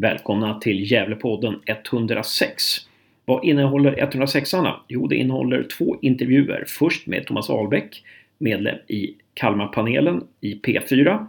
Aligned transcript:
Välkomna 0.00 0.60
till 0.60 0.92
Gävlepodden 0.92 1.60
106. 1.66 2.62
Vad 3.24 3.44
innehåller 3.44 3.92
106-arna? 3.96 4.80
Jo, 4.88 5.06
det 5.06 5.16
innehåller 5.16 5.62
två 5.62 5.96
intervjuer. 6.02 6.64
Först 6.66 7.06
med 7.06 7.26
Thomas 7.26 7.50
Ahlbäck, 7.50 8.02
medlem 8.38 8.76
i 8.88 9.14
Kalmarpanelen 9.34 10.24
i 10.40 10.54
P4, 10.54 11.26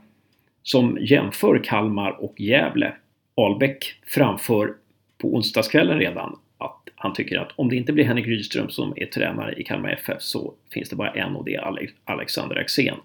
som 0.63 0.97
jämför 1.01 1.63
Kalmar 1.63 2.23
och 2.23 2.41
Gävle. 2.41 2.93
Ahlbäck 3.35 3.93
framför 4.05 4.73
på 5.17 5.35
onsdagskvällen 5.35 5.99
redan 5.99 6.39
att 6.57 6.81
han 6.95 7.13
tycker 7.13 7.37
att 7.37 7.51
om 7.55 7.69
det 7.69 7.75
inte 7.75 7.93
blir 7.93 8.05
Henrik 8.05 8.27
Rydström 8.27 8.69
som 8.69 8.93
är 8.95 9.05
tränare 9.05 9.53
i 9.57 9.63
Kalmar 9.63 9.89
FF 9.89 10.21
så 10.21 10.53
finns 10.73 10.89
det 10.89 10.95
bara 10.95 11.11
en 11.11 11.35
och 11.35 11.45
det 11.45 11.55
är 11.55 11.89
Alexander 12.03 12.55
Axén. 12.55 12.97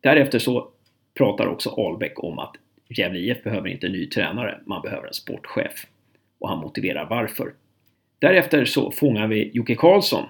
Därefter 0.00 0.38
så 0.38 0.68
pratar 1.14 1.46
också 1.46 1.70
Ahlbäck 1.70 2.24
om 2.24 2.38
att 2.38 2.56
Gävle 2.88 3.18
IF 3.18 3.42
behöver 3.42 3.68
inte 3.68 3.86
en 3.86 3.92
ny 3.92 4.06
tränare, 4.06 4.58
man 4.64 4.82
behöver 4.82 5.06
en 5.06 5.14
sportchef. 5.14 5.86
Och 6.38 6.48
han 6.48 6.58
motiverar 6.58 7.06
varför. 7.10 7.52
Därefter 8.18 8.64
så 8.64 8.90
fångar 8.90 9.26
vi 9.26 9.50
Jocke 9.54 9.74
Karlsson, 9.74 10.24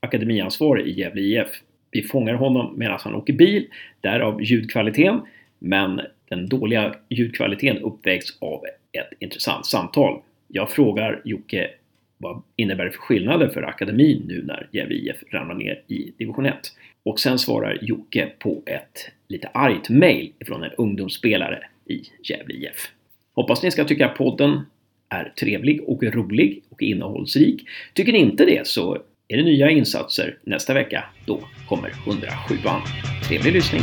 akademiansvarig 0.00 0.86
i 0.86 1.00
Gävle 1.00 1.20
IF. 1.20 1.48
Vi 1.90 2.02
fångar 2.02 2.34
honom 2.34 2.74
medan 2.78 2.98
han 3.02 3.14
åker 3.14 3.32
bil, 3.32 3.66
därav 4.00 4.42
ljudkvaliteten. 4.42 5.20
Men 5.58 6.00
den 6.28 6.48
dåliga 6.48 6.94
ljudkvaliteten 7.08 7.82
uppvägs 7.82 8.38
av 8.40 8.64
ett 8.92 9.10
intressant 9.18 9.66
samtal. 9.66 10.22
Jag 10.48 10.70
frågar 10.70 11.22
Jocke 11.24 11.70
vad 12.18 12.42
innebär 12.56 12.84
det 12.84 12.90
för 12.90 12.98
skillnader 12.98 13.48
för 13.48 13.62
akademin 13.62 14.22
nu 14.26 14.42
när 14.42 14.68
Gävle 14.72 14.94
IF 14.94 15.16
ramlar 15.30 15.54
ner 15.54 15.82
i 15.86 16.12
division 16.18 16.46
1? 16.46 16.54
Och 17.02 17.20
sen 17.20 17.38
svarar 17.38 17.78
Jocke 17.82 18.28
på 18.38 18.62
ett 18.66 19.10
lite 19.28 19.48
argt 19.48 19.88
mail 19.88 20.32
från 20.46 20.62
en 20.62 20.70
ungdomsspelare 20.78 21.68
i 21.88 22.02
Gävle 22.22 22.54
IF. 22.54 22.90
Hoppas 23.34 23.62
ni 23.62 23.70
ska 23.70 23.84
tycka 23.84 24.06
att 24.06 24.16
podden 24.16 24.60
är 25.08 25.32
trevlig 25.40 25.82
och 25.86 26.02
rolig 26.02 26.62
och 26.68 26.82
innehållsrik. 26.82 27.68
Tycker 27.94 28.12
ni 28.12 28.18
inte 28.18 28.44
det 28.44 28.66
så 28.66 28.98
är 29.28 29.36
det 29.36 29.42
nya 29.42 29.70
insatser 29.70 30.38
nästa 30.42 30.74
vecka. 30.74 31.04
Då 31.26 31.40
kommer 31.68 31.90
107an. 31.90 32.80
Trevlig 33.28 33.52
lyssning! 33.52 33.82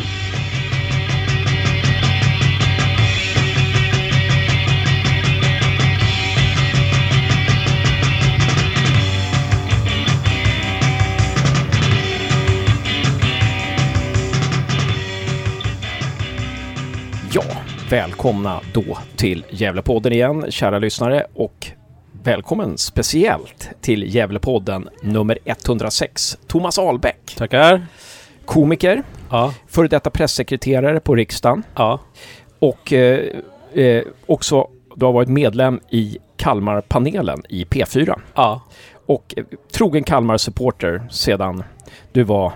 Välkomna 17.89 18.61
då 18.73 18.97
till 19.15 19.45
Gävlepodden 19.49 20.13
igen, 20.13 20.45
kära 20.49 20.79
lyssnare 20.79 21.25
och 21.33 21.67
välkommen 22.23 22.77
speciellt 22.77 23.69
till 23.81 24.15
Gävlepodden 24.15 24.89
nummer 25.01 25.37
106, 25.45 26.37
Thomas 26.47 26.79
Ahlbäck. 26.79 27.35
Tackar. 27.37 27.85
Komiker, 28.45 29.03
Ja. 29.31 29.53
före 29.67 29.87
detta 29.87 30.09
pressekreterare 30.09 30.99
på 30.99 31.15
riksdagen 31.15 31.63
Ja. 31.75 31.99
och 32.59 32.93
eh, 32.93 33.19
eh, 33.73 34.03
också 34.25 34.67
du 34.95 35.05
har 35.05 35.13
varit 35.13 35.29
medlem 35.29 35.79
i 35.89 36.17
Kalmarpanelen 36.37 37.41
i 37.49 37.63
P4 37.65 38.19
Ja. 38.35 38.61
och 39.05 39.33
eh, 39.37 39.43
trogen 39.73 40.03
Kalmar-supporter 40.03 41.07
sedan 41.11 41.63
du 42.11 42.23
var 42.23 42.51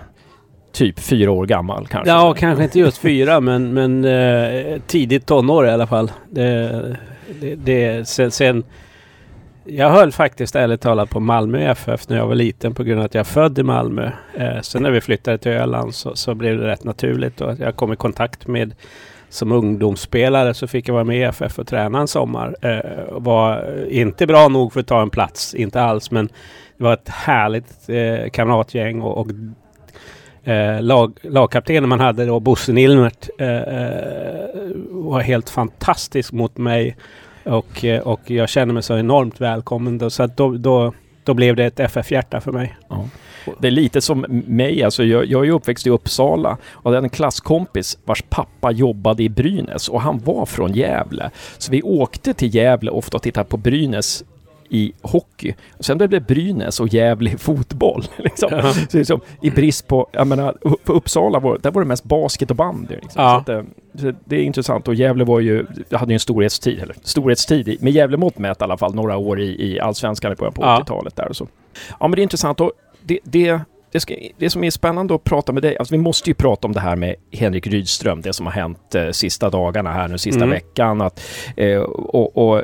typ 0.72 0.98
fyra 0.98 1.30
år 1.30 1.46
gammal 1.46 1.86
kanske. 1.86 2.10
Ja, 2.10 2.34
kanske 2.34 2.64
inte 2.64 2.78
just 2.78 2.98
fyra, 2.98 3.40
men, 3.40 3.74
men 3.74 4.04
eh, 4.04 4.80
tidigt 4.86 5.26
tonår 5.26 5.66
i 5.66 5.70
alla 5.70 5.86
fall. 5.86 6.12
Det, 6.30 6.96
det, 7.40 7.54
det, 7.54 8.08
sen, 8.08 8.30
sen, 8.30 8.64
jag 9.64 9.90
höll 9.90 10.12
faktiskt 10.12 10.56
ärligt 10.56 10.80
talat 10.80 11.10
på 11.10 11.20
Malmö 11.20 11.70
FF 11.70 12.08
när 12.08 12.16
jag 12.16 12.26
var 12.26 12.34
liten 12.34 12.74
på 12.74 12.82
grund 12.82 13.00
av 13.00 13.06
att 13.06 13.14
jag 13.14 13.20
är 13.20 13.24
född 13.24 13.58
i 13.58 13.62
Malmö. 13.62 14.10
Eh, 14.34 14.60
sen 14.60 14.82
när 14.82 14.90
vi 14.90 15.00
flyttade 15.00 15.38
till 15.38 15.52
Öland 15.52 15.94
så, 15.94 16.16
så 16.16 16.34
blev 16.34 16.58
det 16.58 16.66
rätt 16.66 16.84
naturligt 16.84 17.40
och 17.40 17.54
jag 17.58 17.76
kom 17.76 17.92
i 17.92 17.96
kontakt 17.96 18.46
med 18.46 18.74
som 19.28 19.52
ungdomsspelare 19.52 20.54
så 20.54 20.66
fick 20.66 20.88
jag 20.88 20.94
vara 20.94 21.04
med 21.04 21.18
i 21.18 21.22
FF 21.22 21.58
och 21.58 21.66
träna 21.66 22.00
en 22.00 22.08
sommar. 22.08 22.56
Eh, 22.62 23.02
var 23.10 23.74
inte 23.88 24.26
bra 24.26 24.48
nog 24.48 24.72
för 24.72 24.80
att 24.80 24.86
ta 24.86 25.02
en 25.02 25.10
plats, 25.10 25.54
inte 25.54 25.82
alls, 25.82 26.10
men 26.10 26.26
det 26.76 26.84
var 26.84 26.92
ett 26.92 27.08
härligt 27.08 27.88
eh, 27.88 28.30
kamratgäng 28.30 29.00
och, 29.00 29.18
och 29.18 29.26
eh, 30.44 30.82
lag, 30.82 31.18
lagkaptenen 31.22 31.88
man 31.88 32.00
hade 32.00 32.26
då, 32.26 32.40
Bosse 32.40 32.72
Nilmert, 32.72 33.28
eh, 33.38 33.48
eh 33.48 34.40
var 34.90 35.20
helt 35.20 35.50
fantastisk 35.50 36.32
mot 36.32 36.56
mig. 36.56 36.96
Och, 37.44 37.84
eh, 37.84 38.00
och 38.00 38.30
jag 38.30 38.48
kände 38.48 38.74
mig 38.74 38.82
så 38.82 38.98
enormt 38.98 39.40
välkommen. 39.40 39.98
Då, 39.98 40.10
så 40.10 40.22
att 40.22 40.36
då, 40.36 40.50
då, 40.50 40.92
då 41.24 41.34
blev 41.34 41.56
det 41.56 41.64
ett 41.64 41.80
FF-hjärta 41.80 42.40
för 42.40 42.52
mig. 42.52 42.76
Ja. 42.88 43.08
Det 43.58 43.66
är 43.66 43.72
lite 43.72 44.00
som 44.00 44.20
mig, 44.46 44.82
alltså 44.82 45.04
jag, 45.04 45.26
jag 45.26 45.40
är 45.40 45.44
ju 45.44 45.52
uppväxt 45.52 45.86
i 45.86 45.90
Uppsala 45.90 46.56
och 46.72 46.92
hade 46.92 47.06
en 47.06 47.10
klasskompis 47.10 47.98
vars 48.04 48.22
pappa 48.28 48.70
jobbade 48.70 49.22
i 49.22 49.28
Brynäs 49.28 49.88
och 49.88 50.00
han 50.00 50.18
var 50.18 50.46
från 50.46 50.72
Gävle. 50.72 51.30
Så 51.58 51.72
vi 51.72 51.82
åkte 51.82 52.34
till 52.34 52.54
Gävle 52.54 52.90
ofta 52.90 53.16
och 53.16 53.22
tittade 53.22 53.48
på 53.48 53.56
Brynäs 53.56 54.24
i 54.70 54.92
hockey. 55.02 55.54
Sen 55.80 55.98
blev 55.98 56.10
det 56.10 56.20
Brynäs 56.20 56.80
och 56.80 56.88
Gävle 56.88 57.30
i 57.30 57.36
fotboll. 57.36 58.04
Liksom. 58.16 58.48
Ja. 58.52 58.72
Så 58.72 58.96
liksom, 58.98 59.20
I 59.42 59.50
brist 59.50 59.86
på, 59.86 60.06
jag 60.12 60.26
menar, 60.26 60.52
på 60.84 60.92
Uppsala 60.92 61.38
var, 61.38 61.58
där 61.58 61.70
var 61.70 61.82
det 61.82 61.88
mest 61.88 62.04
basket 62.04 62.50
och 62.50 62.56
bandy. 62.56 62.94
Liksom. 62.94 63.22
Ja. 63.22 63.42
Så 63.46 63.52
att, 63.52 63.58
eh, 63.58 63.62
så 63.94 64.12
det 64.24 64.36
är 64.36 64.42
intressant 64.42 64.88
och 64.88 64.94
Gävle 64.94 65.24
var 65.24 65.40
ju, 65.40 65.66
hade 65.92 66.12
ju 66.12 66.14
en 66.14 66.20
storhetstid, 66.20 66.78
eller 66.82 66.96
storhetstid, 67.02 67.82
med 67.82 67.92
Gävle-mått 67.92 68.38
mätt 68.38 68.60
i 68.60 68.64
alla 68.64 68.76
fall, 68.76 68.94
några 68.94 69.16
år 69.16 69.40
i, 69.40 69.72
i 69.72 69.80
Allsvenskan 69.80 70.32
i 70.32 70.34
början 70.34 70.52
på 70.52 70.62
Ja. 70.62 70.80
80-talet 70.80 71.16
där 71.16 71.28
och 71.28 71.36
så. 71.36 71.48
Ja 72.00 72.08
men 72.08 72.10
det 72.10 72.20
är 72.20 72.22
intressant 72.22 72.60
och 72.60 72.72
det, 73.02 73.18
det, 73.24 73.60
det, 73.92 74.00
ska, 74.00 74.14
det 74.38 74.50
som 74.50 74.64
är 74.64 74.70
spännande 74.70 75.14
att 75.14 75.24
prata 75.24 75.52
med 75.52 75.62
dig, 75.62 75.78
alltså 75.78 75.94
vi 75.94 75.98
måste 75.98 76.30
ju 76.30 76.34
prata 76.34 76.66
om 76.66 76.72
det 76.72 76.80
här 76.80 76.96
med 76.96 77.14
Henrik 77.32 77.66
Rydström, 77.66 78.20
det 78.22 78.32
som 78.32 78.46
har 78.46 78.52
hänt 78.52 78.94
eh, 78.94 79.10
sista 79.10 79.50
dagarna 79.50 79.92
här 79.92 80.08
nu, 80.08 80.18
sista 80.18 80.40
Mm. 80.44 80.50
veckan. 80.50 81.00
Att, 81.00 81.22
eh, 81.56 81.78
och, 81.80 82.36
och 82.36 82.62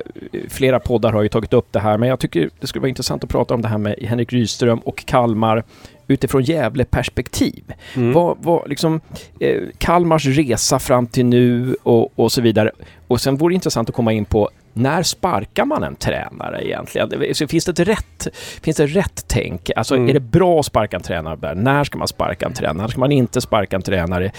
flera 0.49 0.81
poddar 0.81 1.13
har 1.13 1.23
ju 1.23 1.29
tagit 1.29 1.53
upp 1.53 1.67
det 1.73 1.81
här, 1.81 1.99
men 1.99 2.09
jag 2.09 2.19
tycker 2.21 2.51
det 2.61 2.67
skulle 2.67 2.81
vara 2.81 2.89
intressant 2.89 3.25
att 3.25 3.31
prata 3.31 3.55
om 3.55 3.63
det 3.63 3.69
här 3.69 3.79
med 3.79 3.95
Henrik 4.03 4.33
Rydström 4.33 4.79
och 4.79 5.05
Kalmar 5.07 5.65
utifrån 6.09 6.43
Gävle-perspektiv. 6.43 7.65
Mm. 7.97 8.13
Vad, 8.13 8.37
vad, 8.41 8.69
liksom, 8.69 9.01
eh, 9.41 9.63
Kalmars 9.79 10.27
resa 10.27 10.79
fram 10.79 11.07
till 11.07 11.27
nu 11.27 11.77
och, 11.83 12.19
och 12.19 12.33
så 12.33 12.41
vidare. 12.43 12.71
Och 13.09 13.21
sen 13.21 13.37
vore 13.37 13.53
det 13.53 13.55
intressant 13.55 13.89
att 13.89 13.95
komma 13.95 14.13
in 14.13 14.25
på 14.25 14.51
när 14.77 15.03
sparkar 15.03 15.65
man 15.65 15.83
en 15.83 15.97
tränare 15.97 16.67
egentligen? 16.67 17.35
Så 17.35 17.49
finns 17.49 17.65
det 17.65 17.73
ett 17.73 17.89
rätt, 17.89 18.29
finns 18.63 18.77
det 18.77 18.87
rätt 18.87 19.25
tänk? 19.29 19.71
Alltså 19.77 19.95
Mm. 19.95 20.09
är 20.09 20.13
det 20.15 20.21
bra 20.21 20.61
att 20.61 20.67
sparka 20.67 20.97
en 20.97 21.03
tränare 21.03 21.37
där? 21.37 21.55
När 21.55 21.85
ska 21.85 21.99
man 21.99 22.09
sparka 22.09 22.47
en 22.47 22.53
tränare? 22.53 22.83
När 22.83 22.89
ska 22.89 23.01
man 23.01 23.13
inte 23.13 23.41
sparka 23.41 23.77
en 23.77 23.83
tränare? 23.83 24.33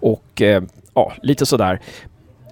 Och 0.00 0.42
eh, 0.42 0.62
ja, 0.94 1.12
lite 1.22 1.46
sådär. 1.46 1.80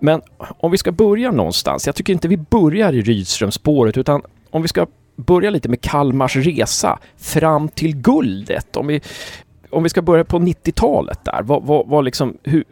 Men 0.01 0.23
om 0.39 0.71
vi 0.71 0.79
ska 0.79 0.93
börja 0.93 1.31
någonstans. 1.31 1.87
Jag 1.87 1.95
tycker 1.95 2.13
inte 2.13 2.29
vi 2.29 2.37
börjar 2.37 2.93
i 2.93 3.03
Rydströmspåret 3.03 3.97
utan 3.97 4.23
om 4.51 4.63
vi 4.63 4.69
ska 4.69 4.87
börja 5.17 5.51
lite 5.51 5.69
med 5.69 5.81
Kalmars 5.81 6.37
resa 6.37 6.99
fram 7.17 7.69
till 7.69 7.97
guldet. 7.97 8.77
Om 8.77 8.87
vi, 8.87 9.01
om 9.71 9.83
vi 9.83 9.89
ska 9.89 10.03
börja 10.03 10.25
på 10.25 10.39
90-talet 10.39 11.25
där. 11.25 11.43
Vad, 11.43 11.63
vad, 11.63 11.87
vad 11.87 12.05
liksom, 12.05 12.37
hur, 12.43 12.65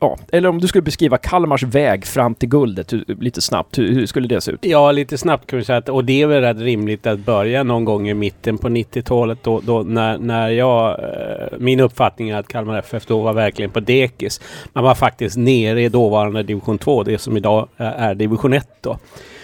ja, 0.00 0.18
eller 0.32 0.48
om 0.48 0.58
du 0.60 0.68
skulle 0.68 0.82
beskriva 0.82 1.18
Kalmars 1.18 1.62
väg 1.62 2.06
fram 2.06 2.34
till 2.34 2.48
guldet 2.48 2.92
lite 3.06 3.40
snabbt. 3.40 3.78
Hur, 3.78 3.94
hur 3.94 4.06
skulle 4.06 4.28
det 4.28 4.40
se 4.40 4.52
ut? 4.52 4.58
Ja, 4.62 4.92
lite 4.92 5.18
snabbt 5.18 5.46
kan 5.46 5.58
vi 5.58 5.64
säga 5.64 5.78
att, 5.78 5.88
och 5.88 6.04
det 6.04 6.22
är 6.22 6.26
väl 6.26 6.40
rätt 6.40 6.58
rimligt 6.58 7.06
att 7.06 7.18
börja 7.18 7.62
någon 7.62 7.84
gång 7.84 8.08
i 8.08 8.14
mitten 8.14 8.58
på 8.58 8.68
90-talet 8.68 9.38
då, 9.42 9.60
då 9.60 9.82
när, 9.82 10.18
när 10.18 10.48
jag, 10.48 10.90
eh, 10.90 11.58
min 11.58 11.80
uppfattning 11.80 12.30
är 12.30 12.36
att 12.36 12.48
Kalmar 12.48 12.78
FF 12.78 13.06
då 13.06 13.20
var 13.20 13.32
verkligen 13.32 13.70
på 13.70 13.80
dekis. 13.80 14.40
Man 14.72 14.84
var 14.84 14.94
faktiskt 14.94 15.36
nere 15.36 15.82
i 15.82 15.88
dåvarande 15.88 16.42
division 16.42 16.78
2, 16.78 17.02
det 17.02 17.18
som 17.18 17.36
idag 17.36 17.68
eh, 17.76 17.86
är 17.86 18.14
division 18.14 18.52
1 18.52 18.68
då. 18.80 18.98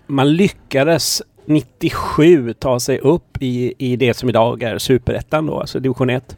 Man 0.06 0.32
lyckades 0.32 1.22
97 1.46 2.52
ta 2.52 2.80
sig 2.80 2.98
upp 2.98 3.42
i, 3.42 3.74
i 3.78 3.96
det 3.96 4.14
som 4.14 4.28
idag 4.28 4.62
är 4.62 4.78
superettan 4.78 5.46
då, 5.46 5.60
alltså 5.60 5.80
division 5.80 6.10
1. 6.10 6.36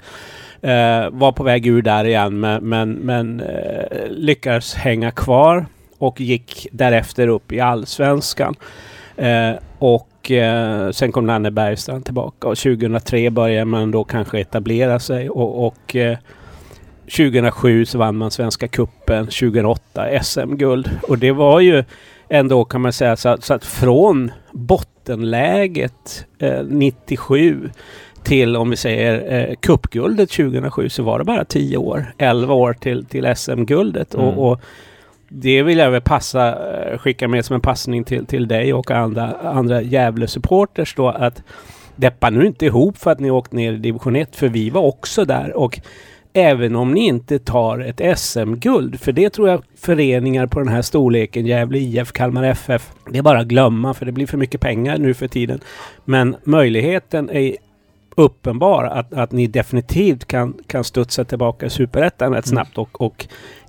Eh, 0.68 1.10
var 1.10 1.32
på 1.32 1.44
väg 1.44 1.66
ur 1.66 1.82
där 1.82 2.04
igen 2.04 2.40
men, 2.40 2.64
men, 2.64 2.92
men 2.92 3.40
eh, 3.40 4.08
lyckades 4.08 4.74
hänga 4.74 5.10
kvar 5.10 5.66
och 5.98 6.20
gick 6.20 6.66
därefter 6.72 7.28
upp 7.28 7.52
i 7.52 7.60
allsvenskan. 7.60 8.54
Eh, 9.16 9.52
och 9.78 10.30
eh, 10.30 10.90
sen 10.90 11.12
kom 11.12 11.26
Nanne 11.26 11.50
Bergstrand 11.50 12.04
tillbaka 12.04 12.48
och 12.48 12.56
2003 12.56 13.30
började 13.30 13.64
man 13.64 13.90
då 13.90 14.04
kanske 14.04 14.40
etablera 14.40 14.98
sig 14.98 15.30
och, 15.30 15.66
och 15.66 15.96
eh, 15.96 16.18
2007 17.04 17.84
så 17.84 17.98
vann 17.98 18.16
man 18.16 18.30
Svenska 18.30 18.68
Kuppen 18.68 19.24
2008 19.24 20.22
SM-guld. 20.22 20.90
Och 21.02 21.18
det 21.18 21.32
var 21.32 21.60
ju 21.60 21.84
ändå 22.28 22.64
kan 22.64 22.80
man 22.80 22.92
säga 22.92 23.16
så 23.16 23.28
att, 23.28 23.44
så 23.44 23.54
att 23.54 23.64
från 23.64 24.30
bottenläget 24.52 26.26
eh, 26.38 26.64
97 26.64 27.70
till 28.24 28.56
om 28.56 28.70
vi 28.70 28.76
säger 28.76 29.48
eh, 29.48 29.54
cupguldet 29.54 30.30
2007 30.30 30.88
så 30.88 31.02
var 31.02 31.18
det 31.18 31.24
bara 31.24 31.44
10 31.44 31.76
år. 31.76 32.14
11 32.18 32.54
år 32.54 32.72
till, 32.72 33.04
till 33.04 33.34
SM-guldet. 33.36 34.14
Mm. 34.14 34.26
Och, 34.26 34.50
och 34.50 34.60
det 35.28 35.62
vill 35.62 35.78
jag 35.78 35.90
väl 35.90 36.00
passa, 36.00 36.48
eh, 36.48 36.98
skicka 36.98 37.28
med 37.28 37.44
som 37.44 37.54
en 37.54 37.60
passning 37.60 38.04
till, 38.04 38.26
till 38.26 38.48
dig 38.48 38.74
och 38.74 38.90
andra, 38.90 39.32
andra 39.42 39.82
Gävle-supporters 39.82 40.96
då 40.96 41.08
att 41.08 41.42
deppa 41.96 42.30
nu 42.30 42.46
inte 42.46 42.66
ihop 42.66 42.98
för 42.98 43.10
att 43.10 43.20
ni 43.20 43.30
åkt 43.30 43.52
ner 43.52 43.72
i 43.72 43.76
division 43.76 44.16
1 44.16 44.36
för 44.36 44.48
vi 44.48 44.70
var 44.70 44.82
också 44.82 45.24
där 45.24 45.56
och 45.56 45.80
även 46.32 46.76
om 46.76 46.92
ni 46.92 47.06
inte 47.06 47.38
tar 47.38 47.78
ett 47.78 48.18
SM-guld, 48.18 49.00
för 49.00 49.12
det 49.12 49.30
tror 49.30 49.48
jag 49.48 49.62
föreningar 49.76 50.46
på 50.46 50.58
den 50.58 50.68
här 50.68 50.82
storleken, 50.82 51.46
Gävle 51.46 51.78
IF, 51.78 52.12
Kalmar 52.12 52.44
FF, 52.44 52.90
det 53.10 53.18
är 53.18 53.22
bara 53.22 53.40
att 53.40 53.46
glömma 53.46 53.94
för 53.94 54.06
det 54.06 54.12
blir 54.12 54.26
för 54.26 54.36
mycket 54.36 54.60
pengar 54.60 54.98
nu 54.98 55.14
för 55.14 55.28
tiden. 55.28 55.60
Men 56.04 56.36
möjligheten 56.44 57.30
är 57.30 57.56
uppenbar 58.18 58.84
att, 58.84 59.14
att 59.14 59.32
ni 59.32 59.46
definitivt 59.46 60.24
kan, 60.24 60.54
kan 60.66 60.84
studsa 60.84 61.24
tillbaka 61.24 61.66
i 61.66 61.70
Superettan 61.70 62.34
rätt 62.34 62.46
snabbt 62.46 62.76
mm. 62.76 62.82
och, 62.82 63.00
och 63.00 63.26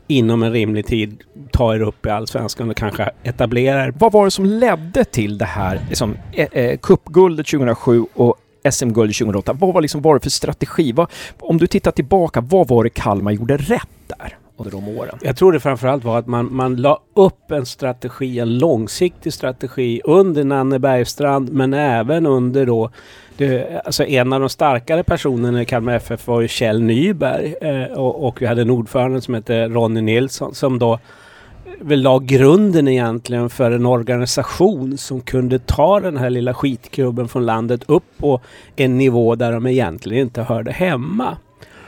inom 0.07 0.44
en 0.44 0.51
rimlig 0.51 0.86
tid 0.86 1.24
ta 1.51 1.75
er 1.75 1.81
upp 1.81 2.06
i 2.06 2.10
Allsvenskan 2.10 2.69
och 2.69 2.75
kanske 2.75 3.10
etablera 3.24 3.84
er. 3.84 3.94
Vad 3.98 4.12
var 4.12 4.25
det 4.25 4.31
som 4.31 4.46
ledde 4.46 5.06
till 5.06 5.38
det 5.38 5.46
här 5.46 5.81
liksom, 5.90 6.18
eh, 6.31 6.48
eh, 6.51 6.78
cupguldet 6.78 7.48
2007 7.48 8.06
och 8.13 8.36
SM-guld 8.72 9.16
2008? 9.16 9.54
Vad 9.54 9.74
var, 9.74 9.81
liksom, 9.81 10.01
var 10.01 10.13
det 10.13 10.19
för 10.19 10.30
strategi? 10.30 10.92
Vad, 10.92 11.07
om 11.40 11.57
du 11.57 11.68
tittar 11.68 11.92
tillbaka, 11.92 12.42
vad 12.42 12.68
var 12.68 12.84
det 12.84 12.90
Kalmar 12.90 13.31
gjorde 13.31 13.57
rätt 13.57 13.90
där? 14.07 14.38
Under 14.59 14.71
de 14.71 14.97
åren? 14.97 15.17
Jag 15.21 15.38
tror 15.38 15.51
det 15.51 15.59
framförallt 15.59 16.03
var 16.03 16.19
att 16.19 16.27
man, 16.27 16.56
man 16.56 16.75
la 16.75 17.00
upp 17.13 17.51
en 17.51 17.65
strategi, 17.65 18.39
en 18.39 18.57
långsiktig 18.57 19.33
strategi 19.33 20.01
under 20.03 20.44
Nanne 20.44 20.79
Bergstrand 20.79 21.53
men 21.53 21.73
även 21.73 22.25
under 22.25 22.65
då 22.65 22.89
det, 23.38 23.81
alltså 23.85 24.06
en 24.06 24.33
av 24.33 24.39
de 24.39 24.50
starkare 24.50 25.03
personerna 25.03 25.61
i 25.61 25.65
Kalmar 25.65 25.94
FF 25.94 26.27
var 26.27 26.41
ju 26.41 26.47
Kjell 26.47 26.81
Nyberg 26.81 27.56
eh, 27.61 27.97
och, 27.97 28.27
och 28.27 28.41
vi 28.41 28.45
hade 28.45 28.61
en 28.61 28.69
ordförande 28.69 29.21
som 29.21 29.33
hette 29.33 29.67
Ronny 29.67 30.01
Nilsson 30.01 30.56
som 30.56 30.79
då 30.79 31.00
väl 31.81 32.01
la 32.01 32.19
grunden 32.19 32.88
egentligen 32.88 33.50
för 33.50 33.71
en 33.71 33.85
organisation 33.85 34.97
som 34.97 35.21
kunde 35.21 35.59
ta 35.59 36.00
den 36.00 36.17
här 36.17 36.29
lilla 36.29 36.53
skitklubben 36.53 37.27
från 37.27 37.45
landet 37.45 37.83
upp 37.88 38.17
på 38.17 38.41
en 38.75 38.97
nivå 38.97 39.35
där 39.35 39.51
de 39.51 39.67
egentligen 39.67 40.21
inte 40.21 40.41
hörde 40.41 40.71
hemma 40.71 41.38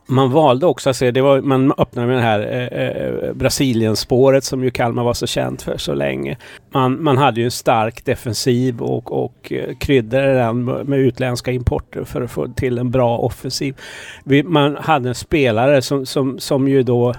man 0.06 0.32
valde 0.32 0.66
också 0.66 0.90
att 0.90 0.96
se, 0.96 1.12
det 1.12 1.22
var, 1.22 1.42
man 1.42 1.74
öppnade 1.78 2.08
med 2.08 2.18
det 2.18 2.22
här 2.22 2.40
eh, 2.40 2.88
eh, 2.88 3.34
Brasilienspåret 3.34 4.44
som 4.44 4.64
ju 4.64 4.72
Kalmar 4.72 5.04
var 5.04 5.14
så 5.14 5.28
känt 5.28 5.62
för 5.62 5.78
så 5.78 5.94
länge. 5.94 6.38
Man, 6.74 7.04
man 7.04 7.18
hade 7.18 7.40
ju 7.40 7.46
en 7.46 7.52
stark 7.52 8.06
defensiv 8.06 8.82
och, 8.82 9.24
och 9.24 9.52
eh, 9.52 9.76
kryddade 9.76 10.34
den 10.34 10.64
med 10.64 11.00
utländska 11.00 11.52
importer 11.52 12.04
för 12.04 12.22
att 12.22 12.32
få 12.32 12.48
till 12.48 12.78
en 12.78 12.92
bra 12.92 13.18
offensiv. 13.18 13.76
Vi, 14.24 14.44
man 14.44 14.76
hade 14.76 15.10
en 15.10 15.16
spelare 15.16 15.82
som, 15.82 16.06
som, 16.06 16.40
som 16.40 16.68
ju 16.68 16.84
då 16.84 17.14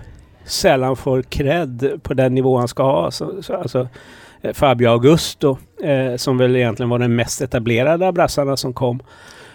sällan 0.45 0.97
får 0.97 1.23
cred 1.23 2.01
på 2.03 2.15
den 2.15 2.35
nivå 2.35 2.59
han 2.59 2.69
ska 2.69 2.83
ha. 2.83 3.11
Så, 3.11 3.43
så, 3.43 3.55
alltså, 3.55 3.89
eh, 4.43 4.53
Fabio 4.53 4.89
Augusto, 4.89 5.59
eh, 5.83 6.17
som 6.17 6.39
väl 6.39 6.57
egentligen 6.57 6.91
var 6.91 6.99
den 6.99 7.17
mest 7.17 7.41
etablerade 7.41 8.07
av 8.07 8.15
brassarna 8.15 8.57
som 8.57 8.73
kom. 8.73 9.01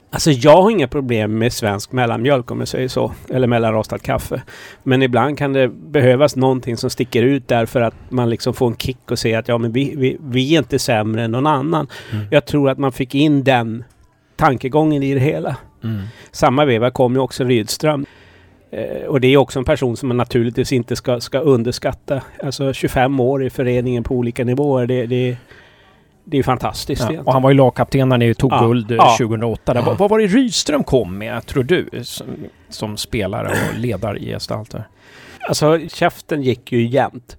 Alltså 0.10 0.32
jag 0.32 0.62
har 0.62 0.72
inga 0.72 0.88
problem 0.88 1.38
med 1.38 1.54
svensk 1.54 1.92
mellanmjölk 1.92 2.52
om 2.52 2.60
jag 2.60 2.68
säger 2.68 2.88
så. 2.88 3.14
Eller 3.30 3.48
mellanrostat 3.48 4.02
kaffe. 4.02 4.42
Men 4.84 5.04
ibland 5.04 5.38
kan 5.38 5.54
det 5.54 5.68
behövas 5.68 6.36
någonting 6.36 6.78
som 6.78 6.90
sticker 6.90 7.24
ut 7.24 7.48
därför 7.48 7.82
att 7.82 7.94
man 8.10 8.30
liksom 8.30 8.54
får 8.54 8.68
en 8.68 8.78
kick 8.78 9.12
och 9.12 9.20
säger 9.20 9.40
att 9.40 9.48
ja 9.48 9.58
men 9.58 9.72
vi, 9.72 9.96
vi, 9.98 10.18
vi 10.22 10.54
är 10.56 10.60
inte 10.60 10.80
sämre 10.80 11.24
än 11.24 11.32
någon 11.32 11.48
annan. 11.48 11.88
Mm. 12.14 12.26
Jag 12.32 12.46
tror 12.46 12.70
att 12.70 12.78
man 12.78 12.92
fick 12.92 13.16
in 13.16 13.44
den 13.44 13.84
tankegången 14.36 15.04
i 15.04 15.14
det 15.14 15.20
hela. 15.20 15.56
Mm. 15.84 16.02
Samma 16.32 16.66
veva 16.66 16.92
kom 16.92 17.14
ju 17.14 17.20
också 17.20 17.44
Rydström. 17.44 18.06
Eh, 18.72 19.08
och 19.08 19.22
det 19.22 19.28
är 19.28 19.38
också 19.38 19.60
en 19.60 19.66
person 19.66 19.98
som 19.98 20.08
man 20.08 20.18
naturligtvis 20.18 20.72
inte 20.72 20.96
ska, 20.96 21.20
ska 21.20 21.40
underskatta. 21.40 22.22
Alltså 22.44 22.74
25 22.74 23.20
år 23.20 23.44
i 23.44 23.50
föreningen 23.50 24.04
på 24.04 24.16
olika 24.16 24.44
nivåer. 24.44 24.88
Det, 24.88 25.06
det, 25.06 25.38
det 26.30 26.38
är 26.38 26.44
fantastiskt. 26.44 27.08
Ja, 27.10 27.22
och 27.22 27.34
han 27.34 27.42
var 27.42 27.50
ju 27.50 27.58
lagkapten 27.58 28.10
när 28.10 28.18
ni 28.18 28.34
tog 28.34 28.52
ja, 28.52 28.68
guld 28.68 28.92
ja. 28.92 29.16
2008. 29.18 29.74
Där. 29.74 29.82
Vad, 29.82 29.98
vad 29.98 30.10
var 30.10 30.20
det 30.20 30.28
Rydström 30.28 30.84
kom 30.84 31.18
med, 31.18 31.46
tror 31.46 31.64
du, 31.64 31.90
som, 32.04 32.28
som 32.70 32.98
spelare 32.98 33.48
och 33.48 33.80
ledargestalter? 33.80 34.88
Alltså 35.48 35.80
käften 35.88 36.42
gick 36.42 36.72
ju 36.72 36.88
jämnt. 36.88 37.38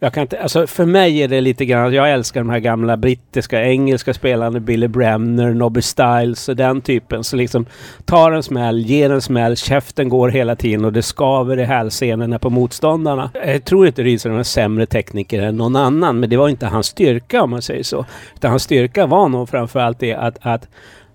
Jag 0.00 0.12
kan 0.12 0.22
inte, 0.22 0.42
alltså 0.42 0.66
för 0.66 0.84
mig 0.84 1.22
är 1.22 1.28
det 1.28 1.40
lite 1.40 1.64
grann, 1.64 1.92
jag 1.92 2.12
älskar 2.12 2.40
de 2.40 2.50
här 2.50 2.58
gamla 2.58 2.96
brittiska, 2.96 3.64
engelska 3.64 4.14
spelarna, 4.14 4.60
Billy 4.60 4.88
Bremner, 4.88 5.54
Nobby 5.54 5.82
Styles 5.82 6.48
och 6.48 6.56
den 6.56 6.80
typen. 6.80 7.24
Så 7.24 7.36
liksom 7.36 7.66
tar 8.04 8.32
en 8.32 8.42
smäll, 8.42 8.78
ger 8.78 9.10
en 9.10 9.22
smäll, 9.22 9.56
käften 9.56 10.08
går 10.08 10.28
hela 10.28 10.56
tiden 10.56 10.84
och 10.84 10.92
det 10.92 11.02
skaver 11.02 11.58
i 11.58 11.64
hälsenorna 11.64 12.38
på 12.38 12.50
motståndarna. 12.50 13.30
Jag 13.46 13.64
tror 13.64 13.86
inte 13.86 14.02
Rydström 14.02 14.34
är 14.34 14.38
en 14.38 14.44
sämre 14.44 14.86
tekniker 14.86 15.42
än 15.42 15.56
någon 15.56 15.76
annan, 15.76 16.20
men 16.20 16.30
det 16.30 16.36
var 16.36 16.48
inte 16.48 16.66
hans 16.66 16.86
styrka 16.86 17.42
om 17.42 17.50
man 17.50 17.62
säger 17.62 17.82
så. 17.82 18.06
Utan 18.34 18.50
hans 18.50 18.62
styrka 18.62 19.06
var 19.06 19.28
nog 19.28 19.48
framförallt 19.48 19.98
det 19.98 20.14
att, 20.14 20.38
att 20.40 20.68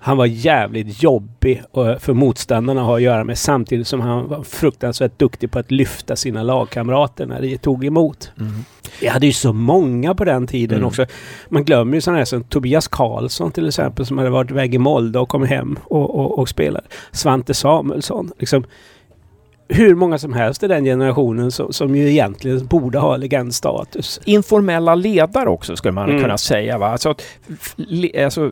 han 0.06 0.18
var 0.18 0.26
jävligt 0.26 1.04
jobbig 1.04 1.64
för 2.00 2.14
motståndarna 2.14 2.82
att 2.82 2.88
ha 2.88 2.96
att 2.96 3.02
göra 3.02 3.24
med 3.24 3.38
samtidigt 3.38 3.88
som 3.88 4.02
han 4.02 4.28
var 4.28 4.44
fruktansvärt 4.44 5.20
duktig 5.20 5.52
på 5.52 5.60
att 5.60 5.72
lyfta 5.72 6.16
sina 6.16 6.44
lagkamrater 6.44 7.26
när 7.26 7.42
det 7.42 7.58
tog 7.58 7.86
emot. 7.86 8.32
Mm. 8.40 8.54
Vi 9.02 9.08
hade 9.08 9.26
ju 9.26 9.34
så 9.34 9.54
många 9.54 10.16
på 10.16 10.26
den 10.26 10.48
tiden 10.48 10.78
mm. 10.78 10.88
också. 10.88 11.06
Man 11.50 11.64
glömmer 11.64 11.96
ju 11.96 12.02
sådana 12.02 12.18
här 12.18 12.26
som 12.26 12.44
Tobias 12.44 12.88
Karlsson 12.88 13.52
till 13.52 13.68
exempel 13.68 14.06
som 14.06 14.18
hade 14.18 14.30
varit 14.30 14.52
iväg 14.52 14.76
i 14.76 14.78
Molde 14.78 15.20
och 15.20 15.30
kom 15.30 15.44
hem 15.44 15.80
och, 15.84 16.16
och, 16.16 16.40
och 16.40 16.50
spelade. 16.50 16.86
Svante 17.12 17.54
Samuelsson. 17.54 18.32
Liksom, 18.40 18.66
hur 19.68 19.96
många 19.96 20.18
som 20.18 20.34
helst 20.34 20.64
i 20.64 20.68
den 20.68 20.84
generationen 20.84 21.52
som, 21.52 21.74
som 21.74 21.96
ju 21.96 22.10
egentligen 22.10 22.66
borde 22.66 23.00
ha 23.00 23.18
legendstatus. 23.18 24.20
Informella 24.26 24.96
ledare 24.96 25.50
också 25.50 25.76
skulle 25.76 25.92
man 25.92 26.10
mm. 26.10 26.22
kunna 26.22 26.38
säga. 26.38 26.78
Va? 26.78 26.88
Alltså, 26.88 27.16
alltså 28.24 28.52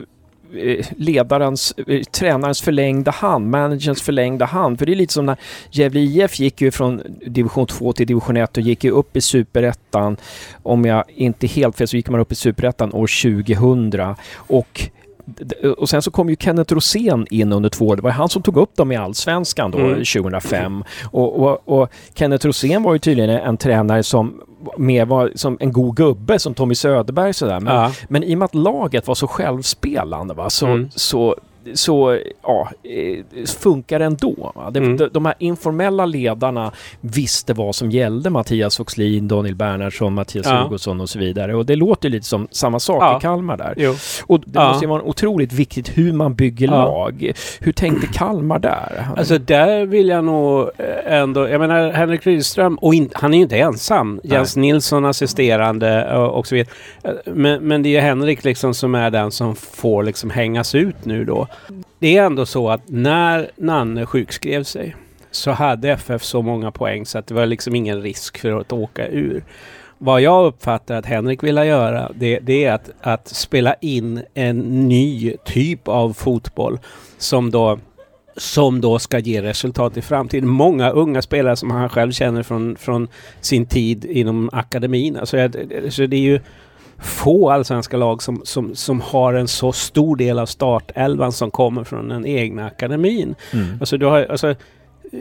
Eh, 0.56 0.86
ledarens, 0.96 1.74
eh, 1.86 2.02
tränarens 2.02 2.62
förlängda 2.62 3.10
hand, 3.10 3.50
managerns 3.50 4.02
förlängda 4.02 4.44
hand. 4.44 4.78
För 4.78 4.86
det 4.86 4.92
är 4.92 4.96
lite 4.96 5.12
som 5.12 5.26
när 5.26 5.36
Gävle 5.70 6.00
IF 6.00 6.40
gick 6.40 6.60
ju 6.60 6.70
från 6.70 7.02
division 7.26 7.66
2 7.66 7.92
till 7.92 8.06
division 8.06 8.36
1 8.36 8.56
och 8.56 8.62
gick 8.62 8.84
ju 8.84 8.90
upp 8.90 9.16
i 9.16 9.20
superettan. 9.20 10.16
Om 10.62 10.84
jag 10.84 11.04
inte 11.08 11.46
helt 11.46 11.76
fel 11.76 11.88
så 11.88 11.96
gick 11.96 12.08
man 12.08 12.20
upp 12.20 12.32
i 12.32 12.34
superettan 12.34 12.92
år 12.92 13.22
2000 13.22 14.16
och 14.34 14.90
och 15.78 15.88
sen 15.88 16.02
så 16.02 16.10
kom 16.10 16.28
ju 16.28 16.36
Kenneth 16.36 16.74
Rosén 16.74 17.26
in 17.30 17.52
under 17.52 17.68
två 17.68 17.86
år. 17.86 17.96
Det 17.96 18.02
var 18.02 18.10
han 18.10 18.28
som 18.28 18.42
tog 18.42 18.56
upp 18.56 18.76
dem 18.76 18.92
i 18.92 18.96
Allsvenskan 18.96 19.70
då, 19.70 19.78
mm. 19.78 19.90
2005. 19.90 20.84
Och, 21.04 21.42
och, 21.42 21.68
och, 21.68 21.88
Kenneth 22.14 22.46
Rosén 22.46 22.82
var 22.82 22.92
ju 22.92 22.98
tydligen 22.98 23.30
en 23.30 23.56
tränare 23.56 24.02
som 24.02 24.40
mer 24.76 25.04
var 25.04 25.32
som 25.34 25.56
en 25.60 25.72
god 25.72 25.96
gubbe 25.96 26.38
som 26.38 26.54
Tommy 26.54 26.74
Söderberg 26.74 27.34
sådär. 27.34 27.60
Men, 27.60 27.74
ja. 27.74 27.92
men 28.08 28.22
i 28.22 28.34
och 28.34 28.38
med 28.38 28.46
att 28.46 28.54
laget 28.54 29.06
var 29.06 29.14
så 29.14 29.26
självspelande 29.26 30.34
va, 30.34 30.50
så, 30.50 30.66
mm. 30.66 30.90
så 30.94 31.36
så 31.74 32.18
ja, 32.42 32.68
eh, 32.82 33.44
funkar 33.46 33.98
det 33.98 34.04
ändå. 34.04 34.52
Va? 34.54 34.72
Mm. 34.74 34.96
De, 34.96 35.08
de 35.08 35.26
här 35.26 35.34
informella 35.38 36.06
ledarna 36.06 36.72
visste 37.00 37.52
vad 37.52 37.74
som 37.74 37.90
gällde. 37.90 38.30
Mattias 38.30 38.80
Oxlin, 38.80 39.28
Daniel 39.28 39.54
Bernhardsson, 39.54 40.14
Mattias 40.14 40.46
ja. 40.46 40.62
Hugosson 40.62 41.00
och 41.00 41.08
så 41.08 41.18
vidare. 41.18 41.54
Och 41.54 41.66
det 41.66 41.76
låter 41.76 42.08
lite 42.08 42.26
som 42.26 42.48
samma 42.50 42.80
sak 42.80 43.02
ja. 43.02 43.18
i 43.18 43.20
Kalmar 43.20 43.56
där. 43.56 43.74
Jo. 43.76 43.94
Och 44.26 44.40
det 44.40 44.50
ja. 44.54 44.68
måste 44.68 44.84
ju 44.84 44.88
vara 44.88 45.02
otroligt 45.02 45.52
viktigt 45.52 45.98
hur 45.98 46.12
man 46.12 46.34
bygger 46.34 46.66
ja. 46.66 46.84
lag. 46.84 47.32
Hur 47.60 47.72
tänkte 47.72 48.06
Kalmar 48.06 48.58
där? 48.58 49.06
Alltså 49.16 49.38
där 49.38 49.86
vill 49.86 50.08
jag 50.08 50.24
nog 50.24 50.70
eh, 50.78 51.12
ändå... 51.12 51.48
Jag 51.48 51.60
menar 51.60 51.92
Henrik 51.92 52.26
Rydström, 52.26 52.74
och 52.74 52.94
in, 52.94 53.10
han 53.12 53.34
är 53.34 53.38
ju 53.38 53.42
inte 53.42 53.58
ensam. 53.58 54.20
Nej. 54.24 54.32
Jens 54.32 54.56
Nilsson 54.56 55.04
assisterande 55.04 56.16
och, 56.16 56.38
och 56.38 56.46
så 56.46 56.54
vidare. 56.54 56.74
Eh, 57.04 57.12
men, 57.24 57.62
men 57.62 57.82
det 57.82 57.96
är 57.96 58.00
Henrik 58.00 58.44
liksom 58.44 58.74
som 58.74 58.94
är 58.94 59.10
den 59.10 59.30
som 59.30 59.56
får 59.56 60.02
liksom 60.02 60.30
hängas 60.30 60.74
ut 60.74 61.04
nu 61.04 61.24
då. 61.24 61.46
Det 61.98 62.16
är 62.16 62.22
ändå 62.22 62.46
så 62.46 62.70
att 62.70 62.80
när 62.86 63.50
Nanne 63.56 64.06
sjukskrev 64.06 64.64
sig 64.64 64.96
så 65.30 65.50
hade 65.50 65.90
FF 65.90 66.22
så 66.24 66.42
många 66.42 66.70
poäng 66.70 67.06
så 67.06 67.18
att 67.18 67.26
det 67.26 67.34
var 67.34 67.46
liksom 67.46 67.74
ingen 67.74 68.02
risk 68.02 68.38
för 68.38 68.60
att 68.60 68.72
åka 68.72 69.08
ur. 69.08 69.44
Vad 69.98 70.20
jag 70.20 70.46
uppfattar 70.46 70.96
att 70.96 71.06
Henrik 71.06 71.42
vill 71.42 71.56
göra 71.56 72.10
det, 72.14 72.38
det 72.38 72.64
är 72.64 72.72
att, 72.72 72.90
att 73.00 73.28
spela 73.28 73.74
in 73.74 74.22
en 74.34 74.88
ny 74.88 75.36
typ 75.44 75.88
av 75.88 76.12
fotboll 76.12 76.78
som 77.18 77.50
då 77.50 77.78
som 78.36 78.80
då 78.80 78.98
ska 78.98 79.18
ge 79.18 79.42
resultat 79.42 79.96
i 79.96 80.02
framtiden. 80.02 80.48
Många 80.48 80.90
unga 80.90 81.22
spelare 81.22 81.56
som 81.56 81.70
han 81.70 81.88
själv 81.88 82.12
känner 82.12 82.42
från, 82.42 82.76
från 82.76 83.08
sin 83.40 83.66
tid 83.66 84.04
inom 84.04 84.50
akademin. 84.52 85.16
Alltså, 85.16 85.36
så 85.88 86.06
det 86.06 86.16
är 86.16 86.20
ju 86.20 86.40
få 87.02 87.50
allsvenska 87.50 87.96
lag 87.96 88.22
som, 88.22 88.40
som, 88.44 88.74
som 88.74 89.00
har 89.00 89.34
en 89.34 89.48
så 89.48 89.72
stor 89.72 90.16
del 90.16 90.38
av 90.38 90.46
startelvan 90.46 91.32
som 91.32 91.50
kommer 91.50 91.84
från 91.84 92.08
den 92.08 92.26
egna 92.26 92.66
akademin. 92.66 93.34
Mm. 93.52 93.66
Alltså, 93.80 93.96
du 93.96 94.06
har, 94.06 94.26
alltså, 94.30 94.54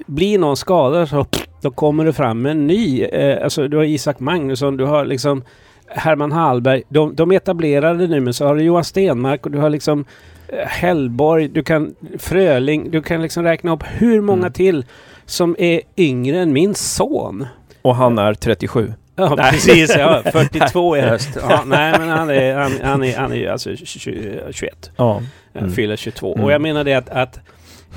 blir 0.05 0.39
någon 0.39 0.57
skadad 0.57 1.09
så 1.09 1.25
då 1.61 1.71
kommer 1.71 2.05
det 2.05 2.13
fram 2.13 2.45
en 2.45 2.67
ny. 2.67 3.01
Eh, 3.01 3.43
alltså 3.43 3.67
du 3.67 3.77
har 3.77 3.83
Isak 3.83 4.19
Magnusson, 4.19 4.77
du 4.77 4.85
har 4.85 5.05
liksom 5.05 5.43
Herman 5.88 6.31
Hallberg. 6.31 6.83
De, 6.89 7.15
de 7.15 7.31
etablerade 7.31 8.07
nu 8.07 8.19
men 8.19 8.33
så 8.33 8.45
har 8.45 8.55
du 8.55 8.63
Johan 8.63 8.83
Stenmark 8.83 9.45
och 9.45 9.51
du 9.51 9.57
har 9.57 9.69
liksom 9.69 10.05
eh, 10.47 10.67
Hellborg, 10.67 11.47
du 11.47 11.63
kan 11.63 11.95
Fröling, 12.19 12.91
du 12.91 13.01
kan 13.01 13.21
liksom 13.21 13.43
räkna 13.43 13.71
upp 13.71 13.83
hur 13.83 14.21
många 14.21 14.39
mm. 14.39 14.53
till 14.53 14.85
som 15.25 15.55
är 15.59 15.81
yngre 15.97 16.39
än 16.39 16.53
min 16.53 16.75
son. 16.75 17.45
Och 17.81 17.95
han 17.95 18.17
är 18.17 18.33
37? 18.33 18.93
Ja, 19.15 19.50
precis. 19.51 19.96
Ja, 19.98 20.24
42 20.32 20.98
i 20.98 21.01
höst. 21.01 21.30
Ja, 21.50 21.63
nej, 21.68 21.96
men 22.00 22.10
han 22.10 22.30
är, 22.30 22.56
han, 22.56 22.72
han 22.84 23.03
är, 23.03 23.18
han 23.18 23.34
är 23.34 23.48
alltså 23.48 23.75
21. 23.75 24.91
Ja. 24.98 25.22
Mm. 25.53 25.72
Fyller 25.72 25.96
22. 25.96 26.34
Mm. 26.34 26.46
Och 26.46 26.51
jag 26.51 26.62
menar 26.62 26.84
det 26.84 26.94
att, 26.94 27.10
att 27.10 27.39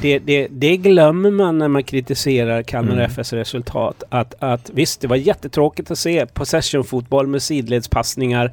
det, 0.01 0.19
det, 0.19 0.49
det 0.51 0.77
glömmer 0.77 1.31
man 1.31 1.59
när 1.59 1.69
man 1.69 1.85
kritiserar 1.85 2.63
Kalmar 2.63 2.93
Mm. 2.93 3.05
FFs 3.05 3.33
resultat. 3.33 4.03
Att, 4.09 4.35
att 4.39 4.71
visst, 4.75 5.01
det 5.01 5.07
var 5.07 5.17
jättetråkigt 5.17 5.91
att 5.91 5.99
se 5.99 6.27
possession-fotboll 6.27 7.27
med 7.27 7.43
sidledspassningar. 7.43 8.53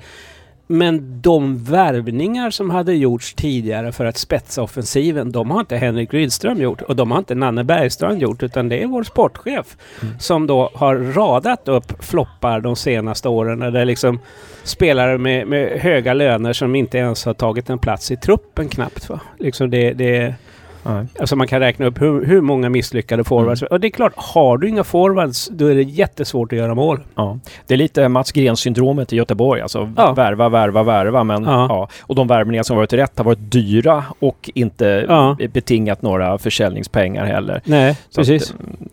Men 0.72 1.22
de 1.22 1.63
värvningar 1.63 2.50
som 2.50 2.70
hade 2.70 2.94
gjorts 2.94 3.34
tidigare 3.34 3.92
för 3.92 4.06
att 4.06 4.18
spetsa 4.18 4.62
offensiven, 4.62 5.32
de 5.32 5.51
har 5.51 5.60
inte 5.60 5.78
Henrik 5.78 6.13
Rydström 6.13 6.62
gjort 6.62 6.82
och 6.82 6.96
de 6.96 7.12
har 7.12 7.18
inte 7.18 7.36
Nanne 7.36 7.63
Bergstrand 7.63 8.22
gjort, 8.22 8.44
utan 8.44 8.70
det 8.70 8.84
är 8.84 8.88
vår 8.88 9.04
sportchef 9.04 9.78
Mm. 10.01 10.20
som 10.20 10.48
då 10.48 10.72
har 10.74 10.96
radat 10.96 11.68
upp 11.68 12.04
floppar 12.04 12.62
de 12.62 12.75
senaste 12.75 13.30
åren. 13.30 13.60
Där 13.60 13.86
liksom 13.86 14.20
spelare 14.63 15.18
med, 15.18 15.48
med 15.48 15.80
höga 15.80 16.13
löner 16.13 16.54
som 16.54 16.75
inte 16.75 16.98
ens 16.98 17.25
har 17.25 17.34
tagit 17.34 17.70
en 17.70 17.80
plats 17.80 18.12
i 18.12 18.18
truppen 18.18 18.70
knappt. 18.70 19.10
Va? 19.10 19.20
Liksom 19.40 19.70
det, 19.70 19.94
det, 19.94 20.36
Nej. 20.83 21.05
alltså 21.19 21.35
man 21.35 21.47
kan 21.47 21.59
räkna 21.59 21.85
upp 21.85 22.01
hur, 22.01 22.25
hur 22.25 22.41
många 22.41 22.69
misslyckade 22.69 23.23
forwards. 23.23 23.61
Och 23.61 23.79
det 23.79 23.88
är 23.88 23.91
klart, 23.91 24.13
har 24.15 24.57
du 24.57 24.69
inga 24.69 24.83
forwards 24.83 25.50
då 25.51 25.65
är 25.67 25.75
det 25.75 25.81
jättesvårt 25.83 26.51
att 26.53 26.57
göra 26.59 26.75
mål. 26.75 27.00
Ja. 27.15 27.39
Det 27.67 27.73
är 27.73 27.77
lite 27.77 28.07
Mats 28.09 28.31
Green-syndromet 28.31 29.13
i 29.13 29.15
Göteborg. 29.15 29.61
Alltså 29.61 29.91
Ja. 29.97 30.13
värva, 30.13 30.50
värva, 30.50 30.83
värva. 30.83 31.23
Men, 31.23 31.43
Ja. 31.43 31.65
ja. 31.69 31.88
Och 32.01 32.15
de 32.15 32.27
värvningar 32.27 32.63
som 32.63 32.77
varit 32.77 32.93
rätt 32.93 33.17
har 33.17 33.25
varit 33.25 33.51
dyra 33.51 34.03
och 34.19 34.50
inte 34.55 35.05
Ja. 35.09 35.38
betingat 35.53 36.01
några 36.01 36.38
försäljningspengar 36.38 37.25
heller. 37.25 37.61
Nej, 37.65 37.97
Så 38.09 38.21
Att, 38.21 38.27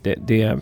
det, 0.02 0.14
det, 0.26 0.56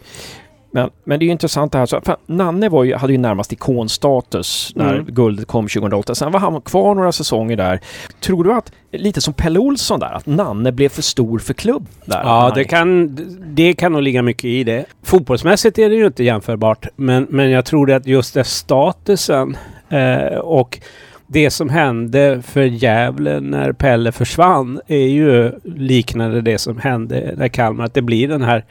men, 0.71 0.91
men 1.05 1.19
det 1.19 1.25
är 1.25 1.27
ju 1.27 1.33
intressant 1.33 1.73
det 1.73 1.79
här. 1.79 1.87
Så, 1.87 2.01
Nanne 2.27 2.69
var 2.69 2.85
ju, 2.85 2.95
hade 2.95 3.13
ju 3.13 3.19
närmast 3.19 3.53
ikonstatus 3.53 4.73
när 4.75 4.95
Mm. 4.95 5.05
guldet 5.09 5.47
kom 5.47 5.69
2008. 5.69 6.15
Sen 6.15 6.33
var 6.33 6.41
han 6.41 6.61
kvar 6.61 6.95
några 6.95 7.13
säsonger 7.13 7.57
där. 7.57 7.81
Tror 8.21 8.45
du 8.45 8.53
att, 8.53 8.73
lite 8.93 9.21
som 9.21 9.35
Pelle 9.35 9.59
Olsson 9.59 10.01
där, 10.01 10.13
att 10.13 10.27
Nanne 10.27 10.73
blev 10.73 10.89
för 10.89 11.03
stor 11.03 11.39
för 11.39 11.55
klubb? 11.55 11.87
Där, 12.05 12.21
Ja, 12.25 12.53
det 12.55 12.65
kan, 12.65 13.17
det 13.47 13.73
kan 13.73 13.93
nog 13.93 14.03
ligga 14.03 14.23
mycket 14.23 14.45
i 14.45 14.65
det. 14.65 14.85
Fotbollsmässigt 15.03 15.79
är 15.79 15.89
det 15.91 15.97
ju 15.97 16.07
inte 16.07 16.25
jämförbart. 16.25 16.87
Men, 16.97 17.27
men 17.31 17.51
jag 17.51 17.65
tror 17.65 17.93
att 17.93 18.07
just 18.07 18.35
det 18.35 18.45
statusen 18.45 19.57
eh, 19.89 20.39
och 20.39 20.79
det 21.27 21.51
som 21.51 21.69
hände 21.69 22.43
för 22.47 22.63
Gävle 22.63 23.41
när 23.41 23.73
Pelle 23.73 24.13
försvann 24.13 24.81
är 24.87 25.07
ju 25.09 25.53
liknande 25.65 26.41
det 26.41 26.59
som 26.59 26.79
hände 26.79 27.35
när 27.37 27.49
Kalmar. 27.49 27.85
Att 27.85 27.95
det 27.95 28.03
blir 28.03 28.29
den 28.29 28.43
här 28.43 28.65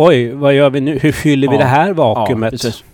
Oj, 0.00 0.32
vad 0.32 0.54
gör 0.54 0.70
vi 0.70 0.80
nu? 0.80 0.98
Hur 0.98 1.12
fyller 1.12 1.48
vi 1.48 1.54
Ja. 1.54 1.58
det 1.60 1.66
här 1.66 1.86
Ja, 1.88 1.92
vakuumet? 1.94 2.50
precis. 2.50 2.84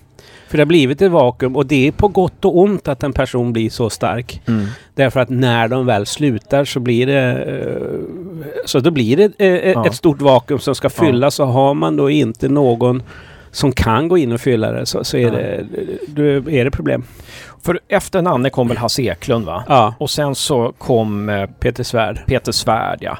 för 0.49 0.57
det 0.57 0.61
har 0.61 0.67
blivit 0.67 1.03
ett 1.03 1.11
vakuum 1.13 1.57
och 1.57 1.67
det 1.67 1.89
är 1.89 1.93
på 1.93 2.09
gott 2.09 2.45
och 2.45 2.59
ont 2.59 2.89
att 2.89 3.03
en 3.03 3.13
person 3.13 3.53
blir 3.53 3.71
så 3.71 3.91
stark. 3.91 4.41
Mm. 4.49 4.67
Därför 4.95 5.21
att 5.21 5.29
när 5.29 5.69
de 5.69 5.87
väl 5.87 6.07
slutar 6.07 6.65
så 6.65 6.81
blir 6.81 7.07
det... 7.07 7.43
eh, 7.43 8.57
så 8.65 8.81
då 8.81 8.91
blir 8.91 9.17
det 9.17 9.33
eh, 9.39 9.71
Ja. 9.71 9.87
ett 9.87 9.95
stort 9.95 10.23
vakuum 10.23 10.59
som 10.61 10.75
ska 10.75 10.91
fyllas. 10.91 11.35
Så 11.35 11.45
har 11.45 11.75
man 11.75 11.97
då 11.97 12.11
inte 12.11 12.49
någon 12.49 13.03
som 13.51 13.73
kan 13.73 14.09
gå 14.09 14.19
in 14.19 14.33
och 14.33 14.41
fylla 14.41 14.73
det 14.73 14.87
så, 14.87 15.05
så 15.05 15.17
är, 15.17 15.21
Ja. 15.23 15.31
det, 15.31 15.65
då 16.07 16.23
är 16.51 16.65
det 16.65 16.71
problem. 16.71 17.05
För 17.63 17.81
efter 17.89 18.23
Nanne 18.23 18.51
kom 18.51 18.69
väl 18.69 18.77
Hasse 18.77 19.03
Eklund 19.03 19.47
va? 19.47 19.65
Ja, 19.69 19.95
Och 19.99 20.11
sen 20.11 20.35
så 20.35 20.73
kom 20.79 21.29
eh, 21.29 21.47
Peter 21.47 21.85
Svärd. 21.85 22.21
Peter 22.27 22.53
Svärd 22.53 22.99
ja. 23.01 23.19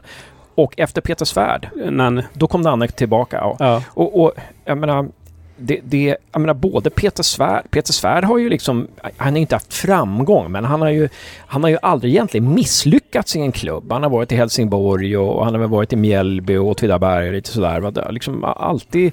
Och 0.55 0.75
efter 0.77 1.01
Peter 1.01 1.25
Svärd, 1.25 1.69
Nanne. 1.91 2.25
då 2.33 2.47
kom 2.47 2.61
Nanne 2.61 2.89
tillbaka. 2.89 3.57
Ja. 3.59 3.83
Och, 3.89 4.23
och 4.23 4.33
jag 4.65 4.79
menar, 4.79 5.09
det, 5.57 5.81
det, 5.85 6.17
jag 6.33 6.41
menar 6.41 6.55
både 6.55 6.91
Peter 6.91 7.23
Svärd, 7.23 7.71
Peter 7.71 7.93
Svärd 7.93 8.25
har 8.25 8.39
ju 8.39 8.49
liksom, 8.49 8.89
han 9.17 9.33
har 9.33 9.41
inte 9.41 9.55
haft 9.55 9.75
framgång 9.75 10.53
men 10.53 10.65
han 10.65 10.81
har 10.81 10.89
ju, 10.89 11.09
han 11.47 11.63
har 11.63 11.71
ju 11.71 11.79
aldrig 11.83 12.13
egentligen 12.13 12.55
misslyckats 12.55 13.37
i 13.37 13.41
en 13.41 13.53
klubb. 13.53 13.93
Han 13.93 14.03
har 14.03 14.11
varit 14.11 14.33
i 14.33 14.37
Helsingborg 14.37 15.17
och 15.17 15.45
han 15.45 15.55
har 15.55 15.67
varit 15.67 15.93
i 15.93 15.97
Mjällby 15.97 16.57
och 16.57 16.67
Åtvidaberg 16.67 17.29
och 17.29 17.35
lite 17.35 17.51
sådär. 17.51 18.13
Liksom 18.13 18.45
alltid, 18.45 19.13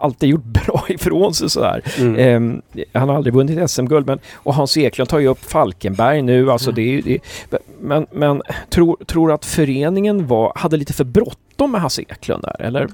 alltid 0.00 0.28
gjort 0.28 0.44
bra 0.66 0.84
ifrån 0.88 1.34
sig 1.34 1.50
sådär. 1.50 1.82
Mm. 1.98 2.16
Ehm, 2.18 2.62
han 2.92 3.08
har 3.08 3.16
aldrig 3.16 3.34
vunnit 3.34 3.70
SM-guld 3.70 4.06
men, 4.06 4.18
och 4.34 4.54
Hans 4.54 4.76
Eklund 4.76 5.08
tar 5.08 5.18
ju 5.18 5.26
upp 5.28 5.44
Falkenberg 5.50 6.22
nu. 6.22 6.50
Alltså 6.50 6.70
Mm. 6.70 6.74
det 6.74 6.82
är, 6.82 6.92
ju- 7.08 7.18
det, 7.50 7.58
men 7.80 8.06
men 8.12 8.42
tror, 8.70 8.96
tror 9.06 9.32
att 9.32 9.44
föreningen 9.44 10.26
var, 10.26 10.52
hade 10.56 10.76
lite 10.76 10.92
för 10.92 11.04
bråttom 11.04 11.72
med 11.72 11.80
Hasse 11.80 12.02
Eklund 12.02 12.42
där 12.42 12.56
eller? 12.66 12.88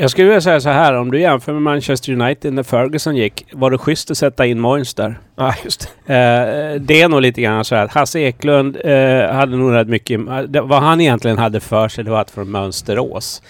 Jag 0.00 0.10
skulle 0.10 0.26
vilja 0.26 0.40
säga 0.40 0.60
så 0.60 0.68
här, 0.68 0.94
om 0.94 1.10
du 1.10 1.20
jämför 1.20 1.52
med 1.52 1.62
Manchester 1.62 2.12
United 2.12 2.52
när 2.52 2.62
Ferguson 2.62 3.16
gick, 3.16 3.44
var 3.52 3.70
det 3.70 3.78
schysst 3.78 4.10
att 4.10 4.18
sätta 4.18 4.46
in 4.46 4.60
Moyes 4.60 4.94
där? 4.94 5.18
Ja, 5.36 5.54
just 5.64 5.92
det. 6.06 6.14
Eh, 6.14 6.80
det 6.80 7.02
är 7.02 7.08
nog 7.08 7.20
lite 7.22 7.40
grann 7.42 7.64
så 7.64 7.74
här 7.74 7.84
att 7.84 7.92
Hasse 7.94 8.20
Eklund 8.20 8.76
eh, 8.84 9.30
hade 9.32 9.56
nog 9.56 9.72
rätt 9.74 9.88
mycket... 9.88 10.20
Det, 10.48 10.60
vad 10.60 10.82
han 10.82 11.00
egentligen 11.00 11.38
hade 11.38 11.60
för 11.60 11.88
sig 11.88 12.04
det 12.04 12.10
var 12.10 12.20
att 12.20 12.30
från 12.30 12.50
Mönsterås. 12.50 13.42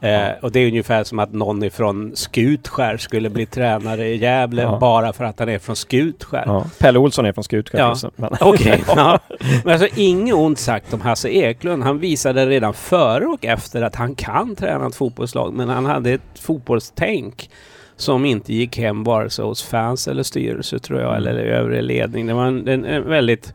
Eh, 0.00 0.28
och 0.42 0.52
det 0.52 0.60
är 0.60 0.68
ungefär 0.68 1.04
som 1.04 1.18
att 1.18 1.32
någon 1.32 1.62
ifrån 1.62 2.12
Skutskär 2.14 2.96
skulle 2.96 3.30
bli 3.30 3.46
tränare 3.46 4.08
i 4.08 4.16
Gävle 4.16 4.62
Ja. 4.62 4.78
bara 4.80 5.12
för 5.12 5.24
att 5.24 5.38
han 5.38 5.48
är 5.48 5.58
från 5.58 5.76
Skutskär. 5.76 6.42
Ja. 6.46 6.66
Pelle 6.78 6.98
Olsson 6.98 7.26
är 7.26 7.32
från 7.32 7.44
Skutskär 7.44 7.78
Ja. 7.78 7.96
Okej. 8.40 8.84
ja. 8.96 9.18
Men 9.64 9.72
alltså 9.72 10.00
inget 10.00 10.34
ont 10.34 10.58
sagt 10.58 10.94
om 10.94 11.00
Hasse 11.00 11.28
Eklund. 11.28 11.82
Han 11.82 11.98
visade 11.98 12.46
redan 12.46 12.74
före 12.74 13.24
och 13.26 13.44
efter 13.44 13.82
att 13.82 13.94
han 13.96 14.14
kan 14.14 14.56
träna 14.56 14.86
ett 14.86 14.94
fotbollslag. 14.94 15.52
Men 15.54 15.68
han 15.68 15.86
hade 15.86 16.10
ett 16.10 16.38
fotbollstänk 16.40 17.50
som 17.96 18.24
inte 18.24 18.54
gick 18.54 18.78
hem 18.78 19.04
vare 19.04 19.30
sig 19.30 19.44
hos 19.44 19.62
fans 19.62 20.08
eller 20.08 20.22
styrelse 20.22 20.78
tror 20.78 21.00
jag, 21.00 21.16
eller 21.16 21.34
övrig 21.34 21.82
ledning. 21.82 22.26
Det 22.26 22.34
var 22.34 22.46
en, 22.46 22.68
en, 22.68 22.84
en 22.84 23.08
väldigt 23.08 23.52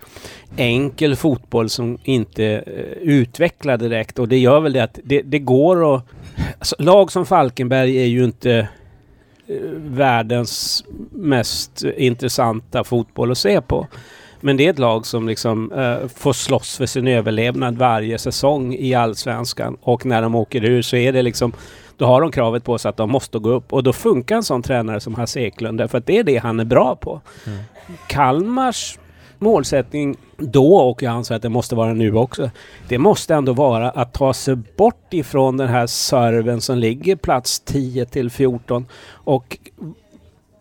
enkel 0.58 1.16
fotboll 1.16 1.70
som 1.70 1.98
inte 2.04 2.46
eh, 2.46 2.98
utvecklade 3.02 3.88
direkt. 3.90 4.20
Och 4.20 4.28
det 4.28 4.38
gör 4.38 4.60
väl 4.60 4.74
det 4.74 4.84
att 4.84 5.00
det, 5.04 5.22
det 5.22 5.40
går 5.40 5.96
att... 5.96 6.04
Alltså, 6.60 6.76
lag 6.80 7.12
som 7.12 7.26
Falkenberg 7.26 7.98
är 7.98 8.06
ju 8.06 8.24
inte 8.24 8.68
eh, 9.48 9.56
världens 9.76 10.84
mest 11.12 11.84
intressanta 11.98 12.84
fotboll 12.84 13.32
att 13.32 13.38
se 13.38 13.62
på. 13.62 13.88
Men 14.42 14.58
det 14.58 14.66
är 14.66 14.70
ett 14.70 14.80
lag 14.80 15.06
som 15.06 15.28
liksom 15.28 15.72
eh, 15.72 16.08
får 16.08 16.34
slåss 16.34 16.78
för 16.78 16.86
sin 16.86 17.08
överlevnad 17.08 17.78
varje 17.78 18.18
säsong 18.18 18.74
i 18.74 18.94
Allsvenskan. 18.94 19.78
Och 19.82 20.06
när 20.06 20.22
de 20.22 20.36
åker 20.36 20.66
ur 20.66 20.82
så 20.82 20.96
är 20.96 21.14
det 21.14 21.22
liksom 21.22 21.54
då 21.98 22.06
har 22.06 22.22
de 22.22 22.32
kravet 22.32 22.64
på 22.64 22.78
sig 22.78 22.90
att 22.90 22.98
de 22.98 23.12
måste 23.12 23.40
gå 23.40 23.50
upp. 23.50 23.74
Och 23.74 23.84
då 23.84 23.94
funkar 23.94 24.36
en 24.36 24.44
sån 24.44 24.62
tränare 24.62 25.00
som 25.00 25.16
Hasse 25.16 25.40
Eklund 25.40 25.78
därför 25.78 25.98
att 25.98 26.06
det 26.06 26.18
är 26.18 26.24
det 26.24 26.38
han 26.38 26.60
är 26.60 26.66
bra 26.66 26.96
på. 26.96 27.22
Kalmars 28.08 29.00
målsättning 29.40 30.18
då, 30.38 30.76
och 30.76 31.04
jag 31.04 31.12
anser 31.12 31.36
att 31.36 31.42
det 31.42 31.50
måste 31.50 31.76
vara 31.76 31.94
nu 31.94 32.16
också, 32.16 32.50
det 32.88 32.98
måste 32.98 33.36
ändå 33.36 33.54
vara 33.54 33.90
att 33.90 34.14
ta 34.14 34.34
sig 34.34 34.56
bort 34.56 35.14
ifrån 35.14 35.58
den 35.58 35.68
här 35.68 35.88
serven 35.88 36.62
som 36.62 36.78
ligger 36.78 37.16
plats 37.16 37.60
10 37.60 38.06
till 38.06 38.30
14 38.30 38.86
och 39.12 39.58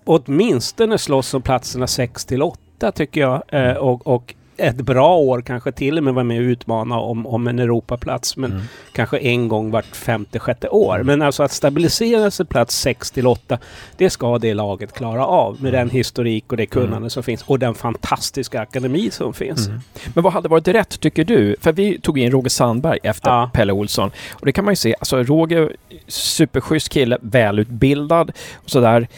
åtminstone 0.04 0.98
slåss 0.98 1.34
om 1.34 1.42
platserna 1.42 1.86
6 1.86 2.24
till 2.24 2.42
8 2.42 2.92
tycker 2.92 3.20
jag. 3.20 3.42
Eh, 3.48 3.76
och, 3.76 4.06
och 4.06 4.34
ett 4.58 4.76
bra 4.76 5.16
år 5.16 5.40
kanske 5.42 5.72
till 5.72 5.98
och 5.98 6.04
med 6.04 6.14
vara 6.14 6.24
med 6.24 6.38
och 6.38 6.42
utmana 6.44 6.98
om, 6.98 7.26
om 7.26 7.46
en 7.48 7.58
Europaplats. 7.58 8.36
Men 8.36 8.52
Mm. 8.52 8.62
kanske 8.92 9.18
en 9.18 9.48
gång 9.48 9.70
vart 9.70 9.96
femte, 9.96 10.38
sjätte 10.38 10.68
år. 10.68 11.02
Men 11.04 11.22
alltså 11.22 11.42
att 11.42 11.52
stabilisera 11.52 12.30
sig 12.30 12.46
plats 12.46 12.78
6 12.80 13.10
till 13.10 13.26
8, 13.26 13.58
det 13.96 14.10
ska 14.10 14.38
det 14.38 14.54
laget 14.54 14.92
klara 14.92 15.26
av 15.26 15.62
med 15.62 15.72
den 15.72 15.90
historik 15.90 16.44
och 16.50 16.56
det 16.56 16.66
kunnande 16.66 17.10
som 17.10 17.22
finns 17.22 17.42
och 17.42 17.58
den 17.58 17.74
fantastiska 17.74 18.60
akademi 18.60 19.10
som 19.10 19.32
finns. 19.34 19.66
Mm. 19.68 19.80
Men 20.14 20.24
vad 20.24 20.32
hade 20.32 20.48
varit 20.48 20.68
rätt 20.68 21.00
tycker 21.00 21.24
du? 21.24 21.56
För 21.60 21.72
vi 21.72 22.00
tog 22.00 22.18
in 22.18 22.30
Roger 22.30 22.48
Sandberg 22.48 22.98
efter 23.02 23.30
Ja. 23.30 23.50
Pelle 23.54 23.72
Olsson. 23.72 24.10
Och 24.32 24.46
det 24.46 24.52
kan 24.52 24.64
man 24.64 24.72
ju 24.72 24.76
se, 24.76 24.94
alltså 25.00 25.22
Roger, 25.22 25.72
superschysst 26.08 26.88
kille, 26.88 27.18
välutbildad 27.20 28.32
och 28.56 28.70
sådär. 28.70 29.08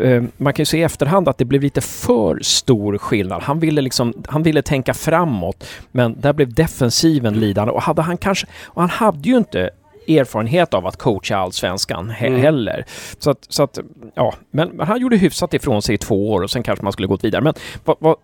Eh, 0.00 0.22
Man 0.36 0.52
kan 0.52 0.62
ju 0.62 0.66
se 0.66 0.78
i 0.78 0.82
efterhand 0.82 1.28
att 1.28 1.38
det 1.38 1.44
blev 1.44 1.62
lite 1.62 1.80
för 1.80 2.38
stor 2.42 2.98
skillnad. 2.98 3.42
Han 3.42 3.58
ville, 3.60 3.80
liksom, 3.80 4.14
han 4.28 4.42
ville 4.42 4.62
tänka 4.62 4.94
framåt, 4.94 5.64
men 5.92 6.20
där 6.20 6.32
blev 6.32 6.54
defensiven 6.54 7.40
lidande. 7.40 7.72
Och, 7.72 7.82
hade 7.82 8.02
han, 8.02 8.16
kanske, 8.16 8.46
och 8.66 8.80
han 8.82 8.90
hade 8.90 9.28
ju 9.28 9.36
inte 9.36 9.70
erfarenhet 10.08 10.74
av 10.74 10.86
att 10.86 10.96
coacha 10.96 11.36
allsvenskan 11.36 12.10
he- 12.10 12.26
Mm. 12.26 12.40
heller. 12.40 12.84
Så 13.18 13.30
att, 13.30 13.46
så 13.48 13.62
att, 13.62 13.78
ja, 14.14 14.34
men, 14.50 14.68
men 14.68 14.86
han 14.86 15.00
gjorde 15.00 15.16
hyfsat 15.16 15.54
ifrån 15.54 15.82
sig 15.82 15.94
i 15.94 15.98
två 15.98 16.30
år 16.32 16.42
och 16.42 16.50
sen 16.50 16.62
kanske 16.62 16.82
man 16.84 16.92
skulle 16.92 17.08
gått 17.08 17.24
vidare. 17.24 17.42
Men 17.42 17.54
vad, 17.84 17.96
vad, 18.00 18.16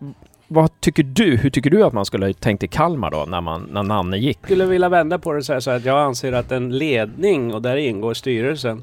vad 0.49 0.81
tycker 0.81 1.03
du? 1.03 1.37
Hur 1.37 1.51
tycker 1.51 1.71
du 1.71 1.83
att 1.85 1.93
man 1.93 2.05
skulle 2.05 2.27
ha 2.27 2.33
tänkt 2.33 2.63
i 2.63 2.69
Kalmar 2.69 3.11
då 3.11 3.25
när, 3.29 3.41
man, 3.41 3.69
när 3.73 3.83
Nanne 3.83 4.19
gick? 4.19 4.39
skulle 4.45 4.65
vilja 4.67 4.89
vända 4.89 5.19
på 5.19 5.33
det 5.33 5.39
och 5.39 5.45
säga 5.45 5.61
så 5.61 5.71
här 5.71 5.77
att 5.77 5.85
jag 5.85 5.99
anser 5.99 6.33
att 6.33 6.53
en 6.53 6.79
ledning, 6.79 7.55
och 7.55 7.63
där 7.63 7.77
ingår 7.77 8.15
styrelsen, 8.15 8.83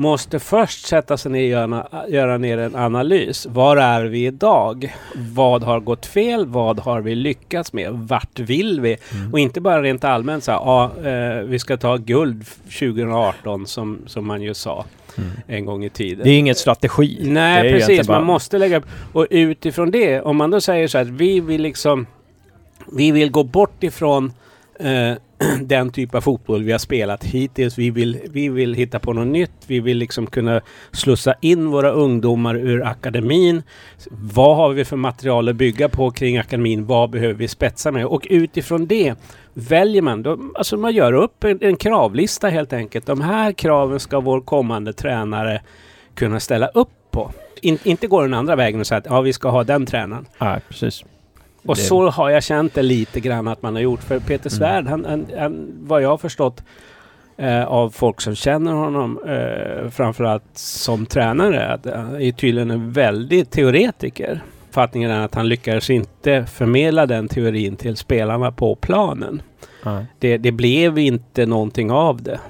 måste 0.00 0.38
först 0.38 0.86
sätta 0.86 1.16
sig 1.16 1.32
ner 1.32 1.42
och 1.42 1.48
göra, 1.50 1.86
göra 2.08 2.38
ner 2.38 2.58
en 2.58 2.76
analys. 2.76 3.46
Var 3.50 3.76
är 3.76 4.04
vi 4.04 4.26
idag? 4.26 4.94
Vad 5.14 5.62
har 5.62 5.80
gått 5.80 6.06
fel? 6.06 6.46
Vad 6.46 6.78
har 6.80 7.00
vi 7.00 7.14
lyckats 7.14 7.72
med? 7.72 7.90
Vart 7.92 8.38
vill 8.38 8.80
vi? 8.80 8.96
Mm. 9.14 9.32
Och 9.32 9.38
inte 9.38 9.60
bara 9.60 9.82
rent 9.82 10.04
allmänt 10.04 10.44
så 10.44 10.50
här, 10.52 10.58
ja, 10.58 10.90
eh, 11.10 11.42
vi 11.44 11.58
ska 11.58 11.76
ta 11.76 11.96
guld 11.96 12.44
2018 12.64 13.66
som, 13.66 13.98
som 14.06 14.26
man 14.26 14.42
ju 14.42 14.54
sa 14.54 14.84
Mm. 15.18 15.30
en 15.46 15.64
gång 15.64 15.84
i 15.84 15.90
tiden. 15.90 16.24
Det 16.24 16.30
är 16.30 16.38
ingen 16.38 16.54
strategi. 16.54 17.18
Nej, 17.22 17.72
precis. 17.72 18.06
bara- 18.06 18.18
Man 18.18 18.26
måste 18.26 18.58
lägga 18.58 18.76
upp. 18.78 18.84
Och 19.12 19.26
utifrån 19.30 19.90
det, 19.90 20.20
om 20.20 20.36
man 20.36 20.50
då 20.50 20.60
säger 20.60 20.88
så 20.88 20.98
här 20.98 21.04
att 21.04 21.10
vi 21.10 21.40
vill 21.40 21.62
liksom... 21.62 22.06
Vi 22.92 23.10
vill 23.12 23.30
gå 23.30 23.44
bort 23.44 23.82
ifrån 23.82 24.32
eh, 24.80 25.12
den 25.60 25.90
typ 25.90 26.14
av 26.14 26.20
fotboll 26.20 26.62
vi 26.62 26.72
har 26.72 26.78
spelat 26.78 27.24
hittills. 27.24 27.78
Vi 27.78 27.90
vill, 27.90 28.18
vi 28.30 28.48
vill 28.48 28.74
hitta 28.74 28.98
på 28.98 29.12
något 29.12 29.26
nytt. 29.26 29.52
Vi 29.66 29.80
vill 29.80 29.98
liksom 29.98 30.26
kunna 30.26 30.60
slussa 30.92 31.34
in 31.40 31.70
våra 31.70 31.90
ungdomar 31.90 32.54
ur 32.54 32.86
akademin. 32.86 33.62
Vad 34.10 34.56
har 34.56 34.70
vi 34.70 34.84
för 34.84 34.96
material 34.96 35.48
att 35.48 35.56
bygga 35.56 35.88
på 35.88 36.10
kring 36.10 36.38
akademin? 36.38 36.86
Vad 36.86 37.10
behöver 37.10 37.34
vi 37.34 37.48
spetsa 37.48 37.92
med? 37.92 38.06
Och 38.06 38.26
utifrån 38.30 38.86
det 38.86 39.14
väljer 39.54 40.02
man. 40.02 40.22
Då, 40.22 40.38
alltså 40.54 40.76
man 40.76 40.92
gör 40.92 41.12
upp 41.12 41.44
en, 41.44 41.58
en 41.62 41.76
kravlista 41.76 42.48
helt 42.48 42.72
enkelt. 42.72 43.06
De 43.06 43.20
här 43.20 43.52
kraven 43.52 44.00
ska 44.00 44.20
vår 44.20 44.40
kommande 44.40 44.92
tränare 44.92 45.62
kunna 46.14 46.40
ställa 46.40 46.66
upp 46.68 46.88
på. 47.10 47.32
In, 47.62 47.78
inte 47.82 48.06
gå 48.06 48.22
den 48.22 48.34
andra 48.34 48.56
vägen 48.56 48.80
och 48.80 48.86
säga 48.86 48.98
att 48.98 49.06
ja, 49.06 49.20
vi 49.20 49.32
ska 49.32 49.48
ha 49.48 49.64
den 49.64 49.86
tränaren. 49.86 50.26
Nej, 50.38 50.60
precis. 50.68 51.04
Och 51.66 51.74
Det- 51.76 51.80
så 51.80 52.10
har 52.10 52.30
jag 52.30 52.42
känt 52.42 52.74
det 52.74 52.82
lite 52.82 53.20
grann 53.20 53.48
att 53.48 53.62
man 53.62 53.74
har 53.74 53.82
gjort. 53.82 54.02
För 54.02 54.18
Peter 54.20 54.50
Svärd, 54.50 54.86
han, 54.86 55.04
han, 55.04 55.26
han, 55.38 55.68
vad 55.82 56.02
jag 56.02 56.08
har 56.08 56.18
förstått 56.18 56.62
eh, 57.36 57.64
av 57.64 57.90
folk 57.90 58.20
som 58.20 58.34
känner 58.34 58.72
honom, 58.72 59.18
eh, 59.28 59.90
framförallt 59.90 60.44
som 60.54 61.06
tränare, 61.06 61.68
att 61.72 61.86
han 61.94 62.22
är 62.22 62.32
tydligen 62.32 62.70
en 62.70 62.92
väldigt 62.92 63.50
teoretiker. 63.50 64.42
Uppfattningen 64.68 65.10
är 65.10 65.24
att 65.24 65.34
han 65.34 65.48
lyckades 65.48 65.90
inte 65.90 66.46
förmedla 66.52 67.06
den 67.06 67.28
teorin 67.28 67.76
till 67.76 67.96
spelarna 67.96 68.52
på 68.52 68.74
planen. 68.74 69.42
Nej. 69.84 70.04
Det, 70.18 70.38
det 70.38 70.52
blev 70.52 70.98
inte 70.98 71.46
någonting 71.46 71.90
av 71.90 72.22
det. 72.22 72.40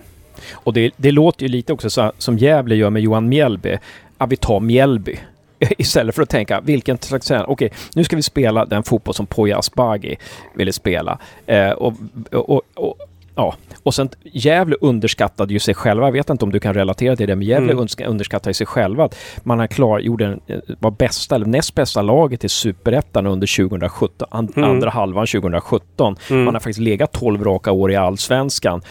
Och 0.52 0.72
det, 0.72 0.90
det 0.96 1.10
låter 1.12 1.42
ju 1.42 1.48
lite 1.48 1.72
också 1.72 1.90
så, 1.90 2.12
som 2.18 2.38
Gävle 2.38 2.74
gör 2.74 2.90
med 2.90 3.02
Johan 3.02 3.28
Mjällby. 3.28 3.76
Ja, 4.18 4.26
vi 4.26 4.36
tar 4.36 4.60
Mjällby. 4.60 5.16
Istället 5.78 6.14
för 6.14 6.22
att 6.22 6.28
tänka 6.30 6.60
vilken 6.60 6.98
slags 6.98 7.26
tränare. 7.26 7.46
Okej, 7.48 7.72
nu 7.94 8.04
ska 8.04 8.16
vi 8.16 8.22
spela 8.22 8.64
den 8.64 8.82
fotboll 8.82 9.14
som 9.14 9.26
Poya 9.26 9.58
Asbaghi 9.58 10.16
ville 10.54 10.72
spela. 10.72 11.18
Eh, 11.46 11.70
och, 11.70 11.94
och, 12.32 12.62
och, 12.74 12.94
ja. 13.34 13.54
och 13.82 13.94
sen 13.94 14.08
Gävle 14.22 14.76
underskattade 14.80 15.52
ju 15.52 15.58
sig 15.58 15.74
själva. 15.74 16.06
Jag 16.06 16.12
vet 16.12 16.30
inte 16.30 16.44
om 16.44 16.52
du 16.52 16.60
kan 16.60 16.74
relatera 16.74 17.16
till 17.16 17.26
det, 17.26 17.36
men 17.36 17.46
Gävle 17.46 17.72
Mm. 17.72 17.86
underskattade 18.06 18.54
sig 18.54 18.66
själva. 18.66 19.04
Att 19.04 19.16
man 19.42 19.58
har 19.58 19.66
klar, 19.66 19.98
gjorde 19.98 20.26
en, 20.26 20.40
eh, 20.46 20.58
var 20.78 20.90
bästa, 20.90 21.34
eller 21.34 21.46
näst 21.46 21.74
bästa 21.74 22.02
laget 22.02 22.44
i 22.44 22.48
Superettan 22.48 23.26
under 23.26 23.46
2017, 23.46 24.28
an, 24.30 24.48
Mm. 24.56 24.70
andra 24.70 24.90
halvan 24.90 25.26
2017. 25.26 26.16
Mm. 26.30 26.44
Man 26.44 26.54
har 26.54 26.60
faktiskt 26.60 26.80
legat 26.80 27.12
12 27.12 27.44
raka 27.44 27.72
år 27.72 27.92
i 27.92 27.96
Allsvenskan. 27.96 28.82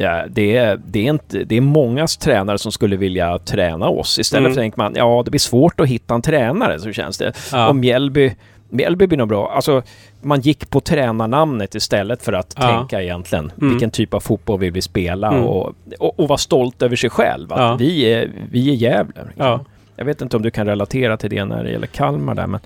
Ja, 0.00 0.24
det, 0.30 0.56
är, 0.56 0.80
det, 0.86 0.98
är 1.06 1.10
inte, 1.10 1.44
det 1.44 1.56
är 1.56 1.60
mångas 1.60 2.16
tränare 2.16 2.58
som 2.58 2.72
skulle 2.72 2.96
vilja 2.96 3.38
träna 3.38 3.88
oss. 3.88 4.18
Istället 4.18 4.40
Mm. 4.46 4.54
för 4.54 4.60
tänker 4.60 4.78
man, 4.78 4.92
ja 4.96 5.22
det 5.24 5.30
blir 5.30 5.38
svårt 5.40 5.80
att 5.80 5.88
hitta 5.88 6.14
en 6.14 6.22
tränare, 6.22 6.78
så 6.80 6.92
känns 6.92 7.18
det. 7.18 7.32
Ja. 7.52 7.68
Och 7.68 7.76
Mjällby, 7.76 8.34
Mjällby 8.70 9.06
blir 9.06 9.18
nog 9.18 9.28
bra. 9.28 9.50
Alltså, 9.54 9.82
man 10.22 10.40
gick 10.40 10.70
på 10.70 10.80
tränarnamnet 10.80 11.74
istället 11.74 12.22
för 12.22 12.32
att 12.32 12.54
Ja. 12.58 12.62
tänka 12.78 13.02
egentligen 13.02 13.52
Mm. 13.60 13.70
vilken 13.70 13.90
typ 13.90 14.14
av 14.14 14.20
fotboll 14.20 14.60
vill 14.60 14.72
vi 14.72 14.82
spela 14.82 15.28
Mm. 15.28 15.44
och, 15.44 15.72
och, 15.98 16.20
och 16.20 16.28
vara 16.28 16.38
stolt 16.38 16.82
över 16.82 16.96
sig 16.96 17.10
själv. 17.10 17.52
Att 17.52 17.60
Ja. 17.60 17.76
vi, 17.78 18.02
är, 18.12 18.30
vi 18.50 18.70
är 18.70 18.74
Gävle. 18.74 19.12
liksom. 19.26 19.46
Ja. 19.46 19.60
Jag 19.98 20.04
vet 20.04 20.20
inte 20.22 20.36
om 20.36 20.42
du 20.42 20.50
kan 20.50 20.66
relatera 20.66 21.16
till 21.16 21.30
det 21.30 21.44
när 21.44 21.64
det 21.64 21.70
gäller 21.70 21.86
Kalmar 21.86 22.34
där, 22.34 22.46
men 22.46 22.60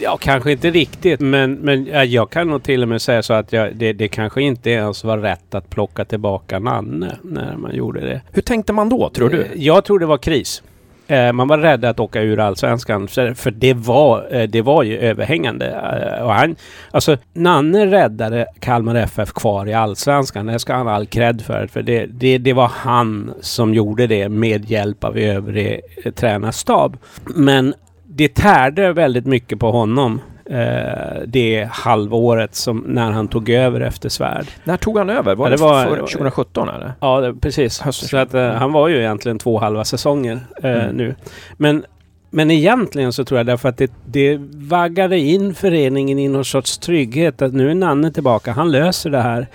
Ja, 0.00 0.16
kanske 0.20 0.52
inte 0.52 0.70
riktigt, 0.70 1.20
men, 1.20 1.52
men 1.54 1.86
ja, 1.86 2.04
jag 2.04 2.30
kan 2.30 2.48
nog 2.48 2.62
till 2.62 2.82
och 2.82 2.88
med 2.88 3.02
säga 3.02 3.22
så 3.22 3.32
att 3.32 3.52
jag, 3.52 3.76
det, 3.76 3.92
det 3.92 4.08
kanske 4.08 4.42
inte 4.42 4.70
ens 4.70 5.04
var 5.04 5.18
rätt 5.18 5.54
att 5.54 5.70
plocka 5.70 6.04
tillbaka 6.04 6.58
Nanne 6.58 7.16
när 7.22 7.56
man 7.56 7.74
gjorde 7.74 8.00
det. 8.00 8.20
hur 8.32 8.42
tänkte 8.42 8.72
man 8.72 8.88
då, 8.88 9.10
tror 9.10 9.28
du? 9.28 9.46
Jag 9.54 9.84
tror 9.84 9.98
det 9.98 10.06
var 10.06 10.18
kris. 10.18 10.62
Eh, 11.10 11.32
man 11.32 11.48
var 11.48 11.58
rädd 11.58 11.84
att 11.84 12.00
åka 12.00 12.22
ur 12.22 12.40
allsvenskan 12.40 13.08
för 13.08 13.50
det 13.50 13.74
var, 13.74 14.26
eh, 14.30 14.48
det 14.48 14.62
var 14.62 14.82
ju 14.82 14.98
överhängande. 14.98 15.66
Eh, 15.66 16.24
och 16.24 16.34
han, 16.34 16.56
alltså, 16.90 17.16
Nanne 17.32 17.86
räddade 17.86 18.46
Kalmar 18.60 18.94
FF 18.94 19.32
kvar 19.32 19.66
i 19.66 19.74
allsvenskan. 19.74 20.46
Det 20.46 20.58
ska 20.58 20.74
han 20.74 20.86
ha 20.86 20.94
all 20.94 21.06
cred 21.06 21.42
för. 21.42 21.66
För 21.66 21.82
det, 21.82 22.06
det, 22.06 22.38
det 22.38 22.52
var 22.52 22.70
han 22.74 23.34
som 23.40 23.74
gjorde 23.74 24.06
det 24.06 24.28
med 24.28 24.70
hjälp 24.70 25.04
av 25.04 25.18
övrig 25.18 25.80
tränarstab. 26.14 26.96
Men 27.24 27.74
det 28.06 28.34
tärde 28.34 28.92
väldigt 28.92 29.26
mycket 29.26 29.58
på 29.58 29.70
honom. 29.70 30.20
Eh, 30.50 31.22
det 31.26 31.68
halvåret 31.72 32.54
som 32.54 32.78
när 32.78 33.10
han 33.10 33.28
tog 33.28 33.50
över 33.50 33.80
efter 33.80 34.08
Svärd. 34.08 34.46
När 34.64 34.76
tog 34.76 34.98
han 34.98 35.10
över? 35.10 35.34
Var 35.34 35.46
Ja, 35.46 35.50
det, 35.50 35.56
det 35.56 35.62
var- 35.62 35.84
för 35.84 35.96
2017 35.96 36.68
eller? 36.68 36.92
Ja, 37.00 37.20
det, 37.20 37.34
precis. 37.34 37.80
Hösten 37.80 38.08
Så 38.08 38.16
att, 38.16 38.34
eh, 38.34 38.50
han 38.52 38.72
var 38.72 38.88
ju 38.88 38.98
egentligen 38.98 39.38
två 39.38 39.58
halva 39.58 39.84
säsonger 39.84 40.40
eh, 40.62 40.70
Mm. 40.84 40.96
nu. 40.96 41.14
Men, 41.56 41.84
men 42.30 42.50
egentligen 42.50 43.12
så 43.12 43.24
tror 43.24 43.38
jag 43.38 43.46
därför 43.46 43.68
att 43.68 43.76
det, 43.76 43.92
det 44.06 44.38
vaggade 44.54 45.18
in 45.18 45.54
föreningen 45.54 46.18
i 46.18 46.28
någon 46.28 46.44
sorts 46.44 46.78
trygghet 46.78 47.42
att 47.42 47.52
nu 47.54 47.70
är 47.70 47.74
Nanne 47.74 48.12
tillbaka. 48.12 48.52
Han 48.52 48.70
löser 48.70 49.10
det 49.10 49.20
här. 49.22 49.46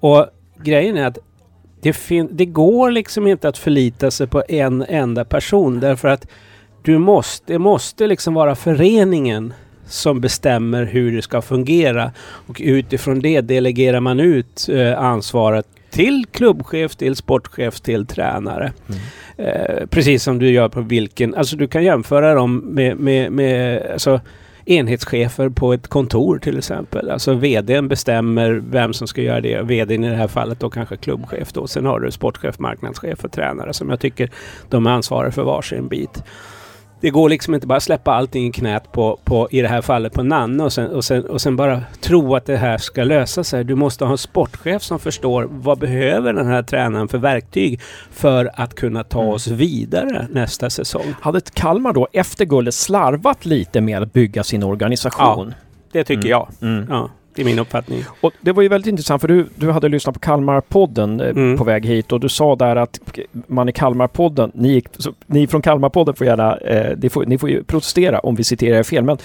Och 0.00 0.26
grejen 0.62 0.96
är 0.96 1.06
att 1.06 1.18
det, 1.82 1.96
det 2.30 2.46
går 2.46 2.90
liksom 2.90 3.26
inte 3.26 3.48
att 3.48 3.58
förlita 3.58 4.10
sig 4.10 4.26
på 4.26 4.42
en 4.48 4.82
enda 4.88 5.24
person 5.24 5.80
därför 5.80 6.08
att 6.08 6.26
du 6.82 6.98
måste, 6.98 7.52
det 7.52 7.58
måste 7.58 8.06
liksom 8.06 8.34
vara 8.34 8.54
föreningen 8.54 9.52
som 9.90 10.20
bestämmer 10.20 10.84
hur 10.84 11.16
det 11.16 11.22
ska 11.22 11.42
fungera. 11.42 12.12
Och 12.20 12.60
utifrån 12.64 13.20
det 13.20 13.40
delegerar 13.40 14.00
man 14.00 14.20
ut 14.20 14.68
eh, 14.68 14.98
ansvaret 14.98 15.66
till 15.90 16.26
klubbchef, 16.32 16.96
till 16.96 17.16
sportchef, 17.16 17.80
till 17.80 18.06
tränare. 18.06 18.72
Eh, 19.36 19.86
precis 19.86 20.22
som 20.22 20.38
du 20.38 20.50
gör 20.50 20.68
på 20.68 20.80
vilken... 20.80 21.34
Alltså 21.34 21.56
du 21.56 21.68
kan 21.68 21.84
jämföra 21.84 22.34
dem 22.34 22.56
med, 22.56 22.96
med, 22.96 23.32
med 23.32 23.86
alltså, 23.92 24.20
enhetschefer 24.64 25.48
på 25.48 25.72
ett 25.72 25.88
kontor 25.88 26.38
till 26.38 26.58
exempel. 26.58 27.10
Alltså 27.10 27.34
VDn 27.34 27.88
bestämmer 27.88 28.62
vem 28.70 28.92
som 28.92 29.08
ska 29.08 29.22
göra 29.22 29.40
det. 29.40 29.62
VDn 29.62 30.04
i 30.04 30.08
det 30.08 30.16
här 30.16 30.28
fallet 30.28 30.60
då 30.60 30.70
kanske 30.70 30.96
klubbchef 30.96 31.52
då. 31.52 31.66
Sen 31.66 31.86
har 31.86 32.00
du 32.00 32.10
sportchef, 32.10 32.58
marknadschef 32.58 33.24
och 33.24 33.32
tränare 33.32 33.72
som 33.72 33.90
jag 33.90 34.00
tycker 34.00 34.30
de 34.68 34.86
är 34.86 34.90
ansvariga 34.90 35.32
för 35.32 35.42
varsin 35.42 35.88
bit. 35.88 36.22
Det 37.00 37.10
går 37.10 37.28
liksom 37.28 37.54
inte 37.54 37.66
bara 37.66 37.80
släppa 37.80 38.12
allting 38.12 38.46
i 38.48 38.52
knät 38.52 38.92
på, 38.92 39.18
på 39.24 39.48
i 39.50 39.60
det 39.62 39.68
här 39.68 39.82
fallet 39.82 40.12
på 40.12 40.22
Nanne 40.22 40.64
och 40.64 40.72
sen, 40.72 40.90
och, 40.90 41.04
sen, 41.04 41.24
och 41.24 41.40
sen 41.40 41.56
bara 41.56 41.80
tro 42.00 42.34
att 42.34 42.46
det 42.46 42.56
här 42.56 42.78
ska 42.78 43.04
lösa 43.04 43.44
sig. 43.44 43.64
Du 43.64 43.74
måste 43.74 44.04
ha 44.04 44.12
en 44.12 44.18
sportchef 44.18 44.82
som 44.82 44.98
förstår 44.98 45.48
vad 45.50 45.78
behöver 45.78 46.32
den 46.32 46.46
här 46.46 46.62
tränaren 46.62 47.08
för 47.08 47.18
verktyg 47.18 47.80
för 48.10 48.50
att 48.54 48.74
kunna 48.74 49.04
ta 49.04 49.20
Mm. 49.20 49.32
oss 49.34 49.46
vidare 49.48 50.26
nästa 50.30 50.70
säsong. 50.70 51.14
Hade 51.20 51.40
Kalmar 51.54 51.92
då 51.92 52.08
efter 52.12 52.44
guldet 52.44 52.74
slarvat 52.74 53.46
lite 53.46 53.80
med 53.80 54.02
att 54.02 54.12
bygga 54.12 54.44
sin 54.44 54.62
organisation? 54.62 55.54
Det 55.92 56.04
tycker 56.04 56.20
Mm. 56.28 56.30
jag. 56.30 56.48
Mm. 56.62 56.86
Ja, 56.88 57.10
det 57.34 57.42
är 57.42 57.44
min 57.46 57.58
uppfattning. 57.58 58.04
Och 58.20 58.32
det 58.40 58.52
var 58.52 58.62
ju 58.62 58.68
väldigt 58.68 58.90
intressant 58.90 59.20
för 59.20 59.28
du, 59.28 59.46
du 59.56 59.70
hade 59.70 59.88
lyssnat 59.88 60.14
på 60.14 60.20
Kalmarpodden 60.20 61.20
eh, 61.20 61.28
Mm. 61.30 61.56
på 61.58 61.64
väg 61.64 61.86
hit 61.86 62.12
och 62.12 62.20
du 62.20 62.28
sa 62.28 62.56
där 62.56 62.76
att 62.76 63.00
man 63.46 63.68
i 63.68 63.72
Kalmarpodden, 63.72 64.50
ni, 64.54 64.82
ni 65.26 65.46
från 65.46 65.62
Kalmarpodden 65.62 66.14
får 66.14 66.26
gärna, 66.26 66.56
eh, 66.56 66.96
ni, 66.98 67.08
får, 67.10 67.26
ni 67.26 67.38
får 67.38 67.50
ju 67.50 67.62
protestera 67.64 68.18
om 68.18 68.34
vi 68.34 68.44
citerar 68.44 68.78
er 68.78 68.82
fel, 68.82 69.04
men 69.04 69.18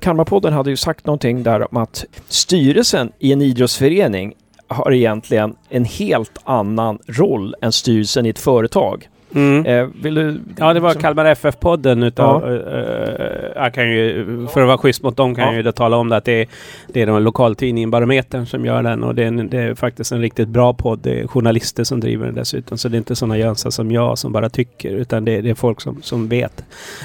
Kalmarpodden 0.00 0.52
hade 0.52 0.70
ju 0.70 0.76
sagt 0.76 1.06
någonting 1.06 1.42
där 1.42 1.74
om 1.74 1.76
att 1.82 2.04
styrelsen 2.28 3.12
i 3.18 3.32
en 3.32 3.42
idrottsförening 3.42 4.34
har 4.68 4.92
egentligen 4.92 5.54
en 5.68 5.84
helt 5.84 6.38
annan 6.44 6.98
roll 7.06 7.54
än 7.62 7.72
styrelsen 7.72 8.26
i 8.26 8.28
ett 8.28 8.38
företag. 8.38 9.08
Mm. 9.34 9.66
Eh, 9.66 9.86
vill 10.02 10.14
du... 10.14 10.40
Ja, 10.58 10.74
det 10.74 10.80
var 10.80 10.88
liksom- 10.88 11.02
Kalmar 11.02 11.24
FF-podden 11.24 12.02
utav... 12.06 12.44
eh, 12.54 13.62
jag 13.62 13.74
kan 13.74 13.90
ju, 13.90 14.24
för 14.52 14.60
att 14.60 14.66
vara 14.66 14.78
schysst 14.78 15.02
mot 15.02 15.16
dem 15.16 15.34
kan 15.34 15.42
Ja. 15.44 15.48
jag 15.50 15.56
ju 15.56 15.62
då 15.62 15.72
tala 15.72 15.96
om 15.96 16.08
det 16.08 16.16
att 16.16 16.24
det 16.24 16.32
är, 16.42 16.46
det 16.92 17.02
är 17.02 17.06
den 17.06 17.24
lokaltidningen 17.24 17.90
Barometern 17.90 18.46
som 18.46 18.64
gör 18.64 18.82
den 18.82 19.04
och 19.04 19.14
det 19.14 19.22
är, 19.22 19.26
en, 19.28 19.48
det 19.48 19.58
är 19.58 19.74
faktiskt 19.74 20.12
en 20.12 20.20
riktigt 20.20 20.48
bra 20.48 20.74
podd. 20.74 20.98
Det 21.02 21.20
är 21.20 21.26
journalister 21.26 21.84
som 21.84 22.00
driver 22.00 22.26
den 22.26 22.34
dessutom. 22.34 22.78
Så 22.78 22.88
det 22.88 22.96
är 22.96 22.98
inte 22.98 23.16
sådana 23.16 23.38
jönsar 23.38 23.70
som 23.70 23.90
jag 23.90 24.18
som 24.18 24.32
bara 24.32 24.48
tycker 24.48 24.90
utan 24.90 25.24
det, 25.24 25.32
är- 25.32 25.42
det 25.42 25.50
är 25.50 25.54
folk 25.54 25.80
som, 25.80 26.02
som 26.02 26.28
vet. 26.28 26.64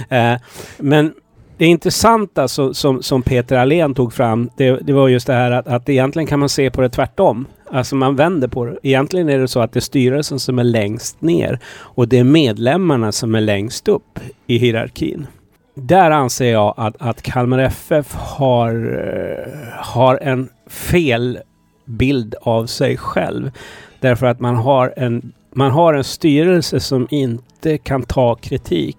Eh, 0.10 0.34
men 0.78 1.14
det 1.58 1.66
intressanta 1.66 2.48
som, 2.48 2.74
som, 2.74 3.02
som 3.04 3.22
Peter 3.22 3.58
Allén 3.58 3.94
tog 3.94 4.14
fram, 4.14 4.50
det, 4.58 4.72
det 4.82 4.94
var 4.94 5.08
just 5.08 5.28
det 5.28 5.34
här 5.34 5.52
att, 5.52 5.68
att 5.68 5.90
egentligen 5.90 6.28
kan 6.28 6.40
man 6.40 6.50
se 6.50 6.70
på 6.72 6.82
det 6.82 6.90
tvärtom. 6.90 7.46
Alltså 7.74 7.96
man 7.96 8.16
vänder 8.16 8.48
på 8.48 8.66
det. 8.66 8.78
Egentligen 8.84 9.30
är 9.30 9.40
det 9.40 9.48
så 9.48 9.60
att 9.60 9.72
det 9.72 9.80
är 9.80 9.82
styrelsen 9.82 10.40
som 10.40 10.60
är 10.60 10.64
längst 10.64 11.22
ner 11.22 11.60
och 11.76 12.08
det 12.08 12.20
är 12.20 12.24
medlemmarna 12.24 13.12
som 13.12 13.36
är 13.36 13.42
längst 13.42 13.88
upp 13.88 14.20
i 14.48 14.58
hierarkin. 14.58 15.28
Där 15.76 16.12
anser 16.12 16.52
jag 16.52 16.74
att, 16.78 16.96
att 17.00 17.22
Kalmar 17.22 17.60
FF 17.60 18.14
har, 18.14 18.76
eh, 18.76 19.84
har 19.84 20.18
en 20.18 20.50
fel 20.68 21.40
bild 21.86 22.36
av 22.42 22.66
sig 22.66 22.98
själv. 22.98 23.52
Därför 24.00 24.26
att 24.26 24.40
man 24.40 24.56
har 24.56 24.94
en 24.98 25.34
man 25.56 25.72
har 25.72 25.94
en 25.94 26.04
styrelse 26.04 26.80
som 26.80 27.08
inte 27.12 27.78
kan 27.78 28.04
ta 28.04 28.36
kritik. 28.36 28.98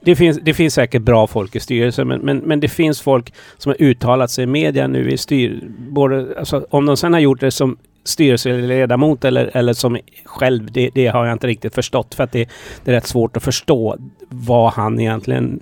Det 0.00 0.16
finns, 0.16 0.38
det 0.42 0.54
finns 0.54 0.74
säkert 0.74 1.02
bra 1.02 1.26
folk 1.26 1.56
i 1.56 1.60
styrelsen, 1.60 2.08
men, 2.08 2.20
men, 2.20 2.38
men 2.38 2.60
det 2.60 2.68
finns 2.68 3.00
folk 3.00 3.32
som 3.58 3.70
har 3.70 3.82
uttalat 3.82 4.30
sig 4.30 4.44
i 4.44 4.46
media 4.46 4.86
nu 4.86 5.10
i 5.10 5.16
styr... 5.16 5.60
Både, 5.78 6.38
alltså, 6.38 6.66
om 6.70 6.86
de 6.86 6.96
sen 6.96 7.12
har 7.12 7.20
gjort 7.20 7.40
det 7.40 7.50
som 7.50 7.78
styrelseledamot 8.04 9.24
eller, 9.24 9.50
eller 9.54 9.72
som 9.72 9.98
själv, 10.24 10.72
det, 10.72 10.90
det, 10.94 11.06
har 11.06 11.26
jag 11.26 11.32
inte 11.32 11.46
riktigt 11.46 11.74
förstått 11.74 12.14
för 12.14 12.24
att 12.24 12.32
det, 12.32 12.48
det 12.84 12.90
är 12.90 12.94
rätt 12.94 13.06
svårt 13.06 13.36
att 13.36 13.42
förstå 13.42 13.96
vad 14.28 14.72
han 14.72 15.00
egentligen 15.00 15.60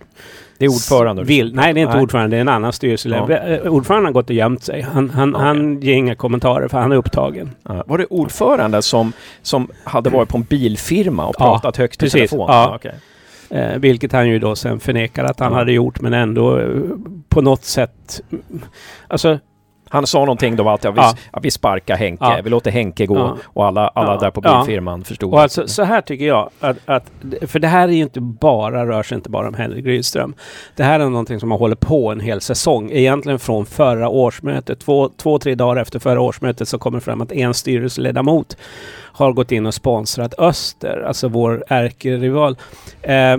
det 0.59 0.67
är 0.67 0.71
ordförande? 0.71 1.25
Vill. 1.25 1.55
Nej, 1.55 1.75
det 1.75 1.81
är 1.81 1.83
inte 1.83 1.95
Nej. 1.95 2.03
ordförande. 2.03 2.37
Det 2.37 2.39
är 2.39 2.41
en 2.41 2.49
annan 2.49 2.73
styrelseledamot. 2.73 3.31
Ja. 3.31 3.37
Eh, 3.37 3.73
ordföranden 3.73 4.05
har 4.05 4.13
gått 4.13 4.31
och 4.31 4.37
gömt 4.37 4.63
sig. 4.63 4.81
Han, 4.81 5.11
han, 5.11 5.35
okay. 5.35 5.47
han 5.47 5.81
ger 5.81 5.95
inga 5.95 6.15
kommentarer 6.15 6.69
för 6.69 6.79
han 6.79 6.93
är 6.93 6.97
upptagen. 6.97 7.51
Ja. 7.63 7.85
Var 7.87 7.99
det 7.99 8.07
ordförande 8.07 8.83
som, 8.83 9.13
som 9.43 9.69
hade 9.85 10.11
varit 10.11 10.29
på 10.29 10.37
en 10.37 10.43
bilfirma 10.43 11.27
och 11.27 11.37
pratat 11.37 11.79
ja, 11.79 11.83
högt 11.83 11.97
i 11.97 11.99
precis. 11.99 12.31
telefon? 12.31 12.47
Ja. 12.49 12.75
Okay. 12.77 12.93
Eh, 13.51 13.79
vilket 13.79 14.13
han 14.13 14.29
ju 14.29 14.39
då 14.39 14.57
sen 14.57 14.81
förnekar 14.81 15.25
att 15.25 15.41
han 15.41 15.53
hade 15.53 15.73
gjort, 15.73 16.01
men 16.01 16.13
ändå 16.13 16.59
eh, 16.59 16.69
på 17.29 17.41
något 17.41 17.65
sätt... 17.65 18.23
Alltså, 19.09 19.39
han 19.93 20.07
sa 20.07 20.19
någonting 20.19 20.57
då 20.57 20.71
att 20.71 20.85
ja, 20.85 20.91
vi, 20.91 21.01
ja. 21.01 21.15
ja 21.33 21.39
vi 21.43 21.51
sparkar 21.51 21.97
Henke, 21.97 22.43
vi 22.45 22.51
låter 22.51 22.71
Henke 22.71 23.07
gå 23.07 23.39
och 23.45 23.67
alla, 23.67 23.89
alla 23.89 24.19
där 24.19 24.31
på 24.31 24.41
bilfirman 24.41 25.05
förstod. 25.05 25.33
Och 25.33 25.41
alltså, 25.41 25.69
så 25.69 25.83
här 25.83 26.01
tycker 26.01 26.25
jag, 26.25 26.51
att, 26.61 26.77
att, 26.85 27.05
för 27.47 27.59
det 27.59 27.69
här 27.69 27.89
är 27.89 27.93
ju 27.93 28.03
inte 28.03 28.21
bara, 28.21 28.87
rör 28.87 29.03
sig 29.03 29.15
inte 29.17 29.31
bara 29.31 29.49
om 29.49 29.55
Henrik 29.55 29.87
Rydström. 29.87 30.35
Det 30.77 30.85
här 30.85 31.01
är 31.01 31.05
någonting 31.05 31.41
som 31.41 31.51
har 31.51 31.59
hållit 31.59 31.81
på 31.81 32.13
en 32.13 32.21
hel 32.21 32.41
säsong, 32.41 32.91
egentligen 32.93 33.39
från 33.39 33.67
förra 33.67 34.09
årsmötet. 34.09 34.81
Två, 34.81 35.11
två 35.17 35.39
tre 35.39 35.55
dagar 35.55 35.83
efter 35.83 35.99
förra 35.99 36.21
årsmötet 36.21 36.69
så 36.69 36.79
kommer 36.79 36.99
det 36.99 37.05
fram 37.05 37.21
att 37.21 37.33
en 37.33 37.55
styrelseledamot 37.55 38.57
har 39.13 39.33
gått 39.33 39.53
in 39.53 39.67
och 39.67 39.75
sponsrat 39.75 40.35
Öster, 40.39 41.05
alltså 41.07 41.29
vår 41.29 41.65
ärkerival. 41.69 42.57
Eh, 43.03 43.37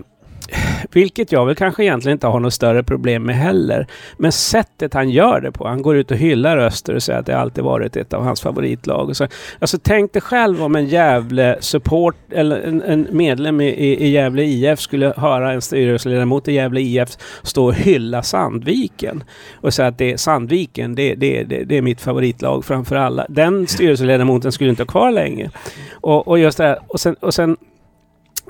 vilket 0.92 1.32
jag 1.32 1.46
väl 1.46 1.56
kanske 1.56 1.84
egentligen 1.84 2.16
inte 2.16 2.28
har 2.28 2.40
något 2.40 2.54
större 2.54 2.84
problem 2.84 3.24
med 3.24 3.36
heller. 3.36 3.88
Men 4.18 4.32
sättet 4.32 4.94
han 4.94 5.10
gör 5.10 5.42
det 5.42 5.52
på. 5.52 5.68
Han 5.68 5.82
går 5.82 5.96
ut 5.96 6.12
och 6.12 6.18
hyllar 6.18 6.58
Öster 6.58 6.96
och 6.96 7.04
säger 7.04 7.20
att 7.20 7.26
det 7.26 7.38
alltid 7.38 7.64
varit 7.64 7.96
ett 7.96 8.14
av 8.14 8.24
hans 8.24 8.42
favoritlag. 8.42 9.10
Och 9.10 9.18
så, 9.18 9.28
alltså 9.60 9.78
tänk 9.84 10.14
dig 10.14 10.22
själv 10.22 10.64
om 10.64 10.76
en 10.76 10.86
Gävle 10.86 11.58
support 11.60 12.16
eller 12.32 12.62
en, 12.62 12.82
en 12.82 13.08
medlem 13.12 13.62
i, 13.62 13.70
i, 14.06 14.10
Gävle 14.10 14.44
IF 14.44 14.80
skulle 14.80 15.14
höra 15.18 15.54
en 15.54 15.62
styrelseledamot 15.62 16.48
i 16.48 16.54
Gävle 16.54 16.82
IF 16.82 17.10
stå 17.44 17.66
och 17.66 17.76
hylla 17.76 18.24
Sandviken. 18.24 19.24
Och 19.62 19.74
säga 19.74 19.88
att 19.88 19.98
det 19.98 20.14
är 20.14 20.18
Sandviken, 20.18 20.96
det, 20.96 21.16
det, 21.16 21.44
det, 21.44 21.64
det 21.64 21.78
är 21.78 21.82
mitt 21.82 22.02
favoritlag 22.02 22.66
framför 22.66 22.96
alla. 22.96 23.26
Den 23.30 23.68
styrelseledamoten 23.68 24.52
skulle 24.52 24.70
inte 24.70 24.84
vara 24.84 24.92
kvar 24.92 25.12
länge. 25.12 25.50
Och, 25.92 26.28
och 26.28 26.40
just 26.40 26.58
det 26.58 26.64
här, 26.64 26.80
och 26.88 27.00
sen, 27.00 27.16
och 27.20 27.34
sen 27.34 27.58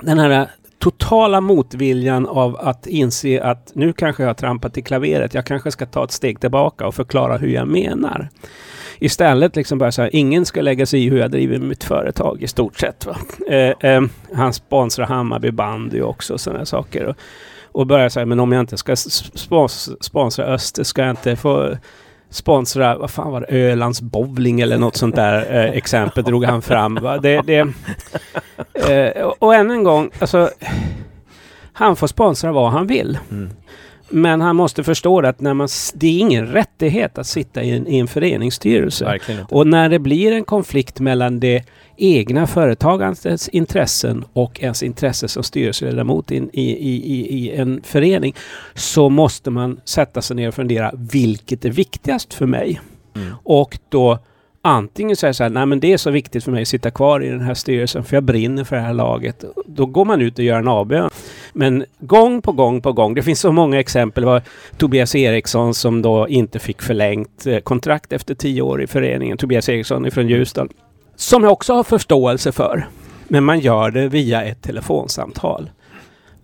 den 0.00 0.18
här 0.18 0.48
totala 0.84 1.40
motviljan 1.40 2.26
av 2.26 2.56
att 2.56 2.86
inse 2.86 3.42
att 3.42 3.72
nu 3.74 3.92
kanske 3.92 4.22
jag 4.22 4.28
har 4.28 4.34
trampat 4.34 4.78
i 4.78 4.82
klaveret. 4.82 5.34
Jag 5.34 5.46
kanske 5.46 5.70
ska 5.70 5.86
ta 5.86 6.04
ett 6.04 6.10
steg 6.10 6.40
tillbaka 6.40 6.86
och 6.86 6.94
förklara 6.94 7.36
hur 7.36 7.48
jag 7.48 7.68
menar. 7.68 8.28
Istället 8.98 9.56
liksom 9.56 9.78
bara 9.78 9.92
så 9.92 10.02
här, 10.02 10.16
ingen 10.16 10.46
ska 10.46 10.60
lägga 10.60 10.86
sig 10.86 11.04
i 11.04 11.10
hur 11.10 11.18
jag 11.18 11.30
driver 11.30 11.58
mitt 11.58 11.84
företag 11.84 12.42
i 12.42 12.46
stort 12.46 12.80
sett. 12.80 13.06
Va? 13.06 13.16
Eh, 13.48 13.90
eh, 13.90 14.02
han 14.34 14.52
sponsrar 14.52 15.06
Hammarby 15.06 15.50
bandy 15.50 16.00
också 16.00 16.32
och 16.32 16.40
sådana 16.40 16.66
saker. 16.66 17.04
Och, 17.04 17.16
och 17.72 17.86
börjar 17.86 18.08
säga, 18.08 18.26
men 18.26 18.40
om 18.40 18.52
jag 18.52 18.60
inte 18.60 18.76
ska 18.76 18.96
spons 18.96 20.04
sponsra 20.04 20.44
Öster 20.44 20.84
ska 20.84 21.02
jag 21.02 21.10
inte 21.10 21.36
få 21.36 21.76
sponsra, 22.34 22.98
vad 22.98 23.10
fan 23.10 23.32
var 23.32 23.40
det, 23.40 23.46
Ölands 23.46 24.02
bowling 24.02 24.60
eller 24.60 24.78
något 24.78 24.96
sånt 24.96 25.16
där 25.16 25.56
eh, 25.56 25.70
exempel 25.70 26.24
drog 26.24 26.44
han 26.44 26.62
fram. 26.62 26.94
Det, 27.22 27.42
det, 27.42 27.58
eh, 28.90 29.22
och, 29.22 29.42
och 29.42 29.54
än 29.54 29.70
en 29.70 29.84
gång, 29.84 30.10
alltså, 30.18 30.50
han 31.72 31.96
får 31.96 32.06
sponsra 32.06 32.52
vad 32.52 32.70
han 32.70 32.86
vill. 32.86 33.18
Mm. 33.30 33.50
Men 34.08 34.40
han 34.40 34.56
måste 34.56 34.84
förstå 34.84 35.20
att 35.20 35.40
när 35.40 35.54
man, 35.54 35.68
det 35.94 36.06
är 36.06 36.18
ingen 36.18 36.46
rättighet 36.46 37.18
att 37.18 37.26
sitta 37.26 37.62
i 37.62 37.70
en, 37.70 37.86
i 37.86 37.98
en 37.98 38.08
föreningsstyrelse. 38.08 39.18
Och 39.50 39.66
när 39.66 39.88
det 39.88 39.98
blir 39.98 40.32
en 40.32 40.44
konflikt 40.44 41.00
mellan 41.00 41.40
det 41.40 41.64
egna 41.96 42.46
företagandets 42.46 43.48
intressen 43.48 44.24
och 44.32 44.62
ens 44.62 44.82
intresse 44.82 45.28
som 45.28 45.42
styrelseledamot 45.42 46.30
i, 46.30 46.36
i, 46.52 46.62
i, 46.62 47.36
i 47.36 47.50
en 47.50 47.80
förening 47.84 48.34
så 48.74 49.08
måste 49.08 49.50
man 49.50 49.80
sätta 49.84 50.22
sig 50.22 50.36
ner 50.36 50.48
och 50.48 50.54
fundera 50.54 50.90
vilket 50.94 51.64
är 51.64 51.70
viktigast 51.70 52.34
för 52.34 52.46
mig? 52.46 52.80
Mm. 53.16 53.34
Och 53.42 53.78
då 53.88 54.18
antingen 54.62 55.16
säga 55.16 55.34
så 55.34 55.42
här, 55.42 55.50
nej 55.50 55.66
men 55.66 55.80
det 55.80 55.92
är 55.92 55.96
så 55.96 56.10
viktigt 56.10 56.44
för 56.44 56.52
mig 56.52 56.62
att 56.62 56.68
sitta 56.68 56.90
kvar 56.90 57.24
i 57.24 57.28
den 57.28 57.40
här 57.40 57.54
styrelsen 57.54 58.04
för 58.04 58.16
jag 58.16 58.24
brinner 58.24 58.64
för 58.64 58.76
det 58.76 58.82
här 58.82 58.94
laget. 58.94 59.44
Då 59.66 59.86
går 59.86 60.04
man 60.04 60.20
ut 60.20 60.38
och 60.38 60.44
gör 60.44 60.58
en 60.58 60.68
avbön. 60.68 61.10
Men 61.52 61.84
gång 61.98 62.42
på 62.42 62.52
gång 62.52 62.80
på 62.82 62.92
gång, 62.92 63.14
det 63.14 63.22
finns 63.22 63.40
så 63.40 63.52
många 63.52 63.80
exempel. 63.80 64.22
Det 64.22 64.26
var 64.26 64.42
Tobias 64.76 65.14
Eriksson 65.14 65.74
som 65.74 66.02
då 66.02 66.28
inte 66.28 66.58
fick 66.58 66.82
förlängt 66.82 67.46
eh, 67.46 67.58
kontrakt 67.58 68.12
efter 68.12 68.34
tio 68.34 68.62
år 68.62 68.82
i 68.82 68.86
föreningen. 68.86 69.38
Tobias 69.38 69.68
Eriksson 69.68 70.06
ifrån 70.06 70.28
Ljusdal. 70.28 70.68
Som 71.16 71.42
jag 71.42 71.52
också 71.52 71.72
har 71.74 71.84
förståelse 71.84 72.52
för. 72.52 72.88
Men 73.28 73.44
man 73.44 73.60
gör 73.60 73.90
det 73.90 74.08
via 74.08 74.42
ett 74.42 74.62
telefonsamtal 74.62 75.70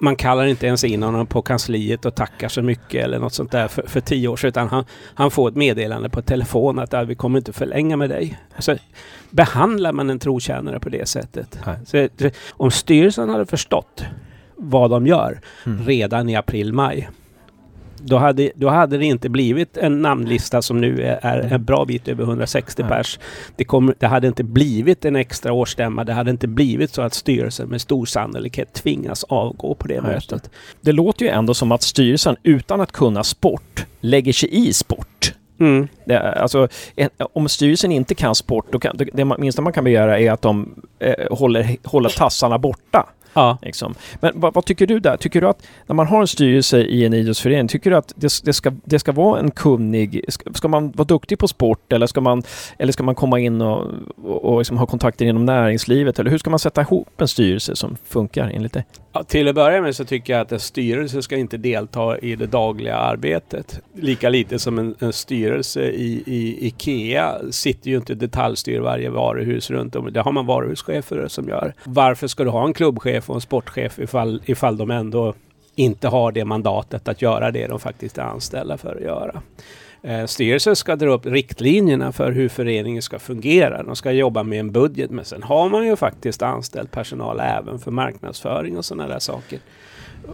man 0.00 0.16
kallar 0.16 0.46
inte 0.46 0.66
ens 0.66 0.85
in 0.85 1.02
honom 1.02 1.26
på 1.26 1.42
kansliet 1.42 2.04
och 2.04 2.14
tackar 2.14 2.48
så 2.48 2.62
mycket 2.62 3.04
eller 3.04 3.18
något 3.18 3.33
sånt 3.33 3.52
där 3.52 3.68
för, 3.68 3.83
för 3.83 4.00
tio 4.00 4.28
år 4.28 4.37
sedan. 4.37 4.48
Utan 4.48 4.68
han, 4.68 4.85
han 5.14 5.30
får 5.30 5.48
ett 5.48 5.56
meddelande 5.56 6.09
på 6.09 6.22
telefon 6.22 6.78
att 6.78 7.09
vi 7.09 7.14
kommer 7.14 7.38
inte 7.38 7.52
förlänga 7.52 7.96
med 7.96 8.11
dig. 8.11 8.38
Alltså, 8.54 8.76
behandlar 9.30 9.92
man 9.92 10.11
en 10.11 10.18
trotjänare 10.18 10.80
på 10.80 10.88
det 10.88 11.09
sättet? 11.09 11.59
Så, 11.87 12.09
om 12.50 12.70
styrelsen 12.70 13.28
hade 13.28 13.46
förstått 13.46 14.04
vad 14.56 14.90
de 14.90 15.06
gör 15.06 15.40
mm. 15.66 15.87
redan 15.87 16.28
i 16.28 16.37
april-maj 16.37 17.09
då 18.04 18.16
hade, 18.16 18.50
då 18.54 18.68
hade 18.68 18.98
det 18.98 19.04
inte 19.04 19.28
blivit 19.28 19.76
en 19.76 20.02
namnlista 20.02 20.62
som 20.62 20.80
nu 20.80 21.02
är, 21.02 21.18
är 21.22 21.52
en 21.52 21.64
bra 21.64 21.84
bit 21.84 22.08
över 22.08 22.24
160 22.24 22.82
pers. 22.82 23.18
Det, 23.56 23.64
kom, 23.64 23.94
det 23.98 24.06
hade 24.06 24.26
inte 24.26 24.44
blivit 24.44 25.04
en 25.04 25.16
extra 25.16 25.52
årsstämma. 25.52 26.04
Det 26.04 26.12
hade 26.12 26.30
inte 26.30 26.48
blivit 26.48 26.94
så 26.94 27.02
att 27.02 27.14
styrelsen 27.14 27.68
med 27.68 27.80
stor 27.80 28.06
sannolikhet 28.06 28.72
tvingas 28.72 29.24
avgå 29.24 29.74
på 29.74 29.88
det 29.88 30.02
mötet. 30.02 30.42
Det. 30.42 30.50
det 30.80 30.92
låter 30.92 31.24
ju 31.24 31.30
ändå 31.30 31.54
som 31.54 31.72
att 31.72 31.82
styrelsen 31.82 32.36
utan 32.42 32.80
att 32.80 32.92
kunna 32.92 33.24
sport 33.24 33.86
lägger 34.00 34.32
sig 34.32 34.68
i 34.68 34.72
sport. 34.72 35.34
Mm. 35.60 35.88
Det, 36.04 36.32
alltså, 36.32 36.68
om 37.32 37.48
styrelsen 37.48 37.92
inte 37.92 38.14
kan 38.14 38.34
sport, 38.34 38.66
då 38.70 38.78
kan, 38.78 38.96
det 39.12 39.24
minsta 39.24 39.62
man 39.62 39.72
kan 39.72 39.84
begära 39.84 40.18
är 40.18 40.32
att 40.32 40.42
de 40.42 40.82
eh, 40.98 41.36
håller, 41.36 41.76
håller 41.84 42.08
tassarna 42.08 42.58
borta. 42.58 43.06
Ja. 43.32 43.58
Liksom. 43.62 43.94
Men 44.20 44.40
vad, 44.40 44.54
vad, 44.54 44.64
tycker 44.64 44.86
du 44.86 45.00
där? 45.00 45.16
Tycker 45.16 45.40
du 45.40 45.48
att 45.48 45.66
när 45.86 45.94
man 45.94 46.06
har 46.06 46.20
en 46.20 46.26
styrelse 46.26 46.80
i 46.80 47.04
en 47.04 47.14
idrottsförening, 47.14 47.68
tycker 47.68 47.90
du 47.90 47.96
att 47.96 48.12
det, 48.16 48.40
det, 48.44 48.52
ska, 48.52 48.72
det 48.84 48.98
ska 48.98 49.12
vara 49.12 49.40
en 49.40 49.50
kunnig... 49.50 50.24
Ska, 50.28 50.52
ska, 50.52 50.68
man 50.68 50.90
vara 50.90 51.04
duktig 51.04 51.38
på 51.38 51.48
sport 51.48 51.92
eller 51.92 52.06
ska 52.06 52.20
man, 52.20 52.42
eller 52.78 52.92
ska 52.92 53.02
man 53.02 53.14
komma 53.14 53.38
in 53.38 53.60
och, 53.60 53.86
och, 54.24 54.44
och 54.44 54.58
liksom 54.58 54.78
ha 54.78 54.86
kontakter 54.86 55.24
inom 55.24 55.44
näringslivet? 55.44 56.18
Eller 56.18 56.30
hur 56.30 56.38
ska 56.38 56.50
man 56.50 56.58
sätta 56.58 56.80
ihop 56.80 57.20
en 57.20 57.28
styrelse 57.28 57.76
som 57.76 57.96
funkar 58.04 58.50
enligt 58.54 58.72
dig? 58.72 58.84
Ja, 59.12 59.22
till 59.24 59.48
att 59.48 59.54
börja 59.54 59.82
med 59.82 59.96
så 59.96 60.04
tycker 60.04 60.32
jag 60.32 60.40
att 60.40 60.52
en 60.52 60.60
styrelse 60.60 61.22
ska 61.22 61.36
inte 61.36 61.56
delta 61.56 62.18
i 62.18 62.36
det 62.36 62.46
dagliga 62.46 62.96
arbetet. 62.96 63.80
Lika 63.94 64.28
lite 64.28 64.58
som 64.58 64.78
en, 64.78 64.94
en 64.98 65.12
styrelse 65.12 65.82
i, 65.82 66.22
i 66.26 66.66
IKEA 66.66 67.38
sitter 67.50 67.90
ju 67.90 67.96
inte 67.96 68.14
detaljstyr 68.14 68.80
varje 68.80 69.10
varuhus 69.10 69.70
runt 69.70 69.96
om. 69.96 70.12
Det 70.12 70.20
har 70.20 70.32
man 70.32 70.46
varuhuschefer 70.46 71.28
som 71.28 71.48
gör. 71.48 71.74
Varför 71.84 72.26
ska 72.26 72.44
du 72.44 72.50
ha 72.50 72.66
en 72.66 72.72
klubbchef 72.72 73.30
och 73.30 73.34
en 73.34 73.40
sportchef 73.40 73.98
ifall, 73.98 74.42
ifall 74.46 74.76
de 74.76 74.90
ändå 74.90 75.34
inte 75.74 76.08
har 76.08 76.32
det 76.32 76.44
mandatet 76.44 77.08
att 77.08 77.22
göra 77.22 77.50
det 77.50 77.66
de 77.66 77.80
faktiskt 77.80 78.18
är 78.18 78.22
anställda 78.22 78.78
för 78.78 78.96
att 78.96 79.02
göra. 79.02 79.42
Eh, 80.02 80.26
styrelsen 80.26 80.76
ska 80.76 80.96
dra 80.96 81.10
upp 81.10 81.26
riktlinjerna 81.26 82.12
för 82.12 82.32
hur 82.32 82.48
föreningen 82.48 83.02
ska 83.02 83.18
fungera. 83.18 83.82
De 83.82 83.96
ska 83.96 84.12
jobba 84.12 84.42
med 84.42 84.60
en 84.60 84.72
budget, 84.72 85.10
men 85.10 85.24
sen 85.24 85.42
har 85.42 85.68
man 85.68 85.86
ju 85.86 85.96
faktiskt 85.96 86.42
anställt 86.42 86.90
personal 86.90 87.40
även 87.40 87.78
för 87.78 87.90
marknadsföring 87.90 88.78
och 88.78 88.84
sådana 88.84 89.08
där 89.08 89.18
saker. 89.18 89.58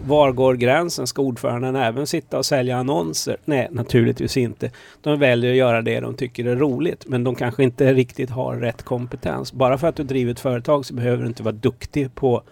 Var 0.06 0.32
går 0.32 0.54
gränsen? 0.54 1.06
Ska 1.06 1.22
ordföranden 1.22 1.76
även 1.76 2.06
sitta 2.06 2.38
och 2.38 2.46
sälja 2.46 2.76
annonser? 2.76 3.36
Nej, 3.44 3.68
naturligtvis 3.70 4.36
inte. 4.36 4.70
De 5.02 5.18
väljer 5.18 5.50
att 5.50 5.56
göra 5.56 5.82
det 5.82 6.00
de 6.00 6.14
tycker 6.14 6.44
är 6.44 6.56
roligt, 6.56 7.04
men 7.08 7.24
de 7.24 7.34
kanske 7.34 7.62
inte 7.62 7.94
riktigt 7.94 8.30
har 8.30 8.56
rätt 8.56 8.82
kompetens. 8.82 9.52
Bara 9.52 9.78
för 9.78 9.88
att 9.88 9.96
du 9.96 10.02
driver 10.02 10.32
ett 10.32 10.40
företag 10.40 10.86
så 10.86 10.94
behöver 10.94 11.22
du 11.22 11.28
inte 11.28 11.42
vara 11.42 11.54
duktig 11.54 12.14
på 12.14 12.42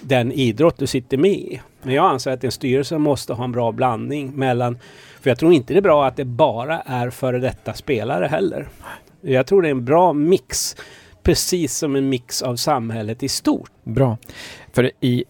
den 0.00 0.32
idrott 0.32 0.78
du 0.78 0.86
sitter 0.86 1.16
med 1.16 1.30
i. 1.30 1.60
Men 1.82 1.94
jag 1.94 2.10
anser 2.10 2.30
att 2.30 2.44
en 2.44 2.52
styrelse 2.52 2.98
måste 2.98 3.32
ha 3.32 3.44
en 3.44 3.52
bra 3.52 3.72
blandning 3.72 4.32
mellan 4.34 4.78
för 5.20 5.30
jag 5.30 5.38
tror 5.38 5.52
inte 5.52 5.72
det 5.74 5.78
är 5.78 5.82
bra 5.82 6.06
att 6.06 6.16
det 6.16 6.24
bara 6.24 6.80
är 6.80 7.10
före 7.10 7.38
detta 7.38 7.74
spelare 7.74 8.26
heller. 8.26 8.68
Jag 9.20 9.46
tror 9.46 9.62
det 9.62 9.68
är 9.68 9.70
en 9.70 9.84
bra 9.84 10.12
mix. 10.12 10.76
Precis 11.22 11.76
som 11.76 11.96
en 11.96 12.08
mix 12.08 12.42
av 12.42 12.56
samhället 12.56 13.22
i 13.22 13.28
stort. 13.28 13.70
Bra. 13.84 14.16
För 14.72 14.90
i 15.00 15.24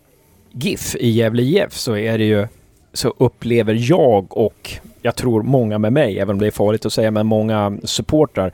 GIF, 0.53 0.97
i 0.97 1.09
Gävle 1.09 1.43
IF, 1.43 1.73
så 1.73 1.97
är 1.97 2.19
det 2.19 2.25
ju 2.25 2.47
så 2.93 3.15
upplever 3.19 3.91
jag 3.91 4.37
och 4.37 4.71
jag 5.03 5.17
tror 5.17 5.43
många 5.43 5.79
med 5.79 5.93
mig, 5.93 6.19
även 6.19 6.35
om 6.35 6.41
det 6.41 6.47
är 6.47 6.51
farligt 6.51 6.87
att 6.87 6.93
säga, 6.93 7.11
men 7.11 7.27
många 7.27 7.79
supportrar 7.85 8.53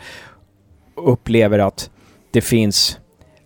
upplever 0.94 1.59
att 1.59 1.90
det 2.30 2.40
finns 2.40 2.98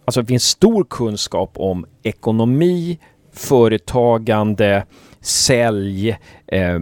alltså 0.05 0.21
det 0.23 0.27
finns 0.27 0.45
stor 0.45 0.85
kunskap 0.85 1.51
om 1.55 1.87
ekonomi, 2.03 2.99
företagande, 3.38 4.85
sälj, 5.20 6.11
eh, 6.46 6.79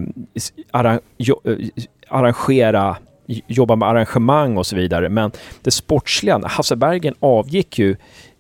arra, 0.71 1.01
jo, 1.17 1.41
arrangera, 2.09 2.97
jobba 3.27 3.77
med 3.77 3.89
arrangemang 3.89 4.57
och 4.57 4.67
så 4.67 4.77
vidare. 4.77 5.09
Men 5.09 5.31
det 5.63 5.71
sportsliga, 5.71 6.41
Hasse 6.45 6.77
Bergen 6.77 7.15
avgick 7.21 7.79
ju 7.79 7.97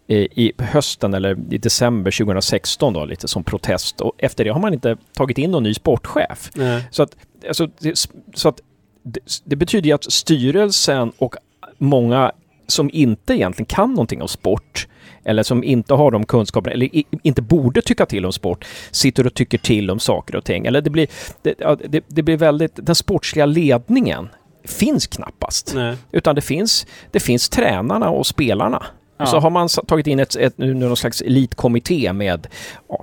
eh, 0.08 0.16
i 0.16 0.52
hösten 0.58 1.14
eller 1.14 1.38
i 1.50 1.58
december 1.58 2.10
2016 2.10 2.92
då, 2.92 3.04
lite 3.04 3.28
som 3.28 3.44
protest. 3.44 4.00
Och 4.00 4.12
efter 4.18 4.44
det 4.44 4.50
har 4.50 4.60
man 4.60 4.74
inte 4.74 4.96
tagit 5.12 5.38
in 5.38 5.50
någon 5.50 5.62
ny 5.62 5.74
sportchef. 5.74 6.50
Nej. 6.54 6.84
Så 6.90 7.02
att, 7.02 7.16
alltså, 7.48 7.68
det, 7.78 8.08
så 8.34 8.48
att 8.48 8.60
det, 9.02 9.20
det 9.44 9.56
betyder 9.56 9.86
ju 9.88 9.94
att 9.94 10.12
styrelsen 10.12 11.12
och 11.18 11.34
många 11.78 12.32
som 12.66 12.90
inte 12.92 13.34
egentligen 13.34 13.66
kan 13.66 13.90
någonting 13.90 14.22
om 14.22 14.28
sport 14.28 14.88
eller 15.24 15.42
som 15.42 15.64
inte 15.64 15.94
har 15.94 16.10
de 16.10 16.26
kunskaperna 16.26 16.74
eller 16.74 16.90
inte 17.22 17.42
borde 17.42 17.82
tycka 17.82 18.06
till 18.06 18.26
om 18.26 18.32
sport 18.32 18.64
sitter 18.90 19.26
och 19.26 19.34
tycker 19.34 19.58
till 19.58 19.90
om 19.90 19.98
saker 19.98 20.36
och 20.36 20.44
ting. 20.44 20.66
Eller 20.66 20.80
det 20.80 20.90
blir, 20.90 21.06
det, 21.42 21.54
det, 21.88 22.04
det 22.08 22.22
blir 22.22 22.36
väldigt, 22.36 22.72
den 22.76 22.94
sportsliga 22.94 23.46
ledningen 23.46 24.28
finns 24.64 25.06
knappast. 25.06 25.72
Nej. 25.74 25.96
Utan 26.12 26.34
det 26.34 26.40
finns, 26.40 26.86
det 27.10 27.20
finns 27.20 27.48
tränarna 27.48 28.10
och 28.10 28.26
spelarna. 28.26 28.82
Ja. 29.18 29.26
Så 29.26 29.38
har 29.38 29.50
man 29.50 29.68
tagit 29.68 30.06
in 30.06 30.20
ett, 30.20 30.36
ett, 30.36 30.58
någon 30.58 30.96
slags 30.96 31.22
elitkommitté 31.22 32.12
med, 32.12 32.46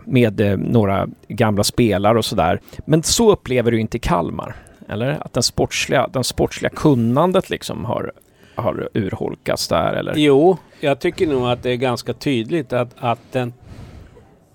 med 0.05 0.41
eh, 0.41 0.57
några 0.57 1.07
gamla 1.27 1.63
spelare 1.63 2.17
och 2.17 2.25
sådär. 2.25 2.61
Men 2.85 3.03
så 3.03 3.31
upplever 3.31 3.71
du 3.71 3.79
inte 3.79 3.99
Kalmar. 3.99 4.55
Eller? 4.89 5.17
Att 5.21 5.33
den 5.33 5.43
sportsliga, 5.43 6.07
den 6.13 6.23
sportsliga 6.23 6.69
kunnandet 6.69 7.49
liksom 7.49 7.85
har, 7.85 8.11
har 8.55 8.89
urholkats 8.93 9.67
där. 9.67 9.93
Eller? 9.93 10.13
Jo, 10.15 10.57
jag 10.79 10.99
tycker 10.99 11.27
nog 11.27 11.47
att 11.47 11.63
det 11.63 11.71
är 11.71 11.75
ganska 11.75 12.13
tydligt 12.13 12.73
att, 12.73 12.89
att 12.97 13.19
den, 13.31 13.53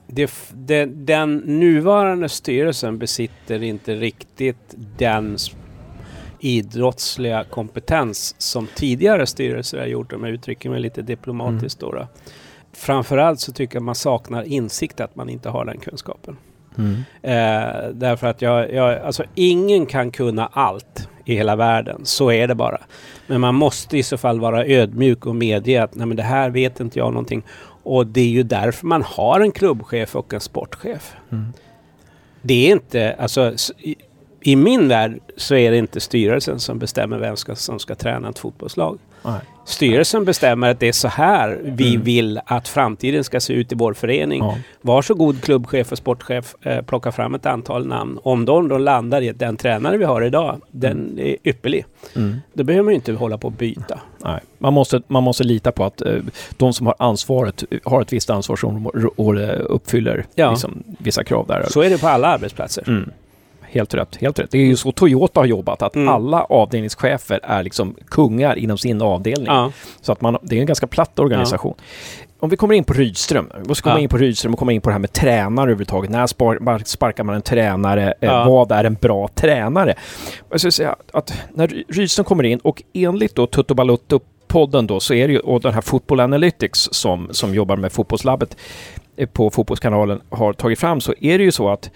det, 0.06 0.22
f- 0.22 0.52
den, 0.54 1.36
nuvarande 1.36 2.28
styrelsen 2.28 2.98
besitter 2.98 3.62
inte 3.62 3.94
riktigt 3.94 4.74
den 4.98 5.36
idrottsliga 6.40 7.44
kompetens 7.44 8.34
som 8.38 8.66
tidigare 8.74 9.26
styrelser 9.26 9.78
har 9.78 9.86
gjort, 9.86 10.12
om 10.12 10.24
jag 10.24 10.32
uttrycker 10.32 10.70
mig 10.70 10.80
lite 10.80 11.02
diplomatiskt. 11.02 11.80
Då, 11.80 11.92
då. 11.92 12.06
Framförallt 12.72 13.40
så 13.40 13.52
tycker 13.52 13.76
jag 13.76 13.82
man 13.82 13.94
saknar 13.94 14.42
insikt 14.42 15.00
att 15.00 15.16
man 15.16 15.28
inte 15.28 15.48
har 15.48 15.64
den 15.64 15.78
kunskapen. 15.78 16.36
Mm. 16.78 16.94
Eh, 17.22 17.88
därför 17.92 18.26
att 18.26 18.42
jag, 18.42 18.72
jag, 18.74 18.98
alltså 18.98 19.24
ingen 19.34 19.86
kan 19.86 20.10
kunna 20.10 20.46
allt 20.46 21.08
i 21.28 21.34
hela 21.34 21.56
världen. 21.56 22.00
Så 22.04 22.32
är 22.32 22.48
det 22.48 22.54
bara. 22.54 22.80
Men 23.26 23.40
man 23.40 23.54
måste 23.54 23.98
i 23.98 24.02
så 24.02 24.16
fall 24.16 24.40
vara 24.40 24.66
ödmjuk 24.66 25.26
och 25.26 25.36
medge 25.36 25.82
att 25.82 25.94
Nej, 25.94 26.06
men 26.06 26.16
det 26.16 26.22
här 26.22 26.50
vet 26.50 26.80
inte 26.80 26.98
jag 26.98 27.12
någonting. 27.12 27.42
Och 27.82 28.06
det 28.06 28.20
är 28.20 28.28
ju 28.28 28.42
därför 28.42 28.86
man 28.86 29.02
har 29.02 29.40
en 29.40 29.52
klubbchef 29.52 30.16
och 30.16 30.34
en 30.34 30.40
sportchef. 30.40 31.16
Mm. 31.32 31.52
Det 32.42 32.68
är 32.68 32.72
inte, 32.72 33.16
alltså 33.18 33.54
i 34.40 34.56
min 34.56 34.88
värld 34.88 35.20
så 35.36 35.54
är 35.54 35.70
det 35.70 35.78
inte 35.78 36.00
styrelsen 36.00 36.60
som 36.60 36.78
bestämmer 36.78 37.18
vem 37.18 37.36
ska, 37.36 37.54
som 37.54 37.78
ska 37.78 37.94
träna 37.94 38.28
ett 38.28 38.38
fotbollslag. 38.38 38.98
Nej. 39.22 39.40
Styrelsen 39.68 40.24
bestämmer 40.24 40.70
att 40.70 40.80
det 40.80 40.88
är 40.88 40.92
så 40.92 41.08
här 41.08 41.58
vi 41.64 41.88
Mm. 41.94 42.02
vill 42.02 42.40
att 42.46 42.68
framtiden 42.68 43.24
ska 43.24 43.40
se 43.40 43.52
ut 43.52 43.72
i 43.72 43.74
vår 43.74 43.94
förening. 43.94 44.42
Ja. 44.42 44.56
Varsågod 44.80 45.42
klubbchef 45.42 45.92
och 45.92 45.98
sportchef, 45.98 46.54
eh, 46.62 46.82
plocka 46.82 47.12
fram 47.12 47.34
ett 47.34 47.46
antal 47.46 47.86
namn. 47.86 48.18
Om 48.22 48.44
de 48.44 48.68
då 48.68 48.78
landar 48.78 49.22
i 49.22 49.30
att 49.30 49.38
den 49.38 49.56
tränare 49.56 49.96
vi 49.96 50.04
har 50.04 50.22
idag, 50.22 50.60
den 50.70 51.18
är 51.18 51.36
ypperlig. 51.44 51.84
Mm. 52.16 52.36
Då 52.52 52.64
behöver 52.64 52.84
man 52.84 52.92
ju 52.92 52.96
inte 52.96 53.12
hålla 53.12 53.38
på 53.38 53.48
att 53.48 53.58
byta. 53.58 53.98
Nej. 54.24 54.40
Man, 54.58 54.72
måste, 54.72 55.02
man 55.08 55.22
måste 55.22 55.44
lita 55.44 55.72
på 55.72 55.84
att 55.84 56.00
eh, 56.02 56.12
de 56.56 56.72
som 56.72 56.86
har 56.86 56.94
ansvaret 56.98 57.64
har 57.84 58.02
ett 58.02 58.12
visst 58.12 58.30
ansvar 58.30 58.56
som 58.56 58.86
och 59.16 59.36
eh, 59.40 59.60
uppfyller 59.68 60.24
Ja. 60.34 60.50
liksom, 60.50 60.82
vissa 60.98 61.24
krav 61.24 61.46
där. 61.46 61.66
Så 61.70 61.82
är 61.82 61.90
det 61.90 61.98
på 62.00 62.08
alla 62.08 62.28
arbetsplatser. 62.28 62.84
Mm. 62.88 63.10
Helt 63.70 63.94
rätt, 63.94 64.16
helt 64.16 64.38
rätt. 64.38 64.50
Det 64.50 64.58
är 64.58 64.62
ju 64.66 64.76
så 64.76 64.92
Toyota 64.92 65.40
har 65.40 65.46
jobbat, 65.46 65.82
att 65.82 65.96
Mm. 65.96 66.08
alla 66.08 66.42
avdelningschefer 66.44 67.40
är 67.42 67.62
liksom 67.62 67.94
kungar 68.08 68.58
inom 68.58 68.78
sin 68.78 69.02
avdelning. 69.02 69.46
Ja. 69.46 69.72
Så 70.00 70.12
att 70.12 70.20
man, 70.20 70.36
det 70.42 70.56
är 70.56 70.60
en 70.60 70.66
ganska 70.66 70.86
platt 70.86 71.18
organisation. 71.18 71.74
Om 72.40 72.48
vi 72.50 72.56
kommer 72.56 72.74
in 72.74 72.84
på 72.84 72.92
Rydström, 72.92 73.50
vi 73.68 73.74
ska 73.74 73.90
Ja. 73.90 73.98
in 73.98 74.08
på 74.08 74.16
Rydström 74.18 74.52
och 74.52 74.58
komma 74.58 74.72
in 74.72 74.80
på 74.80 74.88
det 74.88 74.92
här 74.94 75.00
med 75.00 75.12
tränare 75.12 75.62
överhuvudtaget. 75.64 76.10
När 76.10 76.26
spar, 76.26 76.82
sparkar 76.84 77.24
man 77.24 77.34
en 77.34 77.42
tränare? 77.42 78.06
Eh, 78.20 78.28
Ja. 78.28 78.44
vad 78.48 78.72
är 78.72 78.84
en 78.84 78.94
bra 78.94 79.28
tränare? 79.34 79.94
Jag 80.50 80.60
skulle 80.60 80.72
säga 80.72 80.96
att 81.12 81.32
när 81.54 81.84
Rydström 81.88 82.24
kommer 82.24 82.44
in 82.44 82.58
och 82.58 82.82
enligt 82.94 83.34
då 83.34 83.46
Tutto 83.46 83.74
Balutto 83.74 84.20
podden 84.48 84.86
då 84.86 85.00
så 85.00 85.14
är 85.14 85.26
det 85.28 85.32
ju, 85.34 85.40
och 85.40 85.60
den 85.60 85.74
här 85.74 85.80
Football 85.80 86.20
Analytics 86.20 86.88
som, 86.92 87.28
som 87.30 87.54
jobbar 87.54 87.76
med 87.76 87.92
fotbollslabbet 87.92 88.56
eh, 89.16 89.28
på 89.28 89.50
Fotbollskanalen 89.50 90.20
har 90.30 90.52
tagit 90.52 90.78
fram 90.80 91.00
så 91.00 91.14
är 91.20 91.38
det 91.38 91.44
ju 91.44 91.52
så 91.52 91.68
att 91.68 91.90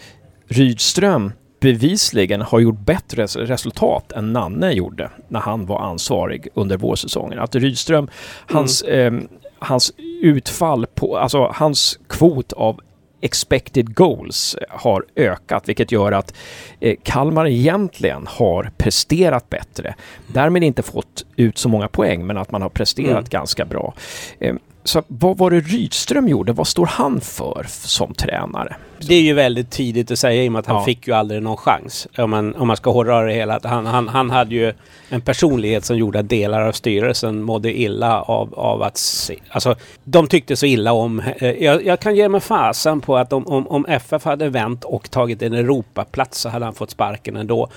Rydström 0.48 1.32
bevisligen 1.62 2.40
har 2.42 2.60
gjort 2.60 2.78
bättre 2.78 3.22
res- 3.22 3.36
resultat 3.36 4.12
än 4.12 4.32
Nanne 4.32 4.72
gjorde 4.72 5.10
när 5.28 5.40
han 5.40 5.66
var 5.66 5.80
ansvarig 5.80 6.48
under 6.54 6.76
vårsäsongen. 6.76 7.38
Att 7.38 7.54
Rydström, 7.54 8.08
hans, 8.46 8.82
eh, 8.82 9.12
hans 9.58 9.92
utfall 10.22 10.86
på, 10.94 11.16
alltså 11.18 11.50
hans 11.54 11.98
kvot 12.08 12.52
av 12.52 12.80
expected 13.20 13.94
goals 13.94 14.56
har 14.68 15.04
ökat, 15.16 15.68
vilket 15.68 15.92
gör 15.92 16.12
att 16.12 16.34
eh, 16.80 16.96
Kalmar 17.02 17.46
egentligen 17.46 18.26
har 18.26 18.70
presterat 18.76 19.50
bättre. 19.50 19.94
Därmed 20.26 20.62
inte 20.64 20.82
fått 20.82 21.24
ut 21.36 21.58
så 21.58 21.68
många 21.68 21.88
poäng, 21.88 22.26
men 22.26 22.38
att 22.38 22.50
man 22.50 22.62
har 22.62 22.68
presterat 22.68 23.10
Mm. 23.10 23.24
ganska 23.30 23.64
bra. 23.64 23.94
Eh, 24.38 24.54
så 24.84 25.02
vad 25.08 25.38
var 25.38 25.50
det 25.50 25.60
Rydström 25.60 26.28
gjorde? 26.28 26.52
Vad 26.52 26.66
står 26.66 26.86
han 26.86 27.20
för 27.20 27.66
som 27.68 28.14
tränare? 28.14 28.76
Det 29.08 29.14
är 29.14 29.20
ju 29.20 29.32
väldigt 29.32 29.70
tidigt 29.70 30.10
att 30.10 30.18
säga 30.18 30.44
i 30.44 30.48
och 30.48 30.52
med 30.52 30.58
att 30.60 30.66
han 30.66 30.76
Ja. 30.76 30.84
fick 30.84 31.06
ju 31.06 31.12
aldrig 31.14 31.42
någon 31.42 31.56
chans. 31.56 32.06
Om 32.18 32.30
man, 32.30 32.54
om 32.54 32.66
man 32.68 32.76
ska 32.76 32.90
hårdra 32.90 33.20
det 33.22 33.32
hela. 33.32 33.60
Han, 33.64 33.86
han, 33.86 34.08
han 34.08 34.30
hade 34.30 34.54
ju 34.54 34.72
en 35.08 35.20
personlighet 35.20 35.84
som 35.84 35.96
gjorde 35.96 36.18
att 36.18 36.28
delar 36.28 36.62
av 36.62 36.72
styrelsen 36.72 37.42
mådde 37.42 37.78
illa 37.78 38.22
av, 38.22 38.54
av 38.54 38.82
att 38.82 38.96
se. 38.96 39.36
Alltså, 39.48 39.74
de 40.04 40.26
tyckte 40.26 40.56
så 40.56 40.66
illa 40.66 40.92
om... 40.92 41.20
Eh, 41.20 41.50
jag, 41.50 41.86
jag 41.86 42.00
kan 42.00 42.16
ge 42.16 42.28
mig 42.28 42.40
fasen 42.40 43.00
på 43.00 43.16
att 43.16 43.32
om, 43.32 43.46
om, 43.46 43.68
om 43.68 43.86
FF 43.88 44.24
hade 44.24 44.48
vänt 44.48 44.84
och 44.84 45.10
tagit 45.10 45.42
en 45.42 45.52
Europaplats 45.54 46.38
så 46.40 46.48
hade 46.48 46.64
han 46.64 46.74
fått 46.74 46.90
sparken 46.90 47.36
ändå. 47.36 47.68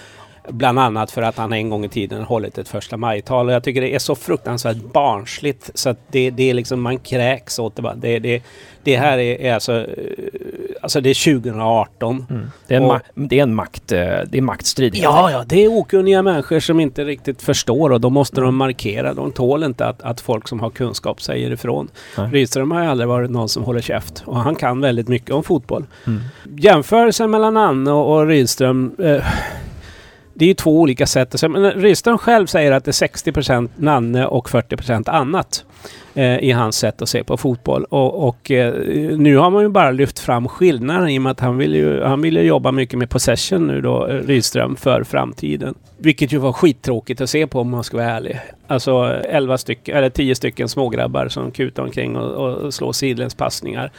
Bland 0.49 0.79
annat 0.79 1.11
för 1.11 1.21
att 1.21 1.37
han 1.37 1.53
en 1.53 1.69
gång 1.69 1.85
i 1.85 1.89
tiden 1.89 2.23
hållit 2.23 2.57
ett 2.57 2.67
första 2.69 2.97
majtal. 2.97 3.47
Och 3.47 3.53
jag 3.53 3.63
tycker 3.63 3.81
det 3.81 3.95
är 3.95 3.99
så 3.99 4.15
fruktansvärt 4.15 4.77
barnsligt 4.93 5.71
så 5.73 5.89
att 5.89 5.99
det, 6.11 6.29
det 6.29 6.49
är 6.49 6.53
liksom 6.53 6.81
man 6.81 6.97
kräks 6.99 7.59
åt 7.59 7.75
det. 7.75 7.81
bara. 7.81 7.95
Det, 7.95 8.19
det, 8.19 8.43
det 8.83 8.97
här 8.97 9.17
är, 9.17 9.41
är 9.41 9.53
alltså... 9.53 9.73
eh, 9.73 9.85
Alltså 10.81 11.01
det 11.01 11.09
är 11.09 11.41
2018. 11.41 12.25
Det 12.67 12.73
är 12.73 12.77
en, 12.77 12.85
Och- 12.85 12.99
det 13.13 13.39
är 13.39 13.43
en 13.43 13.55
makt, 13.55 13.91
eh, 13.91 13.99
det 14.27 14.37
är 14.37 14.41
maktstrid. 14.41 14.95
Ja, 14.95 15.31
ja, 15.31 15.43
det 15.47 15.63
är 15.63 15.67
okunniga 15.67 16.21
människor 16.21 16.59
som 16.59 16.79
inte 16.79 17.03
riktigt 17.05 17.41
förstår 17.41 17.89
och 17.91 18.01
då 18.01 18.09
måste 18.09 18.41
de 18.41 18.55
markera. 18.55 19.13
De 19.13 19.31
tål 19.31 19.63
inte 19.63 19.85
att, 19.85 20.01
att 20.01 20.21
folk 20.21 20.47
som 20.47 20.59
har 20.59 20.69
kunskap 20.69 21.21
säger 21.21 21.51
ifrån. 21.51 21.87
Nej. 22.17 22.29
Rydström 22.31 22.71
har 22.71 22.81
aldrig 22.85 23.07
varit 23.07 23.31
någon 23.31 23.49
som 23.49 23.63
håller 23.63 23.81
käft 23.81 24.23
och 24.25 24.37
han 24.37 24.55
kan 24.55 24.81
väldigt 24.81 25.07
mycket 25.07 25.31
om 25.31 25.43
fotboll. 25.43 25.85
Mm. 26.07 26.21
Jämförelsen 26.57 27.31
mellan 27.31 27.57
Anne 27.57 27.91
och, 27.91 28.15
och 28.15 28.27
Rydström 28.27 28.95
eh, 28.99 29.23
det 30.37 30.45
är 30.45 30.47
ju 30.47 30.53
två 30.53 30.81
olika 30.81 31.05
sätt. 31.05 31.35
att. 31.35 31.51
Men 31.51 31.71
Rydström 31.71 32.17
själv 32.17 32.45
säger 32.45 32.71
att 32.71 32.85
det 32.85 32.89
är 32.89 33.07
60% 33.07 33.69
Nanne 33.75 34.25
och 34.25 34.49
40% 34.49 35.09
annat 35.09 35.65
eh, 36.13 36.37
i 36.37 36.51
hans 36.51 36.77
sätt 36.77 37.01
att 37.01 37.09
se 37.09 37.23
på 37.23 37.37
fotboll. 37.37 37.83
Och, 37.83 38.27
och 38.27 38.51
eh, 38.51 38.73
nu 39.17 39.37
har 39.37 39.49
man 39.49 39.63
ju 39.63 39.69
bara 39.69 39.91
lyft 39.91 40.19
fram 40.19 40.47
skillnaden 40.47 41.09
i 41.09 41.17
och 41.17 41.21
med 41.21 41.31
att 41.31 41.39
han 41.39 41.57
vill 41.57 41.75
ju, 41.75 42.03
han 42.03 42.21
vill 42.21 42.35
ju 42.35 42.41
jobba 42.41 42.71
mycket 42.71 42.99
med 42.99 43.09
possession 43.09 43.67
nu 43.67 43.81
då, 43.81 44.07
eh, 44.07 44.15
Rydström, 44.15 44.75
för 44.75 45.03
framtiden. 45.03 45.75
Vilket 45.97 46.33
ju 46.33 46.37
var 46.37 46.53
skittråkigt 46.53 47.21
att 47.21 47.29
se 47.29 47.47
på 47.47 47.59
om 47.59 47.69
man 47.69 47.83
ska 47.83 47.97
vara 47.97 48.11
ärlig. 48.11 48.39
Alltså 48.67 49.21
11 49.29 49.57
stycken, 49.57 49.97
eller 49.97 50.09
10 50.09 50.35
stycken 50.35 50.69
smågrabbar 50.69 51.27
som 51.27 51.51
kutar 51.51 51.83
omkring 51.83 52.15
och, 52.15 52.57
och 52.57 52.73
slår 52.73 52.91
sidledspassningar 52.91 53.91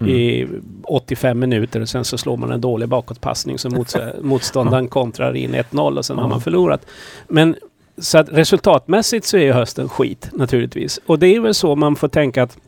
i 0.00 0.46
85 0.82 1.38
minuter 1.38 1.80
och 1.80 1.88
sen 1.88 2.04
så 2.04 2.18
slår 2.18 2.36
man 2.36 2.52
en 2.52 2.60
dålig 2.60 2.88
bakåtpassning 2.88 3.58
så 3.58 3.70
mots 3.70 3.96
motståndaren 4.22 4.88
kontrar 4.88 5.36
in 5.36 5.54
1-0 5.54 5.98
och 5.98 6.04
sen 6.04 6.18
har 6.18 6.28
man 6.28 6.40
förlorat. 6.40 6.86
Men 7.28 7.56
så 7.98 8.18
att 8.18 8.28
resultatmässigt 8.32 9.26
så 9.26 9.36
är 9.36 9.42
ju 9.42 9.52
hösten 9.52 9.88
skit 9.88 10.30
naturligtvis. 10.32 11.00
Och 11.06 11.18
det 11.18 11.26
är 11.26 11.40
väl 11.40 11.54
så 11.54 11.76
man 11.76 11.96
får 11.96 12.08
tänka 12.08 12.42
att 12.42 12.58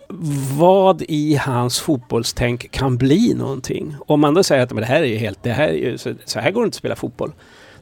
vad 0.58 1.02
i 1.02 1.36
hans 1.36 1.80
fotbollstänk 1.80 2.70
kan 2.70 2.96
bli 2.96 3.34
någonting? 3.34 3.96
Om 4.06 4.20
man 4.20 4.34
då 4.34 4.42
säger 4.42 4.62
att 4.62 4.72
men 4.72 4.80
det 4.80 4.86
här 4.86 5.02
är 5.02 5.06
ju 5.06 5.16
helt, 5.16 5.42
det 5.42 5.52
här 5.52 5.68
är 5.68 5.72
ju, 5.72 5.98
så, 5.98 6.12
så 6.24 6.40
här 6.40 6.50
går 6.50 6.60
det 6.60 6.64
inte 6.64 6.74
att 6.74 6.78
spela 6.78 6.96
fotboll. 6.96 7.32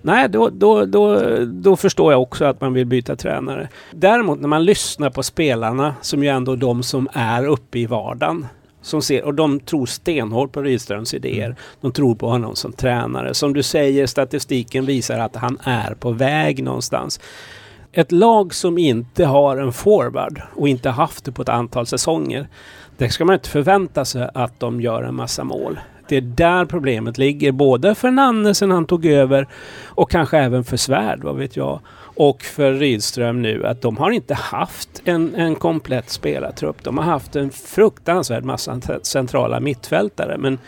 Nej, 0.03 0.29
då, 0.29 0.51
då, 0.51 0.85
då, 0.85 1.21
då 1.47 1.77
förstår 1.77 2.13
jag 2.13 2.23
också 2.23 2.45
att 2.45 2.61
man 2.61 2.75
vill 2.75 2.87
byta 2.87 3.17
tränare. 3.17 3.69
Däremot 3.91 4.41
när 4.41 4.49
man 4.49 4.65
lyssnar 4.65 5.11
på 5.11 5.23
spelarna, 5.23 5.95
som 6.01 6.23
ju 6.23 6.29
ändå 6.29 6.53
är 6.53 6.57
de 6.57 6.83
som 6.83 7.09
är 7.13 7.47
uppe 7.47 7.79
i 7.79 7.87
vardagen, 7.87 8.47
som 8.87 9.03
ser, 9.03 9.25
och 9.25 9.35
de 9.35 9.61
tror 9.61 9.87
stenhårt 9.87 10.53
på 10.53 10.62
Rydströms 10.62 11.14
idéer. 11.14 11.57
De 11.81 11.92
tror 11.92 12.14
på 12.14 12.29
honom 12.29 12.57
som 12.57 12.72
tränare. 12.72 13.35
Som 13.35 13.53
du 13.53 13.62
säger, 13.62 14.07
statistiken 14.07 14.87
visar 14.87 15.18
att 15.18 15.37
han 15.37 15.59
är 15.62 15.94
på 15.94 16.11
väg 16.11 16.62
någonstans. 16.62 17.20
ett 17.92 18.12
lag 18.12 18.55
som 18.55 18.79
inte 18.79 19.25
har 19.25 19.57
en 19.57 19.72
forward 19.72 20.42
och 20.55 20.68
inte 20.68 20.90
haft 20.90 21.25
det 21.25 21.33
på 21.33 21.42
ett 21.42 21.49
antal 21.49 21.87
säsonger. 21.87 22.49
Det 22.96 23.11
ska 23.11 23.25
man 23.25 23.35
inte 23.35 23.49
förvänta 23.49 24.05
sig 24.05 24.31
att 24.35 24.61
de 24.61 24.81
gör 24.81 25.03
en 25.03 25.14
massa 25.14 25.44
mål. 25.44 25.79
Det 26.09 26.16
är 26.16 26.20
där 26.20 26.64
problemet 26.64 27.18
ligger. 27.18 27.53
Både 27.53 27.94
för 27.94 28.11
Nanne 28.11 28.55
sen 28.55 28.70
han 28.70 28.87
tog 28.87 29.07
över 29.07 29.49
och 29.85 30.11
kanske 30.11 30.38
även 30.38 30.64
för 30.64 30.77
Svärd, 30.77 31.25
vad 31.25 31.37
vet 31.37 31.57
jag 31.57 31.81
och 32.17 32.43
för 32.43 32.73
Rydström 32.73 33.43
nu 33.43 33.67
att 33.67 33.83
de 33.83 33.97
har 33.97 34.11
inte 34.11 34.35
haft 34.35 35.03
en, 35.05 35.35
en 35.35 35.55
komplett 35.55 36.11
spelartrupp. 36.11 36.85
De 36.85 36.99
har 36.99 37.05
haft 37.05 37.37
en 37.37 37.51
fruktansvärd 37.51 38.45
massa 38.45 38.81
centrala 39.03 39.61
mittfältare. 39.61 40.39
Men... 40.39 40.59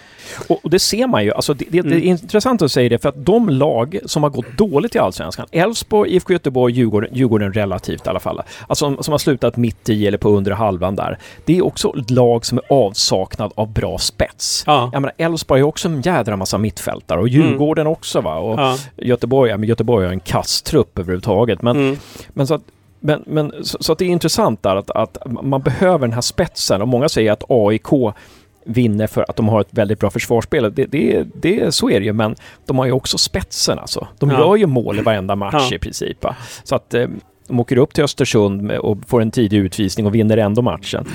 Och, 0.49 0.65
och 0.65 0.71
det 0.71 0.79
ser 0.79 1.07
man 1.07 1.25
ju. 1.25 1.33
Alltså 1.33 1.55
det, 1.55 1.65
det, 1.69 1.79
mm. 1.79 1.91
det, 1.91 1.97
är 1.97 2.01
mm. 2.01 2.11
intressant 2.11 2.63
att 2.63 2.73
säga 2.73 2.89
det 2.89 2.99
för 2.99 3.09
att 3.09 3.25
de 3.25 3.49
lag 3.49 3.99
som 4.05 4.23
har 4.23 4.31
gått 4.31 4.59
dåligt 4.59 4.95
i 4.95 4.99
Allsvenskan, 4.99 5.47
Elfsborg, 5.53 6.15
IFK 6.15 6.33
Göteborg, 6.33 6.75
Djurgården, 6.75 7.11
Djurgården 7.13 7.53
relativt 7.53 8.07
i 8.07 8.09
alla 8.09 8.21
fall, 8.21 8.43
alltså 8.67 8.85
som, 8.85 9.03
som 9.03 9.13
har 9.13 9.19
slutat 9.19 9.57
mitt 9.57 9.89
i 9.89 10.07
eller 10.07 10.19
på 10.19 10.29
under 10.29 10.53
halvan 10.53 10.97
där. 10.97 11.19
Det 11.45 11.59
är 11.59 11.67
också 11.67 11.95
lag 12.09 12.47
som 12.47 12.59
är 12.59 12.65
avsaknad 12.69 13.53
av 13.55 13.73
bra 13.73 13.99
spets. 13.99 14.65
Ja. 14.67 14.91
Jag 14.93 15.03
menar, 15.03 15.15
Elfsborg 15.19 15.61
är 15.61 15.65
också 15.65 15.89
en 15.89 16.03
jädra 16.03 16.37
massa 16.37 16.59
mittfältare 16.59 17.21
och 17.21 17.29
Djurgården 17.29 17.83
mm. 17.83 17.93
också 17.93 18.21
va. 18.21 18.37
Och 18.37 18.61
ja. 18.61 18.77
Göteborg, 18.97 19.51
ja, 19.51 19.57
men 19.57 19.69
Göteborg 19.69 20.07
har 20.07 20.13
en 20.13 20.21
kasstrupp 20.21 20.99
överhuvudtaget 20.99 21.38
överhuvudtaget. 21.39 21.63
Men, 21.63 21.77
mm. 21.77 21.99
men, 22.29 22.47
så 22.47 22.55
att, 22.55 22.63
men, 23.01 23.25
men 23.27 23.53
så, 23.63 23.79
så, 23.81 23.93
att 23.93 23.99
det 23.99 24.05
är 24.05 24.09
intressant 24.09 24.63
där 24.63 24.77
att, 24.77 24.91
att 24.91 25.19
man 25.43 25.63
behöver 25.63 26.07
den 26.07 26.13
här 26.13 26.21
spetsen 26.21 26.83
och 26.83 26.89
många 26.89 27.09
säger 27.09 27.33
att 27.33 27.43
AIK 27.49 28.15
vinner 28.65 29.07
för 29.07 29.25
att 29.29 29.37
de 29.37 29.49
har 29.49 29.61
ett 29.61 29.69
väldigt 29.71 30.01
bra 30.01 30.11
försvarsspel. 30.11 30.75
Det, 30.75 30.85
det, 30.85 31.25
det, 31.35 31.75
så 31.75 31.91
är 31.91 32.01
det 32.01 32.07
ju, 32.07 32.13
men 32.13 32.37
de 32.67 32.79
har 32.79 32.87
ju 32.87 32.93
också 32.93 33.19
spetsen 33.19 33.79
alltså. 33.79 34.07
De 34.19 34.31
ja. 34.31 34.39
gör 34.39 34.57
ju 34.57 34.67
mål 34.67 34.99
i 34.99 35.03
varenda 35.03 35.37
match 35.37 35.69
ja. 35.71 35.77
i 35.77 35.79
princip. 35.79 36.25
Va? 36.25 36.37
Så 36.65 36.75
att 36.75 36.95
eh, 36.95 37.07
de 37.49 37.61
åker 37.61 37.79
upp 37.79 37.95
till 37.95 38.05
Östersund 38.05 38.73
och 38.73 38.99
får 39.07 39.23
en 39.23 39.31
tidig 39.31 39.59
utvisning 39.59 40.07
och 40.07 40.15
vinner 40.15 40.37
ändå 40.37 40.63
matchen. 40.63 41.07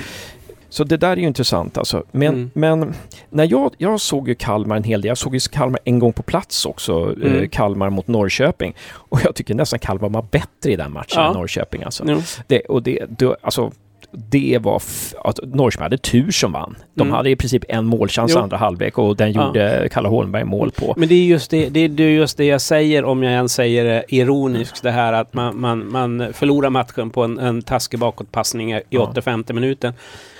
Så 0.73 0.83
det 0.83 0.97
där 0.97 1.11
är 1.11 1.17
ju 1.17 1.27
intressant 1.27 1.77
alltså. 1.77 2.03
Men, 2.11 2.33
mm. 2.33 2.51
men 2.53 2.93
när 3.29 3.51
jag, 3.51 3.73
jag 3.77 3.99
såg 3.99 4.27
ju 4.27 4.35
Kalmar 4.35 4.75
en 4.75 4.83
hel 4.83 5.01
del. 5.01 5.07
Jag 5.07 5.17
såg 5.17 5.33
ju 5.33 5.39
Kalmar 5.39 5.79
en 5.83 5.99
gång 5.99 6.13
på 6.13 6.23
plats 6.23 6.65
också. 6.65 6.93
Mm. 6.93 7.35
Eh, 7.35 7.49
Kalmar 7.49 7.89
mot 7.89 8.07
Norrköping. 8.07 8.75
Och 8.93 9.19
jag 9.23 9.35
tycker 9.35 9.55
nästan 9.55 9.79
Kalmar 9.79 10.09
var 10.09 10.25
bättre 10.31 10.71
i 10.71 10.75
den 10.75 10.91
matchen 10.93 11.21
ja. 11.21 11.27
än 11.27 11.33
Norrköping 11.33 11.83
alltså. 11.83 12.03
Mm. 12.03 12.21
Det, 12.47 12.59
och 12.59 12.83
det, 12.83 13.05
det, 13.09 13.35
alltså 13.41 13.71
det 14.13 14.59
var 14.61 14.81
att 15.23 15.39
Norrköping 15.43 15.83
hade 15.83 15.97
tur 15.97 16.31
som 16.31 16.51
vann. 16.51 16.75
De 16.93 17.01
mm. 17.01 17.13
hade 17.13 17.29
i 17.29 17.35
princip 17.35 17.63
en 17.69 17.85
målchans 17.85 18.31
jo. 18.35 18.39
andra 18.41 18.57
halvlek 18.57 18.97
och 18.97 19.15
den 19.15 19.31
gjorde 19.31 19.83
ja. 19.83 19.89
Kalle 19.89 20.07
Holmberg 20.07 20.43
mål 20.43 20.71
på. 20.71 20.93
Men 20.97 21.09
det 21.09 21.15
är 21.15 21.25
just 21.25 21.51
det, 21.51 21.69
det, 21.69 21.87
det 21.87 22.03
är 22.03 22.09
just 22.09 22.37
det 22.37 22.45
jag 22.45 22.61
säger 22.61 23.05
om 23.05 23.23
jag 23.23 23.33
ens 23.33 23.53
säger 23.53 23.85
det 23.85 24.03
ironiskt 24.07 24.83
det 24.83 24.91
här 24.91 25.13
att 25.13 25.33
man, 25.33 25.61
man, 25.61 25.91
man 25.91 26.33
förlorar 26.33 26.69
matchen 26.69 27.09
på 27.09 27.23
en, 27.23 27.39
en 27.39 27.61
taskig 27.61 27.99
bakåtpassning 27.99 28.73
i 28.73 28.81
ja. 28.89 29.01
85 29.01 29.43
minuten. 29.47 29.93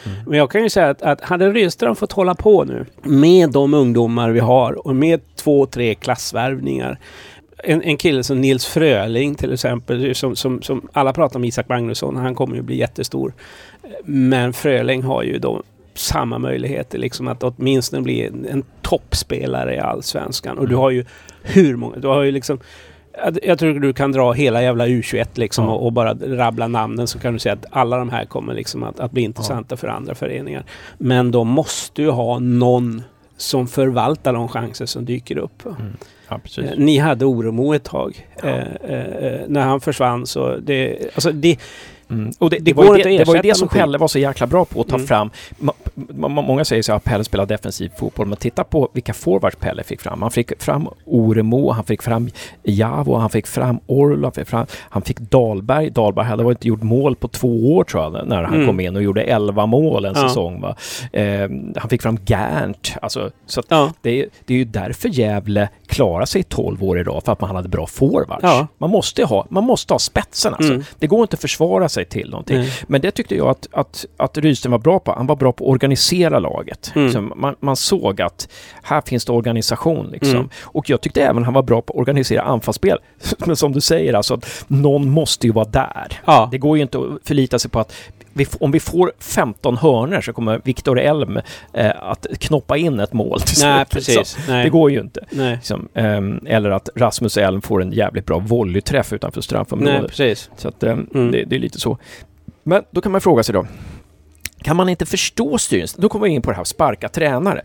Mm. 0.06 0.18
Men 0.28 0.38
jag 0.38 0.52
kan 0.52 0.64
ju 0.64 0.70
säga 0.70 0.90
att, 0.90 1.02
att 1.02 1.22
hade 1.22 1.52
Rydström 1.52 1.96
fått 1.96 2.12
hålla 2.12 2.36
på 2.36 2.64
nu 2.64 2.86
med 3.02 3.52
de 3.52 3.74
ungdomar 3.74 4.30
vi 4.30 4.40
har 4.40 4.88
och 4.88 4.96
med 4.96 5.22
två, 5.36 5.66
tre 5.66 5.96
klassvärvningar 5.96 6.98
en, 7.63 7.82
en 7.82 7.97
kille 7.97 8.23
som 8.23 8.41
Nils 8.41 8.65
Fröling 8.65 9.36
till 9.36 9.54
exempel, 9.54 10.15
som, 10.15 10.36
som, 10.36 10.62
som 10.62 10.88
alla 10.93 11.13
pratar 11.13 11.39
om 11.39 11.43
Isak 11.43 11.69
Magnusson, 11.69 12.15
han 12.15 12.36
kommer 12.36 12.56
ju 12.56 12.62
bli 12.62 12.78
jättestor. 12.78 13.34
Men 14.06 14.54
Fröling 14.54 15.04
har 15.04 15.23
ju 15.23 15.39
då 15.39 15.63
samma 15.93 16.38
möjligheter 16.38 16.97
liksom 16.97 17.28
att 17.28 17.43
åtminstone 17.43 18.02
bli 18.02 18.28
en, 18.28 18.45
en 18.45 18.63
toppspelare 18.82 19.76
i 19.76 19.80
Allsvenskan. 19.80 20.58
Och 20.58 20.67
du 20.67 20.76
har 20.76 20.89
ju 20.89 21.06
hur 21.41 21.76
många, 21.76 21.95
du 21.97 22.08
har 22.08 22.21
ju 22.21 22.32
liksom 22.32 22.60
jag 23.43 23.60
tror 23.60 23.80
du 23.80 23.93
kan 23.93 24.12
dra 24.12 24.32
hela 24.32 24.63
jävla 24.63 24.88
U21 24.88 25.28
liksom 25.34 25.65
ja. 25.65 25.71
och, 25.71 25.86
och, 25.86 25.93
bara 25.93 26.13
rabbla 26.13 26.67
namnen 26.67 27.08
så 27.08 27.19
kan 27.19 27.34
du 27.34 27.39
säga 27.39 27.54
att 27.54 27.65
alla 27.69 27.97
de 27.97 28.10
här 28.10 28.26
kommer 28.26 28.54
liksom 28.54 28.84
att, 28.84 28.99
att 28.99 29.12
bli 29.12 29.21
intressanta 29.21 29.73
ja. 29.73 29.78
för 29.78 29.88
andra 29.88 30.15
föreningar. 30.15 30.63
Men 30.97 31.32
de 31.32 31.47
måste 31.47 32.02
ju 32.02 32.10
ha 32.10 32.39
någon 32.39 33.02
som 33.38 33.67
förvaltar 33.67 34.34
de 34.34 34.47
chanser 34.47 34.86
som 34.86 35.06
dyker 35.06 35.38
upp. 35.38 35.65
Mm. 35.65 35.97
Ja, 36.56 36.63
eh, 36.63 36.69
Ni 36.78 36.98
hade 36.98 37.26
Oremo 37.26 37.74
ett 37.74 37.84
tag. 37.84 38.28
Ja. 38.41 38.50
Eh, 38.50 38.98
eh, 38.98 39.39
när 39.48 39.62
han 39.62 39.82
försvann 39.82 40.26
så 40.26 40.58
det, 40.58 40.98
alltså 41.15 41.32
det, 41.32 41.60
Mm. 42.13 42.32
Och 42.39 42.50
det, 42.50 42.58
det, 42.58 42.63
det, 42.63 42.74
var 42.74 42.98
det, 42.98 43.17
det, 43.17 43.28
var 43.28 43.36
ju 43.36 43.41
det 43.41 43.56
som 43.56 43.67
Pelle 43.67 43.98
var 43.98 44.08
så 44.08 44.19
jäkla 44.19 44.48
bra 44.48 44.65
på 44.65 44.82
att 44.82 44.88
ta 44.88 44.96
mm. 44.96 45.08
fram. 45.08 45.30
Många 46.17 46.65
säger 46.65 46.84
så 46.84 46.93
att 46.93 47.04
Pelle 47.04 47.24
spelar 47.24 47.46
defensiv 47.46 47.91
fotboll, 47.98 48.28
men 48.28 48.38
titta 48.38 48.63
på 48.63 48.89
vilka 48.93 49.13
forwards 49.13 49.56
Pelle 49.56 49.84
fick 49.84 50.02
fram. 50.02 50.22
Han 50.22 50.32
fick 50.32 50.62
fram 50.62 50.89
Oremo, 51.06 51.72
han 51.72 51.84
fick 51.84 52.02
fram 52.02 52.30
Javo, 52.63 53.15
han 53.15 53.30
fick 53.30 53.48
fram 53.48 53.80
Orlov, 53.86 54.34
han 54.89 55.02
fick 55.02 55.19
Dahlberg. 55.19 55.89
Dahlberg 55.89 56.26
hade 56.26 56.50
inte 56.50 56.67
gjort 56.67 56.84
mål 56.84 57.15
på 57.15 57.28
två 57.28 57.76
år 57.76 57.84
tror 57.84 58.04
jag, 58.04 58.28
när 58.28 58.43
han 58.43 58.54
mm. 58.54 58.67
kom 58.67 58.80
in 58.80 58.96
och 58.96 59.04
gjorde 59.04 59.22
11 59.22 59.65
mål 59.65 60.06
en 60.06 60.13
ja. 60.15 60.22
säsong. 60.22 60.63
Eh, 61.13 61.50
han 61.76 61.89
fick 61.89 62.02
fram 62.02 62.17
Gärnt. 62.26 62.96
Alltså, 63.02 63.32
så 63.46 63.62
ja. 63.67 63.93
det, 64.02 64.30
det 64.46 64.54
är 64.54 64.58
ju 64.58 64.65
därför 64.65 65.10
Gävle 65.10 65.69
klarar 65.94 66.26
sig 66.26 66.44
12 66.44 66.84
år 66.84 67.00
idag, 67.00 67.22
för 67.26 67.32
att 67.32 67.42
man 67.42 67.56
hade 67.56 67.70
bra 67.70 67.88
forwards. 67.88 68.44
Ja. 68.44 68.68
Man, 68.78 68.90
måste 68.90 69.24
ha, 69.24 69.46
man 69.50 69.64
måste 69.64 69.94
ha 69.94 70.00
spetsen 70.00 70.54
alltså. 70.54 70.74
Mm. 70.74 70.84
Det 71.00 71.08
går 71.08 71.22
inte 71.22 71.34
att 71.34 71.42
försvara 71.42 71.90
sig 71.90 72.06
till 72.06 72.30
någonting. 72.30 72.56
Mm. 72.56 72.70
Men 72.88 73.02
det 73.02 73.12
tyckte 73.12 73.36
jag 73.36 73.48
att, 73.48 73.68
att, 73.72 74.06
att 74.18 74.38
Rydström 74.38 74.72
var 74.72 74.80
bra 74.80 75.00
på. 75.00 75.12
Han 75.12 75.28
var 75.28 75.36
bra 75.36 75.52
på 75.52 75.64
att 75.64 75.70
organisera 75.70 76.40
laget. 76.40 76.92
Mm. 76.96 77.06
Liksom, 77.06 77.34
man, 77.36 77.56
man, 77.60 77.76
såg 77.76 78.22
att 78.22 78.48
här 78.84 79.02
finns 79.02 79.26
det 79.26 79.32
organisation. 79.32 80.10
Liksom. 80.12 80.36
Mm. 80.36 80.50
Och 80.62 80.90
jag 80.90 81.02
tyckte 81.02 81.22
även 81.24 81.44
han 81.44 81.54
var 81.54 81.64
bra 81.64 81.82
på 81.82 81.94
att 81.94 82.00
organisera 82.00 82.42
anfallsspel. 82.42 82.98
Men 83.46 83.56
som 83.56 83.72
du 83.72 83.82
säger, 83.82 84.14
alltså, 84.14 84.34
att 84.34 84.66
någon 84.68 85.10
måste 85.10 85.48
ju 85.48 85.54
vara 85.54 85.66
där. 85.66 86.22
Ja. 86.26 86.48
Det 86.52 86.58
går 86.58 86.78
ju 86.78 86.84
inte 86.84 86.98
att 86.98 87.28
förlita 87.28 87.60
sig 87.60 87.72
på 87.72 87.80
att 87.80 87.94
vi, 88.34 88.48
om 88.60 88.72
vi 88.72 88.80
får 88.80 89.13
15 89.19 89.78
hörner 89.78 90.22
så 90.22 90.34
kommer 90.34 90.62
Viktor 90.63 91.00
Elm 91.00 91.39
eh, 91.74 91.91
att 92.04 92.28
knoppa 92.39 92.78
in 92.78 93.00
ett 93.00 93.13
mål 93.13 93.41
till 93.41 93.56
slut. 93.56 93.69
Nej, 93.69 93.86
precis. 93.86 94.38
Nej. 94.48 94.63
Det 94.63 94.69
går 94.69 94.91
ju 94.91 95.00
inte. 95.00 95.26
Liksom, 95.30 95.88
eh, 95.93 96.56
eller 96.56 96.69
att 96.69 96.89
Rasmus 96.96 97.38
Elm 97.38 97.62
får 97.62 97.82
en 97.82 97.91
jävligt 97.91 98.26
bra 98.26 98.39
volleyträff 98.39 99.13
utanför 99.13 99.41
straffområdet. 99.41 100.02
Nej, 100.02 100.10
precis. 100.10 100.50
Så 100.58 100.67
att, 100.67 100.84
eh, 100.84 100.91
mm. 100.91 101.32
det, 101.32 101.43
det, 101.43 101.56
är 101.56 101.60
lite 101.60 101.80
så. 101.80 101.98
Men 102.63 102.84
då 102.91 103.02
kan 103.02 103.12
man 103.12 103.22
fråga 103.22 103.43
sig 103.43 103.54
då, 103.54 103.65
kan 104.63 104.76
man 104.76 104.89
inte 104.89 105.06
förstå 105.06 105.58
styrelsen? 105.58 106.02
Då 106.02 106.10
kommer 106.10 106.28
vi 106.28 106.34
in 106.34 106.41
på 106.41 106.52
det 106.52 106.58
här 106.58 106.63
sparka 106.63 107.10
tränare. 107.10 107.62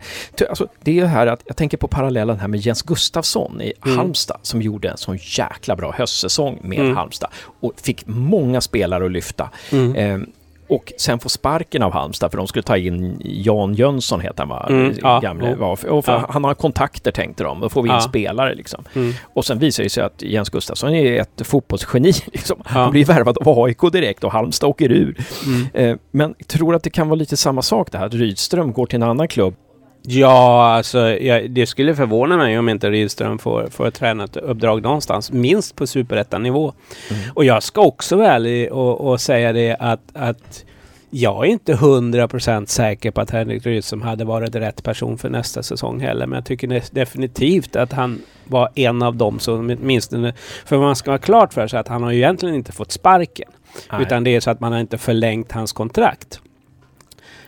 Alltså, 0.49 0.67
det 0.81 0.91
är 0.91 0.95
ju 0.95 1.05
här 1.05 1.27
att 1.27 1.41
jag 1.45 1.57
tänker 1.57 1.77
på 1.77 1.87
parallellen 1.87 2.39
här 2.39 2.47
med 2.47 2.59
Jens 2.59 2.81
Gustafsson 2.81 3.61
i 3.61 3.73
mm. 3.85 3.97
Halmstad 3.97 4.39
som 4.41 4.61
gjorde 4.61 4.89
en 4.89 4.97
sån 4.97 5.17
jäkla 5.21 5.75
bra 5.75 5.91
höstsäsong 5.91 6.59
med 6.63 6.79
mm. 6.79 6.95
Halmstad 6.95 7.29
och 7.59 7.73
fick 7.81 8.07
många 8.07 8.61
spelare 8.61 9.05
att 9.05 9.11
lyfta. 9.11 9.49
Mm. 9.71 9.95
Eh, 9.95 10.27
och 10.69 10.93
sen 10.97 11.19
få 11.19 11.29
sparken 11.29 11.83
av 11.83 11.91
Halmstad 11.91 12.31
för 12.31 12.37
de 12.37 12.47
skulle 12.47 12.63
ta 12.63 12.77
in 12.77 13.21
Jan 13.25 13.73
Jönsson, 13.73 14.21
heter 14.21 14.43
han 14.43 14.49
va? 14.49 14.65
Mm, 14.69 14.95
ja, 15.01 15.19
Gamle, 15.19 15.57
ja. 15.59 15.77
Och 15.89 16.03
ja. 16.07 16.25
Han 16.29 16.43
har 16.43 16.53
kontakter 16.53 17.11
tänkte 17.11 17.43
de, 17.43 17.59
då 17.59 17.69
får 17.69 17.83
vi 17.83 17.89
in 17.89 17.95
ja. 17.95 18.01
spelare 18.01 18.55
liksom. 18.55 18.83
Mm. 18.95 19.13
Och 19.33 19.45
sen 19.45 19.59
visar 19.59 19.83
det 19.83 19.89
sig 19.89 20.03
att 20.03 20.21
Jens 20.21 20.49
Gustafsson 20.49 20.93
är 20.93 21.21
ett 21.21 21.47
fotbollsgeni. 21.47 22.13
Liksom. 22.33 22.61
Han 22.65 22.91
blir 22.91 23.05
värvad 23.05 23.37
av 23.37 23.59
AIK 23.63 23.81
direkt 23.91 24.23
och 24.23 24.31
Halmstad 24.31 24.69
åker 24.69 24.91
ur. 24.91 25.17
Mm. 25.45 25.67
Eh, 25.73 25.97
men 26.11 26.35
tror 26.47 26.75
att 26.75 26.83
det 26.83 26.89
kan 26.89 27.09
vara 27.09 27.15
lite 27.15 27.37
samma 27.37 27.61
sak 27.61 27.91
det 27.91 27.97
här, 27.97 28.05
att 28.05 28.13
Rydström 28.13 28.73
går 28.73 28.85
till 28.85 28.95
en 28.95 29.09
annan 29.09 29.27
klubb 29.27 29.55
Ja, 30.01 30.65
alltså 30.75 30.99
jag, 30.99 31.51
det 31.51 31.65
skulle 31.65 31.95
förvåna 31.95 32.37
mig 32.37 32.59
om 32.59 32.69
inte 32.69 32.89
Rydström 32.89 33.39
får, 33.39 33.67
får 33.67 33.87
ett 33.87 33.93
tränatuppdrag 33.93 34.81
någonstans, 34.81 35.31
minst 35.31 35.75
på 35.75 35.87
superettanivå. 35.87 36.73
Mm. 37.09 37.21
Och 37.33 37.45
jag 37.45 37.63
ska 37.63 37.81
också 37.81 38.15
vara 38.15 38.27
ärlig 38.27 38.73
och, 38.73 39.09
och 39.09 39.21
säga 39.21 39.53
det 39.53 39.75
att, 39.79 40.01
att 40.13 40.65
jag 41.09 41.45
är 41.45 41.49
inte 41.49 41.75
hundra 41.75 42.27
procent 42.27 42.69
säker 42.69 43.11
på 43.11 43.21
att 43.21 43.31
Henrik 43.31 43.65
Rydström 43.65 44.01
hade 44.01 44.25
varit 44.25 44.55
rätt 44.55 44.83
person 44.83 45.17
för 45.17 45.29
nästa 45.29 45.63
säsong 45.63 45.99
heller. 45.99 46.27
Men 46.27 46.37
jag 46.37 46.45
tycker 46.45 46.81
definitivt 46.91 47.75
att 47.75 47.91
han 47.91 48.21
var 48.45 48.69
en 48.75 49.01
av 49.01 49.15
dem 49.15 49.39
som 49.39 49.77
åtminstone... 49.81 50.33
För 50.65 50.77
man 50.77 50.95
ska 50.95 51.11
vara 51.11 51.19
klart 51.19 51.53
för 51.53 51.67
sig 51.67 51.79
att 51.79 51.87
han 51.87 52.03
har 52.03 52.11
ju 52.11 52.17
egentligen 52.17 52.55
inte 52.55 52.71
fått 52.71 52.91
sparken. 52.91 53.49
Nej. 53.91 54.01
Utan 54.01 54.23
det 54.23 54.35
är 54.35 54.39
så 54.39 54.51
att 54.51 54.59
man 54.59 54.71
har 54.71 54.79
inte 54.79 54.97
förlängt 54.97 55.51
hans 55.51 55.73
kontrakt. 55.73 56.39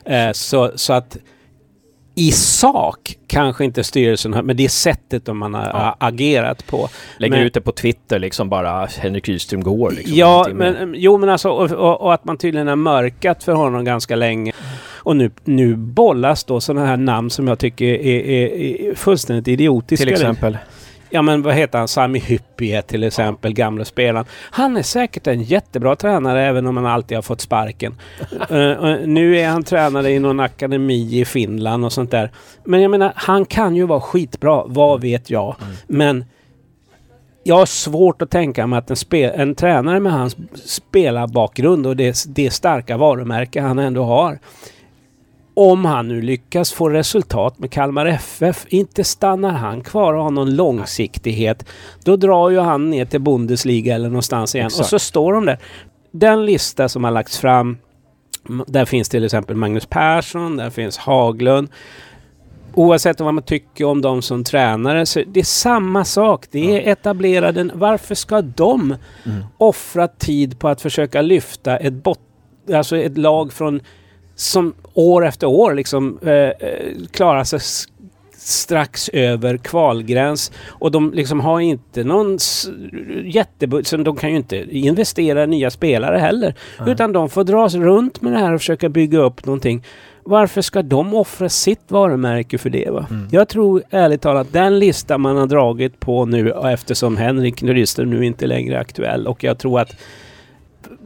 Eh, 0.05 0.31
så, 0.31 0.71
så 0.75 0.93
att 0.93 1.17
i 2.15 2.31
sak 2.31 3.15
kanske 3.27 3.65
inte 3.65 3.83
styrelsen 3.83 4.33
har, 4.33 4.43
men 4.43 4.57
det 4.57 4.63
är 4.63 4.69
sättet 4.69 5.25
de 5.25 5.37
man 5.37 5.53
har 5.53 5.65
ja. 5.65 5.95
agerat 5.99 6.67
på. 6.67 6.89
Lägger 7.17 7.37
men, 7.37 7.45
ut 7.45 7.53
det 7.53 7.61
på 7.61 7.71
Twitter 7.71 8.19
liksom 8.19 8.49
bara 8.49 8.85
Henrik 8.85 9.29
Rydström 9.29 9.63
går. 9.63 9.91
Liksom, 9.91 10.17
ja, 10.17 10.47
men, 10.53 10.93
jo 10.97 11.17
men 11.17 11.29
alltså 11.29 11.49
och, 11.49 11.71
och, 11.71 12.01
och, 12.01 12.13
att 12.13 12.25
man 12.25 12.37
tydligen 12.37 12.67
har 12.67 12.75
mörkat 12.75 13.43
för 13.43 13.53
honom 13.53 13.85
ganska 13.85 14.15
länge. 14.15 14.51
Och 15.03 15.15
nu, 15.15 15.31
nu 15.43 15.75
bollas 15.75 16.43
då 16.43 16.61
sådana 16.61 16.85
här 16.85 16.97
namn 16.97 17.29
som 17.29 17.47
jag 17.47 17.59
tycker 17.59 17.85
är, 17.85 18.21
är, 18.25 18.47
är 18.47 18.95
fullständigt 18.95 19.47
idiotiska. 19.47 20.05
Till 20.05 20.13
exempel? 20.13 20.57
Ja 21.13 21.21
men 21.21 21.41
vad 21.41 21.53
heter 21.53 21.79
han? 21.79 21.87
Sami 21.87 22.19
Hyppie 22.19 22.81
till 22.81 23.03
exempel, 23.03 23.53
gamla 23.53 23.85
spelaren. 23.85 24.25
Han 24.51 24.77
är 24.77 24.83
säkert 24.83 25.27
en 25.27 25.43
jättebra 25.43 25.95
tränare 25.95 26.45
även 26.45 26.67
om 26.67 26.77
han 26.77 26.85
alltid 26.85 27.17
har 27.17 27.21
fått 27.21 27.41
sparken. 27.41 27.95
uh, 28.51 28.97
nu 29.05 29.37
är 29.37 29.47
han 29.47 29.63
tränare 29.63 30.11
i 30.11 30.19
någon 30.19 30.39
akademi 30.39 31.19
i 31.19 31.25
Finland 31.25 31.85
och 31.85 31.93
sånt 31.93 32.11
där. 32.11 32.31
Men 32.65 32.81
jag 32.81 32.91
menar, 32.91 33.13
han 33.15 33.45
kan 33.45 33.75
ju 33.75 33.85
vara 33.85 34.01
skitbra, 34.01 34.63
vad 34.65 35.01
vet 35.01 35.29
jag. 35.29 35.55
Mm. 35.61 35.75
Men 35.87 36.25
jag 37.43 37.55
har 37.55 37.65
svårt 37.65 38.21
att 38.21 38.29
tänka 38.29 38.67
mig 38.67 38.79
att 38.79 38.89
en, 38.89 38.95
spel, 38.95 39.31
en 39.35 39.55
tränare 39.55 39.99
med 39.99 40.11
hans 40.11 40.37
spelarbakgrund 40.65 41.87
och 41.87 41.95
det, 41.95 42.25
det 42.27 42.51
starka 42.51 42.97
varumärke 42.97 43.61
han 43.61 43.79
ändå 43.79 44.03
har. 44.03 44.39
Om 45.53 45.85
han 45.85 46.07
nu 46.07 46.21
lyckas 46.21 46.73
få 46.73 46.89
resultat 46.89 47.59
med 47.59 47.71
Kalmar 47.71 48.05
FF, 48.05 48.65
inte 48.69 49.03
stannar 49.03 49.51
han 49.51 49.81
kvar 49.81 50.13
och 50.13 50.23
har 50.23 50.31
någon 50.31 50.55
långsiktighet. 50.55 51.65
Då 52.03 52.15
drar 52.15 52.49
ju 52.49 52.59
han 52.59 52.89
ner 52.89 53.05
till 53.05 53.21
Bundesliga 53.21 53.95
eller 53.95 54.09
någonstans 54.09 54.55
igen 54.55 54.67
Exakt. 54.67 54.81
och 54.81 54.89
så 54.89 54.99
står 54.99 55.33
de 55.33 55.45
där. 55.45 55.59
Den 56.11 56.45
lista 56.45 56.89
som 56.89 57.03
har 57.03 57.11
lagts 57.11 57.39
fram, 57.39 57.77
där 58.67 58.85
finns 58.85 59.09
till 59.09 59.23
exempel 59.25 59.55
Magnus 59.55 59.85
Persson, 59.85 60.57
där 60.57 60.69
finns 60.69 60.97
Haglund. 60.97 61.69
Oavsett 62.73 63.19
vad 63.19 63.33
man 63.33 63.43
tycker 63.43 63.85
om 63.85 64.01
dem 64.01 64.21
som 64.21 64.43
tränare, 64.43 65.05
så 65.05 65.21
det 65.27 65.39
är 65.39 65.43
samma 65.43 66.05
sak. 66.05 66.45
Det 66.51 66.87
är 66.87 66.91
etablerade... 66.91 67.69
Varför 67.73 68.15
ska 68.15 68.41
de 68.41 68.95
Mm. 69.25 69.43
offra 69.57 70.07
tid 70.07 70.59
på 70.59 70.67
att 70.67 70.81
försöka 70.81 71.21
lyfta 71.21 71.77
ett, 71.77 71.93
bot, 71.93 72.19
alltså 72.73 72.97
ett 72.97 73.17
lag 73.17 73.53
från 73.53 73.81
som 74.35 74.73
år 74.93 75.25
efter 75.25 75.47
år 75.47 75.73
liksom 75.73 76.19
eh, 76.21 76.31
eh, 76.31 76.53
klarar 77.11 77.43
sig 77.43 77.59
strax 78.43 79.09
över 79.09 79.57
kvalgräns 79.57 80.51
och 80.67 80.91
de 80.91 81.13
liksom 81.13 81.39
har 81.39 81.59
inte 81.59 82.03
någon 82.03 82.37
jättebudget, 83.23 84.05
de 84.05 84.15
kan 84.15 84.29
ju 84.29 84.35
inte 84.35 84.77
investera 84.77 85.43
i 85.43 85.47
nya 85.47 85.71
spelare 85.71 86.17
heller. 86.17 86.55
Utan 86.87 87.11
de 87.11 87.29
får 87.29 87.43
dras 87.43 87.75
runt 87.75 88.21
med 88.21 88.33
det 88.33 88.39
här 88.39 88.53
och 88.53 88.59
försöka 88.59 88.89
bygga 88.89 89.19
upp 89.19 89.45
någonting. 89.45 89.83
Varför 90.23 90.61
ska 90.61 90.81
de 90.81 91.13
offra 91.13 91.49
sitt 91.49 91.81
varumärke 91.87 92.57
för 92.57 92.69
det? 92.69 92.89
Va? 92.89 93.07
Mm. 93.09 93.27
Jag 93.31 93.47
tror 93.47 93.83
ärligt 93.89 94.21
talat 94.21 94.53
den 94.53 94.79
lista 94.79 95.17
man 95.17 95.37
har 95.37 95.47
dragit 95.47 95.99
på 95.99 96.25
nu 96.25 96.51
eftersom 96.51 97.17
Henrik 97.17 97.61
Nyström 97.61 98.09
nu 98.09 98.25
inte 98.25 98.47
längre 98.47 98.75
är 98.75 98.79
aktuell 98.79 99.27
och 99.27 99.43
jag 99.43 99.57
tror 99.57 99.79
att 99.79 99.91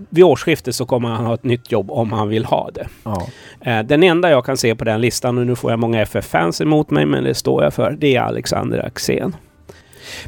vid 0.09 0.23
årsskiftet 0.23 0.75
så 0.75 0.85
kommer 0.85 1.09
han 1.09 1.25
ha 1.25 1.33
ett 1.33 1.43
nytt 1.43 1.71
jobb 1.71 1.91
om 1.91 2.11
han 2.13 2.29
vill 2.29 2.45
ha 2.45 2.69
det. 2.73 2.87
Ja. 3.03 3.27
Eh, 3.61 3.79
Den 3.85 4.03
enda 4.03 4.29
jag 4.29 4.45
kan 4.45 4.57
se 4.57 4.75
på 4.75 4.83
den 4.83 5.01
listan, 5.01 5.37
och 5.37 5.45
nu 5.47 5.55
får 5.55 5.71
jag 5.71 5.79
många 5.79 6.01
FF-fans 6.01 6.61
emot 6.61 6.89
mig, 6.89 7.05
men 7.05 7.23
det 7.23 7.33
står 7.35 7.63
jag 7.63 7.73
för, 7.73 7.91
det 7.99 8.15
är 8.15 8.21
Alexander 8.21 8.85
Axén. 8.85 9.35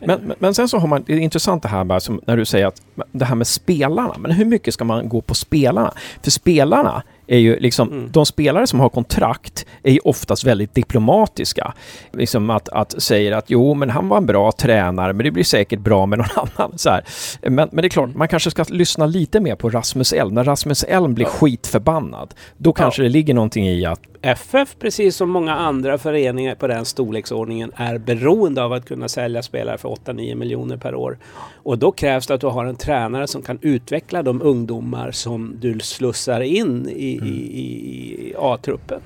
Men, 0.05 0.33
men- 0.39 0.53
sen 0.53 0.67
så 0.67 0.77
har 0.77 0.87
man, 0.87 1.03
det 1.07 1.13
är 1.13 1.17
intressant 1.19 1.63
det 1.63 1.69
här 1.69 1.83
bara 1.83 1.99
som 1.99 2.21
när 2.25 2.37
du 2.37 2.45
säger 2.45 2.65
att 2.67 2.81
det 3.11 3.25
här 3.25 3.35
med 3.35 3.47
spelarna, 3.47 4.15
men 4.17 4.31
hur 4.31 4.45
mycket 4.45 4.73
ska 4.73 4.85
man 4.85 5.09
gå 5.09 5.21
på 5.21 5.35
spelarna? 5.35 5.93
För 6.23 6.31
spelarna 6.31 7.03
är 7.27 7.37
ju 7.37 7.59
liksom, 7.59 7.87
Mm. 7.91 8.09
de 8.11 8.25
spelare 8.25 8.67
som 8.67 8.79
har 8.79 8.89
kontrakt 8.89 9.65
är 9.83 9.91
ju 9.91 9.99
oftast 10.03 10.43
väldigt 10.43 10.73
diplomatiska. 10.75 11.73
Liksom 12.13 12.49
att, 12.49 12.69
att 12.69 13.01
säger 13.01 13.31
att 13.31 13.45
jo, 13.47 13.73
men 13.73 13.89
han 13.89 14.09
var 14.09 14.17
en 14.17 14.25
bra 14.25 14.51
tränare, 14.51 15.13
men 15.13 15.23
det 15.23 15.31
blir 15.31 15.43
säkert 15.43 15.79
bra 15.79 16.05
med 16.05 16.19
någon 16.19 16.27
annan. 16.57 16.77
Så 16.77 16.89
här. 16.89 17.03
Men, 17.41 17.55
men 17.71 17.75
det 17.81 17.87
är 17.87 17.89
klart, 17.89 18.15
man 18.15 18.27
kanske 18.27 18.51
ska 18.51 18.65
lyssna 18.69 19.05
lite 19.05 19.39
mer 19.39 19.55
på 19.55 19.69
Rasmus 19.69 20.13
Elm. 20.13 20.33
När 20.33 20.43
Rasmus 20.43 20.83
Elm 20.83 21.13
blir 21.13 21.25
skitförbannad, 21.25 22.33
då 22.57 22.73
kanske 22.73 23.03
det 23.03 23.09
ligger 23.09 23.33
någonting 23.33 23.67
i 23.67 23.85
att 23.85 24.01
FF, 24.27 24.75
precis 24.79 25.15
som 25.15 25.29
många 25.29 25.55
andra 25.55 25.97
föreningar 25.97 26.55
på 26.55 26.67
den 26.67 26.85
storleksordningen, 26.85 27.71
är 27.75 27.97
beroende 27.97 28.63
av 28.63 28.73
att 28.73 28.85
kunna 28.85 29.09
sälja 29.09 29.41
spelare 29.41 29.77
för 29.77 29.89
8-9 29.89 30.35
miljoner 30.35 30.77
per 30.77 30.95
år. 30.95 31.17
Och 31.63 31.77
då 31.77 31.91
krävs 31.91 32.27
det 32.27 32.33
att 32.33 32.41
du 32.41 32.47
har 32.47 32.65
en 32.65 32.75
tränare 32.75 33.27
som 33.27 33.41
kan 33.41 33.59
utveckla 33.61 34.23
de 34.23 34.41
ungdomar 34.41 35.11
som 35.11 35.55
du 35.59 35.79
slussar 35.79 36.41
in 36.41 36.89
i, 36.89 37.05
i, 37.05 37.59
i, 37.59 38.29
i 38.29 38.33
A-truppen. 38.37 39.01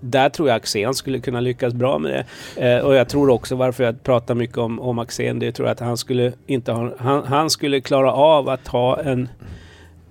Där 0.00 0.28
tror 0.28 0.48
jag 0.48 0.56
Axén 0.56 0.94
skulle 0.94 1.20
kunna 1.20 1.40
lyckas 1.40 1.74
bra 1.74 1.98
med 1.98 2.10
det. 2.56 2.76
Eh, 2.76 2.84
och 2.84 2.94
jag 2.94 3.08
tror 3.08 3.30
också 3.30 3.56
varför 3.56 3.84
jag 3.84 4.02
pratar 4.02 4.34
mycket 4.34 4.58
om, 4.58 4.80
om 4.80 4.98
Axén, 4.98 5.38
det 5.38 5.52
tror 5.52 5.68
jag 5.68 5.72
att 5.72 5.80
han 5.80 5.96
skulle 5.96 6.32
inte 6.46 6.72
ha, 6.72 6.92
han, 6.98 7.24
han 7.24 7.50
skulle 7.50 7.80
klara 7.80 8.12
av 8.12 8.48
att 8.48 8.68
ha 8.68 9.00
en 9.00 9.28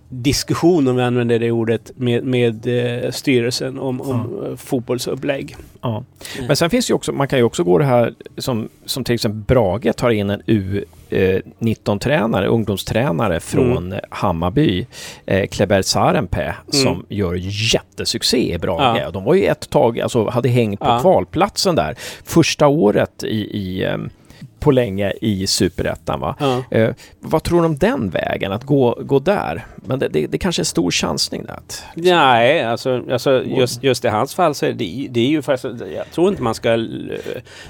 diskussion, 0.10 0.88
om 0.88 0.95
vi 0.95 1.01
använder 1.03 1.39
det 1.39 1.51
ordet, 1.51 1.91
med, 1.95 2.24
med 2.24 2.68
eh, 3.03 3.12
styrelsen 3.12 3.80
om, 3.80 4.01
om 4.01 4.45
eh, 4.45 4.55
fotbollsupplägg. 4.55 5.55
Ja. 5.82 6.03
Men 6.47 6.55
sen 6.55 6.70
finns 6.70 6.88
det 6.88 6.91
ju 6.91 6.95
också, 6.95 7.12
man 7.12 7.28
kan 7.28 7.39
ju 7.39 7.45
också 7.45 7.64
gå 7.64 7.78
det 7.78 7.86
här 7.86 8.14
som, 8.38 8.70
som 8.86 9.03
till 9.03 9.16
exempel 9.16 9.55
Brage 9.55 9.95
tar 9.95 10.10
in 10.10 10.30
en 10.30 10.41
U19-tränare, 10.41 12.47
ungdomstränare 12.47 13.39
från 13.39 13.93
eh, 13.93 13.99
Hammarby, 14.10 14.86
eh, 15.26 15.47
Kleber 15.47 15.82
Sarenpää, 15.82 16.55
som 16.68 17.05
gör 17.10 17.34
jättesuccé 17.74 18.53
i 18.53 18.57
Brage. 18.57 18.84
Mm. 18.89 19.01
Ja. 19.01 19.12
De 19.12 19.24
var 19.24 19.34
ju 19.34 19.45
ett 19.45 19.70
tag, 19.70 19.99
alltså 19.99 20.30
hade 20.30 20.49
hängt 20.49 20.80
på 20.80 20.86
Ja. 20.86 20.99
kvalplatsen 20.99 21.76
där. 21.76 21.95
Första 22.24 22.68
året 22.68 23.24
i, 23.24 23.57
i 23.57 23.86
ehm, 23.86 24.10
på 24.60 24.72
länge 24.72 25.14
i 25.22 25.47
Superettan. 25.47 26.20
Va? 26.20 26.36
Ja. 26.39 26.64
Eh, 26.72 26.89
vad 27.20 27.43
tror 27.43 27.60
du 27.60 27.66
om 27.66 27.78
den 27.78 28.10
vägen, 28.10 28.51
att 28.51 28.64
gå, 28.64 28.99
gå 29.01 29.20
där? 29.20 29.66
Men 29.86 29.99
det, 29.99 30.07
det, 30.07 30.27
det 30.27 30.38
kanske 30.38 30.59
är 30.59 30.63
en 30.63 30.65
stor 30.65 30.91
chansning 30.91 31.43
där. 31.45 31.53
Att, 31.53 31.84
Nej, 31.95 32.63
alltså, 32.63 33.03
alltså 33.11 33.43
just, 33.43 33.84
just 33.84 34.05
i 34.05 34.07
hans 34.07 34.36
fall 34.36 34.55
så 34.55 34.65
är 34.65 34.73
det, 34.73 35.07
det 35.11 35.19
är 35.19 35.27
ju 35.27 35.41
faktiskt, 35.41 35.75
jag 35.95 36.11
tror 36.11 36.30
inte 36.30 36.43
man 36.43 36.55
ska 36.55 36.75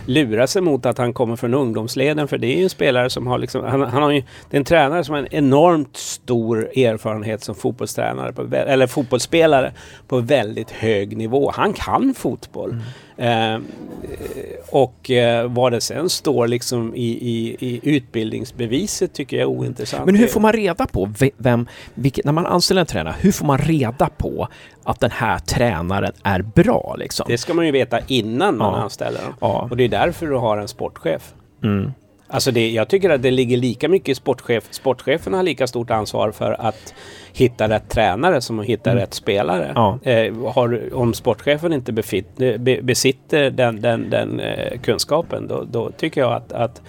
lura 0.06 0.48
sig 0.48 0.62
mot 0.62 0.86
att 0.86 0.98
han 0.98 1.14
kommer 1.14 1.36
från 1.36 1.54
ungdomsleden 1.54 2.28
för 2.28 2.38
det 2.38 2.48
är 2.48 2.58
ju 2.58 2.64
en 2.64 2.70
spelare 2.70 3.10
som 3.10 3.28
har 3.28 3.38
liksom, 3.38 3.64
han, 3.64 3.82
han 3.82 4.04
har 4.04 4.12
ju, 4.12 4.24
det 4.50 4.58
är 4.58 4.60
en 4.60 4.66
tränare 4.66 5.04
som 5.04 5.14
har 5.16 5.20
en 5.22 5.34
enormt 5.34 5.98
stor 5.98 6.78
erfarenhet 6.78 7.44
som 7.44 7.56
fotbollstränare, 7.56 8.34
på, 8.34 8.56
eller 8.56 8.88
fotbollsspelare 8.88 9.72
på 10.08 10.20
väldigt 10.20 10.72
hög 10.72 11.18
nivå. 11.18 11.52
Han 11.56 11.74
kan 11.74 12.14
fotboll. 12.14 12.76
Eh, 13.18 13.58
och 14.70 15.12
eh, 15.12 15.52
vad 15.52 15.72
det 15.72 15.82
sen 15.82 16.10
står 16.10 16.48
liksom 16.48 16.96
i, 16.96 17.08
i, 17.08 17.56
i 17.60 17.80
utbildningsbeviset 17.96 19.14
tycker 19.14 19.38
jag 19.38 19.42
är 19.42 19.48
ointressant. 19.60 20.06
Men 20.06 20.16
hur 20.16 20.28
får 20.28 20.40
man 20.40 20.54
reda 20.54 20.88
på 20.88 21.06
ve- 21.20 21.32
vem, 21.38 21.68
vilket, 22.00 22.26
när 22.26 22.32
man 22.32 22.46
anställer 22.46 22.82
en 22.82 22.88
tränare, 22.88 23.16
hur 23.20 23.32
får 23.32 23.46
man 23.46 23.58
reda 23.58 24.10
på 24.18 24.48
att 24.84 25.00
den 25.00 25.12
här 25.12 25.40
tränaren 25.40 26.12
är 26.24 26.42
bra 26.42 26.96
liksom? 27.00 27.26
Det 27.30 27.38
ska 27.38 27.54
man 27.54 27.66
ju 27.66 27.72
veta 27.72 28.00
innan 28.08 28.58
man 28.58 28.74
Ja. 28.74 28.80
anställer 28.82 29.22
dem. 29.22 29.34
Ja. 29.42 29.68
Och 29.72 29.78
det 29.78 29.84
är 29.84 29.90
därför 29.90 30.28
du 30.28 30.36
har 30.36 30.58
en 30.58 30.68
sportchef. 30.68 31.34
Mm. 31.64 31.92
Alltså 32.32 32.52
det, 32.52 32.70
jag 32.72 32.88
tycker 32.88 33.10
att 33.10 33.22
det 33.22 33.32
ligger 33.32 33.58
lika 33.58 33.90
mycket 33.90 34.10
i 34.10 34.16
sportchef. 34.16 34.64
Sportchefen 34.72 35.34
har 35.34 35.44
lika 35.44 35.68
stort 35.68 35.90
ansvar 35.92 36.32
för 36.32 36.62
att 36.62 36.94
hitta 37.34 37.70
rätt 37.70 37.90
tränare 37.90 38.42
som 38.42 38.60
att 38.60 38.66
hitta 38.66 38.96
rätt 38.96 39.14
spelare. 39.14 39.72
Ja. 39.76 40.00
Eh, 40.04 40.52
har, 40.54 40.90
om 40.96 41.14
sportchefen 41.14 41.74
inte 41.74 41.92
befitt, 41.94 42.38
be, 42.38 42.80
besitter 42.82 43.50
den, 43.52 43.82
den, 43.82 44.10
den 44.10 44.40
eh, 44.40 44.80
kunskapen 44.80 45.48
då, 45.48 45.64
då 45.72 45.92
tycker 45.92 46.22
jag 46.22 46.34
att, 46.34 46.52
att 46.54 46.82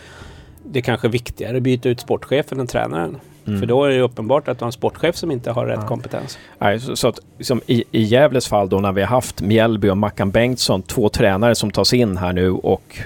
det 0.65 0.83
kanske 0.83 1.07
är 1.07 1.13
viktigare 1.13 1.57
att 1.57 1.63
byta 1.63 1.89
ut 1.89 2.01
sportchefen 2.01 2.61
än 2.61 2.67
tränaren. 2.67 3.19
För 3.45 3.67
då 3.67 3.85
är 3.85 3.91
det 3.91 4.01
uppenbart 4.01 4.49
att 4.49 4.59
du 4.59 4.63
har 4.63 4.69
en 4.69 4.73
sportchef 4.73 5.17
som 5.17 5.31
inte 5.31 5.51
har 5.51 5.67
rätt 5.67 5.87
kompetens. 5.87 6.39
Nej, 6.59 6.81
så, 6.81 6.97
så 6.97 7.09
att 7.09 7.19
liksom, 7.39 7.61
i, 7.67 7.85
i 7.91 8.03
Gävles 8.03 8.49
fall 8.49 8.69
då 8.69 8.81
när 8.81 8.93
vi 8.93 9.01
har 9.01 9.09
haft 9.09 9.41
Mjällby 9.41 9.89
och 9.91 9.97
Mackan 9.97 10.31
Bengtsson, 10.31 10.83
två 10.83 11.09
tränare 11.09 11.55
som 11.55 11.71
tas 11.71 11.93
in 11.93 12.17
här 12.17 12.33
nu 12.33 12.51
och 12.51 12.99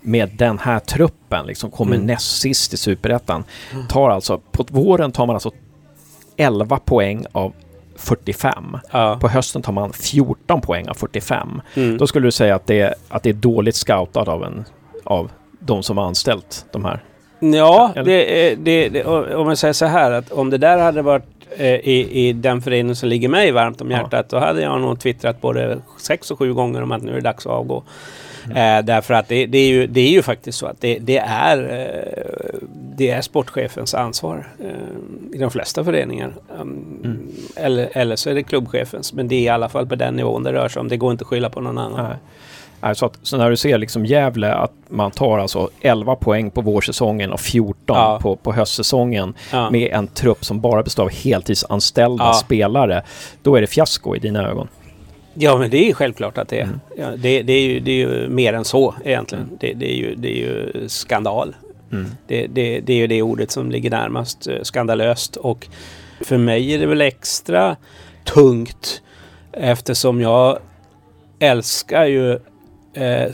med 0.00 0.30
den 0.36 0.58
här 0.58 0.78
truppen 0.78 1.46
liksom 1.46 1.70
kommer 1.70 1.94
Mm. 1.94 2.06
näst 2.06 2.40
sist 2.40 2.74
i 2.74 2.76
Superettan. 2.76 3.44
Tar 3.88 4.10
alltså, 4.10 4.40
på 4.52 4.64
våren 4.68 5.12
tar 5.12 5.26
man 5.26 5.36
alltså 5.36 5.50
11 6.36 6.78
poäng 6.78 7.26
av 7.32 7.52
45. 7.96 8.76
Ja. 8.90 9.18
På 9.20 9.28
hösten 9.28 9.62
tar 9.62 9.72
man 9.72 9.92
14 9.92 10.60
poäng 10.60 10.88
av 10.88 10.94
45. 10.94 11.60
Mm. 11.74 11.98
Då 11.98 12.06
skulle 12.06 12.26
du 12.26 12.30
säga 12.32 12.54
att 12.54 12.66
det, 12.66 12.94
att 13.08 13.22
det 13.22 13.28
är 13.30 13.34
dåligt 13.34 13.76
scoutat 13.76 14.28
av, 14.28 14.44
en, 14.44 14.64
av 15.04 15.30
de 15.58 15.82
som 15.82 15.98
har 15.98 16.04
anställt 16.04 16.66
de 16.72 16.84
här. 16.84 17.02
Ja, 17.42 17.92
det, 17.94 18.54
det, 18.54 18.88
det, 18.88 19.04
om 19.04 19.46
man 19.46 19.56
säger 19.56 19.72
så 19.74 19.86
här 19.86 20.10
att 20.12 20.32
om 20.32 20.50
det 20.50 20.58
där 20.58 20.78
hade 20.78 21.02
varit 21.02 21.24
eh, 21.56 21.74
i, 21.74 22.28
i 22.28 22.32
den 22.32 22.62
förening 22.62 22.94
som 22.94 23.08
ligger 23.08 23.28
mig 23.28 23.52
varmt 23.52 23.80
om 23.80 23.90
Ja. 23.90 23.96
hjärtat 23.98 24.28
då 24.28 24.38
hade 24.38 24.62
jag 24.62 24.80
nog 24.80 25.00
twittrat 25.00 25.40
både 25.40 25.78
sex 25.98 26.30
och 26.30 26.38
sju 26.38 26.54
gånger 26.54 26.82
om 26.82 26.92
att 26.92 27.02
nu 27.02 27.10
är 27.10 27.14
det 27.14 27.20
dags 27.20 27.46
att 27.46 27.52
avgå. 27.52 27.82
Eh, 28.44 28.84
därför 28.84 29.14
att 29.14 29.28
det, 29.28 29.46
det, 29.46 29.58
är 29.58 29.68
ju, 29.68 29.86
det 29.86 30.00
är 30.00 30.10
ju 30.10 30.22
faktiskt 30.22 30.58
så 30.58 30.66
att 30.66 30.80
det, 30.80 30.98
det, 30.98 31.18
är, 31.18 31.58
eh, 31.58 32.58
det 32.96 33.10
är 33.10 33.20
sportchefens 33.20 33.94
ansvar 33.94 34.48
eh, 34.60 35.34
i 35.36 35.38
de 35.38 35.50
flesta 35.50 35.84
föreningar. 35.84 36.32
Um, 36.60 37.28
eller, 37.56 37.88
eller 37.92 38.16
så 38.16 38.30
är 38.30 38.34
det 38.34 38.42
klubbchefens. 38.42 39.12
Men 39.12 39.28
det 39.28 39.34
är 39.34 39.40
i 39.40 39.48
alla 39.48 39.68
fall 39.68 39.86
på 39.86 39.94
den 39.94 40.14
nivån 40.16 40.42
det 40.42 40.52
rör 40.52 40.68
sig 40.68 40.80
om. 40.80 40.88
Det 40.88 40.96
går 40.96 41.12
inte 41.12 41.22
att 41.22 41.28
skylla 41.28 41.50
på 41.50 41.60
någon 41.60 41.78
annan. 41.78 42.06
Nej. 42.06 42.16
Så, 42.94 43.06
att, 43.06 43.18
så 43.22 43.36
när 43.36 43.50
du 43.50 43.56
ser 43.56 43.78
liksom 43.78 44.06
Gävle 44.06 44.52
att 44.54 44.72
man 44.88 45.10
tar 45.10 45.38
alltså 45.38 45.70
11 45.80 46.16
poäng 46.16 46.50
på 46.50 46.60
vårsäsongen 46.60 47.32
och 47.32 47.40
14 47.40 47.76
Ja. 47.96 48.18
på, 48.22 48.36
på 48.36 48.52
höstsäsongen 48.52 49.34
Ja. 49.52 49.70
med 49.70 49.90
en 49.92 50.06
trupp 50.06 50.44
som 50.44 50.60
bara 50.60 50.82
består 50.82 51.02
av 51.04 51.10
heltidsanställda 51.10 52.24
Ja. 52.24 52.32
spelare. 52.32 53.02
Då 53.42 53.56
är 53.56 53.60
det 53.60 53.66
fiasko 53.66 54.16
i 54.16 54.18
dina 54.18 54.48
ögon. 54.48 54.68
Ja, 55.34 55.56
men 55.58 55.70
det 55.70 55.90
är 55.90 55.94
självklart 55.94 56.38
att 56.38 56.48
det 56.48 56.58
är. 56.58 56.62
Mm. 56.64 56.80
Ja, 56.98 57.06
det, 57.16 57.42
det, 57.42 57.52
är 57.52 57.60
ju, 57.60 57.80
det 57.80 57.90
är 57.90 57.96
ju 57.96 58.28
mer 58.28 58.52
än 58.52 58.64
så 58.64 58.94
egentligen. 59.04 59.48
Det, 59.60 59.72
det, 59.72 59.92
är 59.92 59.96
ju, 59.96 60.14
det 60.14 60.28
är 60.28 60.36
ju 60.36 60.88
skandal. 60.88 61.54
Mm. 61.92 62.06
Det, 62.26 62.46
det, 62.46 62.80
det 62.80 62.92
är 62.92 62.96
ju 62.96 63.06
det 63.06 63.22
ordet 63.22 63.50
som 63.50 63.70
ligger 63.70 63.90
närmast. 63.90 64.46
eh, 64.46 64.56
Skandalöst. 64.62 65.36
Och 65.36 65.66
för 66.20 66.38
mig 66.38 66.74
är 66.74 66.78
det 66.78 66.86
väl 66.86 67.00
extra 67.00 67.76
tungt 68.24 69.02
eftersom 69.52 70.20
jag 70.20 70.58
älskar 71.38 72.04
ju 72.04 72.38
eh, 72.94 73.30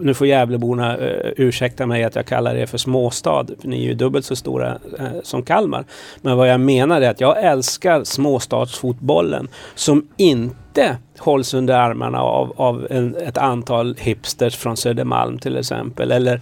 nu 0.00 0.14
får 0.14 0.26
Gävleborna 0.26 0.96
eh, 0.96 1.32
ursäkta 1.36 1.86
mig 1.86 2.04
att 2.04 2.16
jag 2.16 2.26
kallar 2.26 2.54
er 2.54 2.66
för 2.66 2.78
småstad. 2.78 3.46
För 3.60 3.68
ni 3.68 3.84
är 3.84 3.88
ju 3.88 3.94
dubbelt 3.94 4.24
så 4.24 4.36
stora 4.36 4.78
eh, 4.98 5.06
som 5.22 5.42
Kalmar. 5.42 5.84
Men 6.22 6.36
vad 6.36 6.48
jag 6.48 6.60
menar 6.60 7.00
är 7.00 7.10
att 7.10 7.20
jag 7.20 7.44
älskar 7.44 8.04
småstadsfotbollen 8.04 9.48
som 9.74 10.08
inte 10.16 10.98
hålls 11.18 11.54
under 11.54 11.74
armarna 11.74 12.20
av, 12.20 12.52
av 12.56 12.86
en, 12.90 13.16
ett 13.16 13.38
antal 13.38 13.96
hipsters 13.98 14.56
från 14.56 14.76
Södermalm 14.76 15.38
till 15.38 15.56
exempel. 15.56 16.12
Eller 16.12 16.40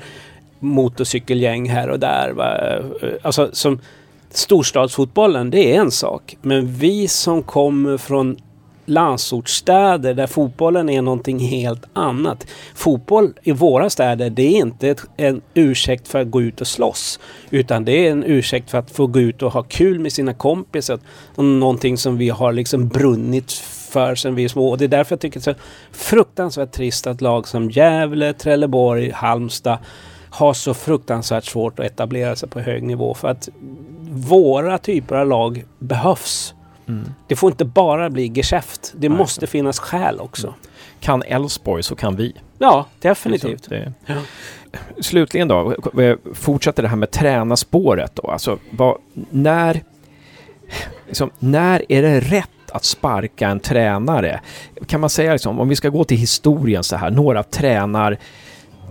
motorcykelgäng 0.59 1.69
här 1.69 1.91
och 1.91 2.01
där. 2.01 2.31
Va? 2.31 2.57
Eh, 2.57 2.85
alltså 3.23 3.51
som 3.53 3.81
storstadsfotbollen, 4.31 5.51
det 5.51 5.75
är 5.75 5.81
en 5.81 5.91
sak. 5.91 6.37
Men 6.43 6.73
vi 6.73 7.09
som 7.09 7.43
kommer 7.43 7.97
från 7.99 8.37
landsortsstäder 8.87 10.15
där 10.15 10.27
fotbollen 10.27 10.89
är 10.89 11.03
någonting 11.03 11.39
helt 11.39 11.85
annat. 11.93 12.47
Fotboll 12.75 13.33
i 13.43 13.53
våra 13.53 13.91
städer, 13.91 14.31
det 14.31 14.43
är 14.43 14.59
inte 14.59 14.89
ett, 14.89 15.01
en 15.17 15.41
ursäkt 15.55 16.09
för 16.09 16.21
att 16.21 16.31
gå 16.31 16.43
ut 16.43 16.61
och 16.61 16.67
slåss. 16.67 17.21
Utan 17.51 17.85
det 17.85 18.07
är 18.07 18.11
en 18.11 18.25
ursäkt 18.25 18.71
för 18.71 18.79
att 18.79 18.91
få 18.91 19.07
gå 19.07 19.21
ut 19.21 19.43
och 19.43 19.53
ha 19.53 19.63
kul 19.63 19.99
med 19.99 20.13
sina 20.13 20.35
kompisar. 20.35 20.99
Och 21.35 21.45
någonting 21.45 21.99
som 21.99 22.17
vi 22.17 22.29
har 22.29 22.53
liksom 22.53 22.89
brunnit 22.89 23.53
för 23.97 24.15
sedan 24.15 24.35
vi 24.35 24.45
är 24.45 24.49
små. 24.49 24.69
Och 24.69 24.79
det 24.79 24.85
är 24.85 24.89
därför 24.89 25.13
jag 25.13 25.21
tycker 25.21 25.41
det 25.41 25.51
är 25.51 25.55
så 25.55 25.61
fruktansvärt 25.93 26.73
trist 26.73 27.07
att 27.07 27.21
lag 27.21 27.49
som 27.49 27.71
Gävle, 27.71 28.33
Trelleborg, 28.33 29.11
Halmstad 29.11 29.79
har 30.31 30.53
så 30.53 30.75
fruktansvärt 30.75 31.45
svårt 31.45 31.79
att 31.79 31.87
etablera 31.87 32.37
sig 32.37 32.49
på 32.49 32.61
hög 32.61 32.83
nivå. 32.83 33.15
För 33.15 33.29
att 33.29 33.49
våra 34.11 34.79
typer 34.79 35.17
av 35.17 35.27
lag 35.27 35.65
behövs. 35.79 36.55
Det 37.27 37.37
får 37.37 37.51
inte 37.51 37.65
bara 37.65 38.11
bli 38.11 38.29
geschäft. 38.35 38.93
Det 38.97 39.09
Nej. 39.09 39.19
måste 39.19 39.47
finnas 39.47 39.79
skäl 39.79 40.21
också. 40.21 40.55
Kan 41.01 41.23
Elfsborg 41.23 41.83
så 41.83 41.95
kan 41.97 42.17
vi. 42.17 42.33
Ja, 42.59 42.87
definitivt. 43.01 43.69
Det- 43.69 43.93
Ja. 44.07 44.15
Slutligen 45.01 45.49
då, 45.49 45.75
fortsätter 46.35 46.83
det 46.83 46.89
här 46.89 46.97
med 46.97 47.11
tränarspåret 47.11 48.15
då. 48.15 48.31
Alltså, 48.31 48.59
vad, 48.71 48.99
när, 49.31 49.81
liksom, 51.07 51.31
när 51.39 51.93
är 51.93 52.03
det 52.03 52.21
rätt 52.21 52.49
att 52.73 52.85
sparka 52.85 53.49
en 53.49 53.61
tränare? 53.61 54.41
Kan 54.87 55.01
man 55.01 55.11
säga 55.11 55.33
liksom, 55.33 55.61
om 55.61 55.69
vi 55.69 55.77
ska 55.77 55.89
gå 55.89 56.05
till 56.05 56.17
historien 56.17 56.85
så 56.85 56.97
här, 56.97 57.11
några 57.11 57.43
tränar 57.43 58.17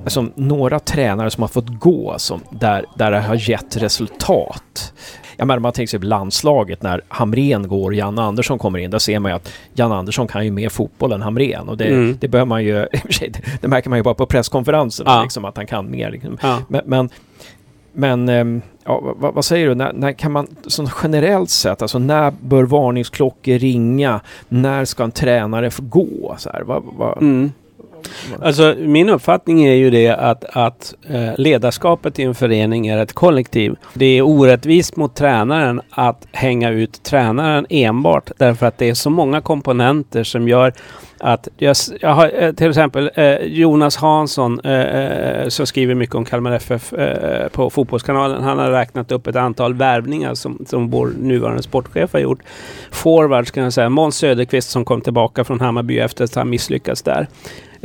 Alltså, 0.06 0.28
några 0.36 0.80
tränare 0.80 1.32
som 1.32 1.44
har 1.44 1.48
fått 1.48 1.80
gå 1.80 2.16
som, 2.18 2.42
där, 2.50 2.86
där 2.96 3.12
det 3.12 3.20
har 3.20 3.50
gett 3.50 3.78
resultat. 3.78 4.94
Jag 5.38 5.48
menar, 5.48 5.60
man 5.60 5.72
tänker 5.72 5.90
sig 5.90 6.00
landslaget 6.00 6.84
när 6.84 7.02
Hamren 7.08 7.68
går 7.68 7.86
och 7.92 7.94
Jan 7.94 8.20
Andersson 8.20 8.58
kommer 8.60 8.80
in. 8.80 8.92
Där 8.92 9.00
ser 9.00 9.20
man 9.20 9.32
ju 9.32 9.36
att 9.36 9.52
Jan 9.74 9.92
Andersson 9.92 10.28
kan 10.28 10.46
ju 10.46 10.52
mer 10.52 10.70
fotboll 10.70 11.12
än 11.12 11.22
Hamren. 11.22 11.70
Och 11.70 11.78
det, 11.78 11.86
Mm. 11.88 12.18
det 12.22 12.28
behöver 12.28 12.48
man 12.50 12.64
ju... 12.64 12.74
det 13.62 13.68
märker 13.68 13.90
man 13.90 14.00
ju 14.00 14.04
bara 14.04 14.14
på 14.14 14.26
presskonferenserna, 14.26 15.12
Ja. 15.12 15.24
liksom, 15.24 15.46
att 15.46 15.58
han 15.58 15.68
kan 15.68 15.92
mer. 15.92 16.12
Liksom. 16.12 16.38
Ja. 16.42 16.60
Men, 16.68 16.82
men, 16.86 17.10
men 17.94 18.30
ehm, 18.30 18.62
ja, 18.86 19.14
vad, 19.18 19.34
vad 19.34 19.46
säger 19.46 19.68
du? 19.68 19.76
När, 19.76 19.94
när 19.94 20.12
kan 20.12 20.32
man, 20.32 20.48
som 20.68 20.90
generellt 21.04 21.50
sett, 21.50 21.82
alltså 21.82 22.00
när 22.00 22.34
bör 22.42 22.64
varningsklockor 22.64 23.60
ringa? 23.60 24.20
När 24.50 24.86
ska 24.86 25.04
en 25.04 25.12
tränare 25.12 25.72
få 25.72 25.84
gå? 25.84 26.36
Så 26.38 26.50
här, 26.50 26.62
vad, 26.62 26.84
vad, 26.98 27.18
Mm. 27.18 27.52
Alltså 28.42 28.76
min 28.78 29.10
uppfattning 29.10 29.64
är 29.64 29.74
ju 29.74 29.90
det 29.90 30.10
att, 30.10 30.44
att 30.44 30.94
eh, 31.10 31.30
ledarskapet 31.38 32.20
i 32.20 32.24
en 32.24 32.36
förening 32.36 32.88
är 32.88 32.98
ett 32.98 33.14
kollektiv. 33.14 33.76
Det 33.94 34.06
är 34.06 34.22
orättvist 34.22 34.96
mot 34.96 35.16
tränaren 35.16 35.82
att 35.90 36.28
hänga 36.32 36.70
ut 36.70 37.04
tränaren 37.04 37.66
enbart 37.70 38.32
därför 38.38 38.66
att 38.66 38.78
det 38.78 38.90
är 38.90 38.94
så 38.94 39.10
många 39.10 39.42
komponenter 39.42 40.24
som 40.24 40.48
gör 40.48 40.74
att 41.20 41.48
jag, 41.58 41.76
jag 42.02 42.10
har 42.10 42.44
eh, 42.44 42.52
till 42.52 42.70
exempel 42.70 43.12
eh, 43.16 43.36
Jonas 43.36 43.96
Hansson 43.96 44.60
eh, 44.64 44.72
eh, 44.72 45.48
som 45.48 45.68
skriver 45.68 45.96
mycket 45.96 46.16
om 46.16 46.26
Kalmar 46.26 46.52
FF 46.52 46.94
eh, 46.94 47.48
på 47.48 47.70
Fotbollskanalen. 47.70 48.44
Han 48.44 48.60
har 48.60 48.72
räknat 48.72 49.12
upp 49.12 49.28
ett 49.28 49.36
antal 49.36 49.74
värvningar 49.74 50.34
som, 50.34 50.66
som 50.68 50.90
vår 50.90 51.12
nuvarande 51.20 51.64
sportchef 51.64 52.14
har 52.14 52.20
gjort. 52.20 52.40
Forwards 52.92 53.52
kan 53.52 53.64
jag 53.64 53.74
säga. 53.74 53.90
Måns 53.90 54.16
Söderqvist 54.18 54.70
som 54.70 54.86
kom 54.86 55.02
tillbaka 55.02 55.44
från 55.44 55.60
Hammarby 55.60 56.00
efter 56.00 56.24
att 56.24 56.36
han 56.36 56.50
misslyckats 56.50 57.02
där. 57.02 57.28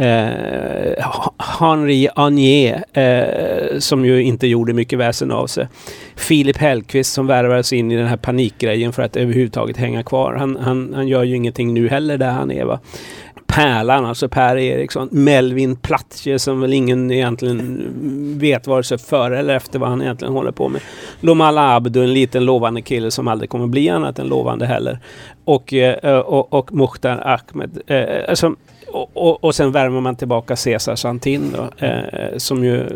Eh, 0.00 1.06
Henri 1.38 2.08
Agnier 2.14 2.84
eh, 2.92 3.78
som 3.78 4.04
ju 4.04 4.22
inte 4.22 4.46
gjorde 4.46 4.72
mycket 4.72 4.98
väsen 4.98 5.30
av 5.30 5.46
sig. 5.46 5.68
Filip 6.16 6.56
Hellqvist 6.56 7.12
som 7.12 7.26
värvades 7.26 7.72
in 7.72 7.92
i 7.92 7.96
den 7.96 8.06
här 8.06 8.16
panikgrejen 8.16 8.92
för 8.92 9.02
att 9.02 9.16
överhuvudtaget 9.16 9.76
hänga 9.76 10.02
kvar. 10.02 10.34
Han, 10.34 10.56
han, 10.56 10.92
han 10.94 11.08
gör 11.08 11.22
ju 11.22 11.36
ingenting 11.36 11.74
nu 11.74 11.88
heller 11.88 12.18
där 12.18 12.30
han 12.30 12.50
är 12.50 12.64
va. 12.64 12.80
Pärlan, 13.46 14.04
alltså 14.04 14.28
Per 14.28 14.56
Eriksson. 14.56 15.08
Melvin 15.12 15.76
Platje 15.76 16.38
som 16.38 16.60
väl 16.60 16.72
ingen 16.72 17.10
egentligen 17.10 17.88
vet 18.38 18.66
vare 18.66 18.82
sig 18.82 18.98
före 18.98 19.38
eller 19.38 19.56
efter 19.56 19.78
vad 19.78 19.88
han 19.88 20.02
egentligen 20.02 20.34
håller 20.34 20.52
på 20.52 20.68
med. 20.68 20.80
Lomala 21.20 21.74
Abdu, 21.74 22.02
en 22.02 22.12
liten 22.12 22.44
lovande 22.44 22.82
kille 22.82 23.10
som 23.10 23.28
aldrig 23.28 23.50
kommer 23.50 23.66
bli 23.66 23.88
annat 23.88 24.18
än 24.18 24.26
lovande 24.26 24.66
heller. 24.66 24.98
Och, 25.44 25.74
eh, 25.74 26.18
och, 26.18 26.52
och 26.52 26.72
Mukhtar 26.72 27.38
Ahmed. 27.50 27.78
Eh, 27.86 28.28
alltså, 28.28 28.54
och, 28.92 29.10
och, 29.14 29.44
och 29.44 29.54
sen 29.54 29.72
värmer 29.72 30.00
man 30.00 30.16
tillbaka 30.16 30.56
Cesar 30.56 30.96
Santin 30.96 31.52
då, 31.56 31.86
eh, 31.86 32.36
som 32.36 32.64
ju 32.64 32.86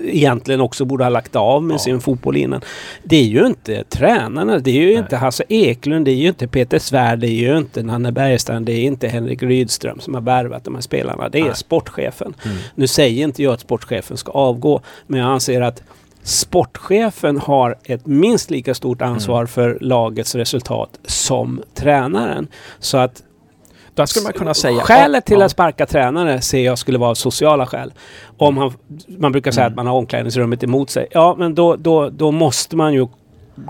egentligen 0.00 0.60
också 0.60 0.84
borde 0.84 1.04
ha 1.04 1.08
lagt 1.08 1.36
av 1.36 1.62
med 1.62 1.74
Ja. 1.74 1.78
sin 1.78 2.00
fotboll 2.00 2.36
innan. 2.36 2.60
Det 3.04 3.16
är 3.16 3.24
ju 3.24 3.46
inte 3.46 3.84
tränarna, 3.84 4.58
det 4.58 4.70
är 4.70 4.74
ju 4.74 4.86
Nej. 4.86 4.94
inte 4.98 5.16
Hasse 5.16 5.44
Eklund, 5.48 6.04
det 6.04 6.10
är 6.10 6.14
ju 6.16 6.28
inte 6.28 6.48
Peter 6.48 6.78
Svärd, 6.78 7.18
det 7.18 7.26
är 7.28 7.30
ju 7.50 7.58
inte 7.58 7.82
Nanne 7.82 8.12
Bergstrand, 8.12 8.66
det 8.66 8.72
är 8.72 8.82
inte 8.84 9.08
Henrik 9.08 9.42
Rydström 9.42 10.00
som 10.00 10.14
har 10.14 10.20
värvat 10.20 10.64
de 10.64 10.74
här 10.74 10.82
spelarna. 10.82 11.28
Det 11.28 11.38
är 11.38 11.44
Nej. 11.44 11.56
sportchefen. 11.56 12.34
Mm. 12.44 12.56
Nu 12.74 12.86
säger 12.86 13.24
inte 13.24 13.42
jag 13.42 13.52
att 13.52 13.60
sportchefen 13.60 14.16
ska 14.16 14.32
avgå, 14.32 14.80
men 15.06 15.20
jag 15.20 15.28
anser 15.28 15.60
att 15.60 15.82
sportchefen 16.22 17.38
har 17.38 17.76
ett 17.84 18.06
minst 18.06 18.50
lika 18.50 18.74
stort 18.74 19.02
ansvar 19.02 19.46
för 19.46 19.78
lagets 19.80 20.34
resultat 20.34 20.90
som 21.04 21.62
tränaren. 21.74 22.48
Så 22.78 22.96
att 22.98 23.22
Där 24.02 24.06
skulle 24.06 24.24
man 24.24 24.32
kunna 24.32 24.54
säga... 24.54 24.80
Skälet 24.80 25.24
till 25.24 25.38
ja, 25.38 25.44
att 25.44 25.50
sparka 25.50 25.86
tränare 25.86 26.40
ser 26.40 26.64
jag 26.64 26.78
skulle 26.78 26.98
vara 26.98 27.14
sociala 27.14 27.66
skäl. 27.66 27.92
Om 28.36 28.56
han, 28.56 28.72
man 29.18 29.32
brukar 29.32 29.50
säga 29.50 29.64
Mm. 29.66 29.72
att 29.72 29.76
man 29.76 29.86
har 29.86 29.94
omklädningsrummet 29.94 30.64
emot 30.64 30.90
sig. 30.90 31.06
Ja, 31.10 31.34
men 31.38 31.54
då, 31.54 31.76
då, 31.76 32.10
då 32.10 32.30
måste 32.30 32.76
man 32.76 32.94
ju 32.94 33.06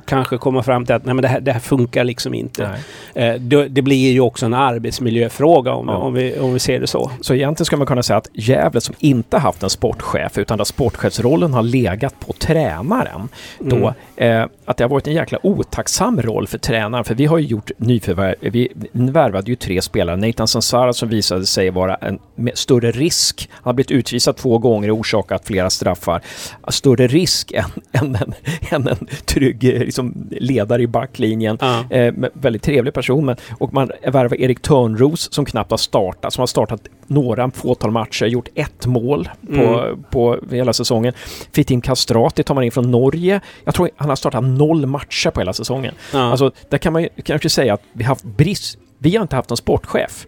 kanske 0.04 0.38
komma 0.38 0.62
fram 0.62 0.86
till 0.86 0.94
att 0.94 1.04
nej, 1.04 1.14
men 1.14 1.22
det, 1.22 1.28
här, 1.28 1.40
det 1.40 1.52
här 1.52 1.60
funkar 1.60 2.04
liksom 2.04 2.34
inte. 2.34 2.70
Eh, 3.14 3.34
det, 3.34 3.68
det 3.68 3.82
blir 3.82 4.12
ju 4.12 4.20
också 4.20 4.46
en 4.46 4.54
arbetsmiljöfråga 4.54 5.72
om, 5.72 5.88
Ja. 5.88 5.96
om, 5.96 6.14
vi, 6.14 6.38
om 6.38 6.52
vi 6.52 6.58
ser 6.58 6.80
det 6.80 6.86
så. 6.86 7.10
Så 7.20 7.34
egentligen 7.34 7.64
skulle 7.66 7.78
man 7.78 7.86
kunna 7.86 8.02
säga 8.02 8.16
att 8.16 8.28
Gävle 8.32 8.80
som 8.80 8.94
inte 8.98 9.38
haft 9.38 9.62
en 9.62 9.70
sportchef 9.70 10.38
utan 10.38 10.58
där 10.58 10.64
sportchefsrollen 10.64 11.52
har 11.54 11.62
legat 11.62 12.14
på 12.26 12.32
tränaren. 12.32 13.28
Då, 13.58 13.76
Mm. 14.16 14.42
eh, 14.42 14.48
att 14.64 14.76
det 14.76 14.84
har 14.84 14.88
varit 14.88 15.06
en 15.06 15.12
jäkla 15.14 15.38
otacksam 15.42 16.22
roll 16.22 16.46
för 16.46 16.58
tränaren. 16.58 17.04
För 17.04 17.14
vi 17.14 17.26
har 17.26 17.38
ju 17.38 17.46
gjort 17.46 17.70
nyförvärv. 17.76 18.34
Vi 18.40 18.68
värvade 18.92 19.50
ju 19.50 19.56
tre 19.56 19.82
spelare. 19.82 20.16
Nathan 20.16 20.48
Sansara 20.48 20.92
som 20.92 21.08
visade 21.08 21.46
sig 21.46 21.70
vara 21.70 21.94
en 21.94 22.18
större 22.54 22.90
risk. 22.90 23.48
Han 23.52 23.60
har 23.64 23.72
blivit 23.72 23.90
utvisad 23.90 24.36
två 24.36 24.58
gånger 24.58 24.90
och 24.90 24.98
orsakat 24.98 25.46
flera 25.46 25.70
straffar. 25.70 26.20
Större 26.68 27.06
risk 27.06 27.52
än, 27.52 27.64
än, 27.92 28.14
en, 28.16 28.34
än 28.70 28.88
en 28.88 29.06
trygg 29.24 29.64
liksom, 29.84 30.28
ledare 30.30 30.82
i 30.82 30.86
backlinjen. 30.86 31.58
Ja. 31.60 31.84
Eh, 31.90 32.14
väldigt 32.32 32.62
trevlig 32.62 32.94
person. 32.94 33.24
Men, 33.26 33.36
och 33.58 33.72
man 33.74 33.90
värvar 34.02 34.40
Erik 34.40 34.62
Törnros 34.62 35.32
som 35.32 35.44
knappt 35.44 35.70
har 35.70 35.78
startat, 35.78 36.32
som 36.32 36.42
har 36.42 36.46
startat 36.46 36.80
några, 37.06 37.50
fåtal 37.50 37.90
matcher, 37.90 38.26
gjort 38.26 38.48
ett 38.54 38.86
mål 38.86 39.28
på, 39.48 39.54
Mm. 39.54 40.02
på 40.10 40.38
hela 40.50 40.72
säsongen. 40.72 41.12
Fitim 41.52 41.80
Kastrati 41.80 42.42
tar 42.42 42.54
man 42.54 42.64
in 42.64 42.70
från 42.72 42.90
Norge. 42.90 43.40
Jag 43.64 43.74
tror 43.74 43.90
han 43.96 44.08
har 44.08 44.16
startat 44.16 44.44
noll 44.44 44.86
matcher 44.86 45.30
på 45.30 45.40
hela 45.40 45.52
säsongen. 45.52 45.94
Ja. 46.12 46.18
Alltså, 46.30 46.50
där 46.68 46.78
kan 46.78 46.92
man 46.92 47.02
ju 47.02 47.08
kanske 47.24 47.48
säga 47.48 47.74
att 47.74 47.82
vi 47.92 48.04
har 48.04 48.08
haft 48.08 48.24
brist. 48.24 48.78
Vi 48.98 49.16
har 49.16 49.22
inte 49.22 49.36
haft 49.36 49.50
någon 49.50 49.56
sportchef. 49.56 50.26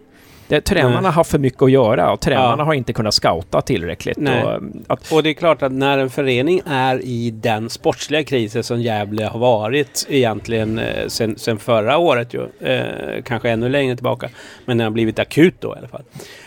Det, 0.51 0.61
tränarna 0.61 1.01
Nej. 1.01 1.11
har 1.11 1.23
för 1.23 1.39
mycket 1.39 1.61
att 1.61 1.71
göra 1.71 2.11
och 2.11 2.19
tränarna 2.19 2.55
Ja. 2.57 2.63
har 2.63 2.73
inte 2.73 2.93
kunnat 2.93 3.13
scouta 3.13 3.61
tillräckligt. 3.61 4.17
Och, 4.17 4.61
att, 4.87 5.11
Och 5.11 5.23
det 5.23 5.29
är 5.29 5.33
klart 5.33 5.61
att 5.61 5.71
när 5.71 5.97
en 5.97 6.09
förening 6.09 6.61
är 6.65 7.05
i 7.05 7.31
den 7.31 7.69
sportsliga 7.69 8.23
krisen 8.23 8.63
som 8.63 8.81
Gävle 8.81 9.25
har 9.25 9.39
varit 9.39 10.05
egentligen 10.09 10.79
eh, 10.79 11.07
sen, 11.07 11.37
sen 11.37 11.57
förra 11.59 11.97
året 11.97 12.33
ju, 12.33 12.67
eh, 12.67 13.23
kanske 13.23 13.49
ännu 13.49 13.69
längre 13.69 13.95
tillbaka, 13.95 14.29
men 14.65 14.77
den 14.77 14.85
har 14.85 14.91
blivit 14.91 15.19
akut 15.19 15.55
då 15.59 15.75
i 15.75 15.77
alla 15.77 15.87
fall. 15.87 16.03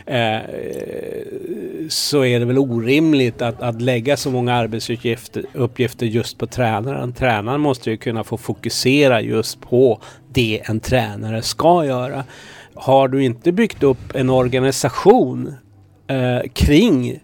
Eh, 0.07 0.39
så 1.89 2.25
är 2.25 2.41
det 2.41 2.45
väl 2.47 2.59
orimligt 2.59 3.43
att, 3.43 3.63
att 3.63 3.83
lägga 3.83 4.17
så 4.17 4.31
många 4.31 4.55
arbetsuppgifter 4.55 5.45
uppgifter 5.53 6.07
just 6.07 6.39
på 6.39 6.47
tränaren. 6.47 7.13
Tränaren 7.13 7.61
måste 7.61 7.91
ju 7.91 7.97
kunna 7.97 8.25
få 8.25 8.37
fokusera 8.37 9.21
just 9.21 9.61
på 9.61 10.01
det 10.33 10.63
en 10.65 10.81
tränare 10.81 11.43
ska 11.43 11.85
göra. 11.85 12.25
Har 12.75 13.09
du 13.09 13.25
inte 13.25 13.53
byggt 13.53 13.83
upp 13.83 14.15
en 14.15 14.31
organisation 14.31 15.55
eh, 16.07 16.51
kring 16.53 17.21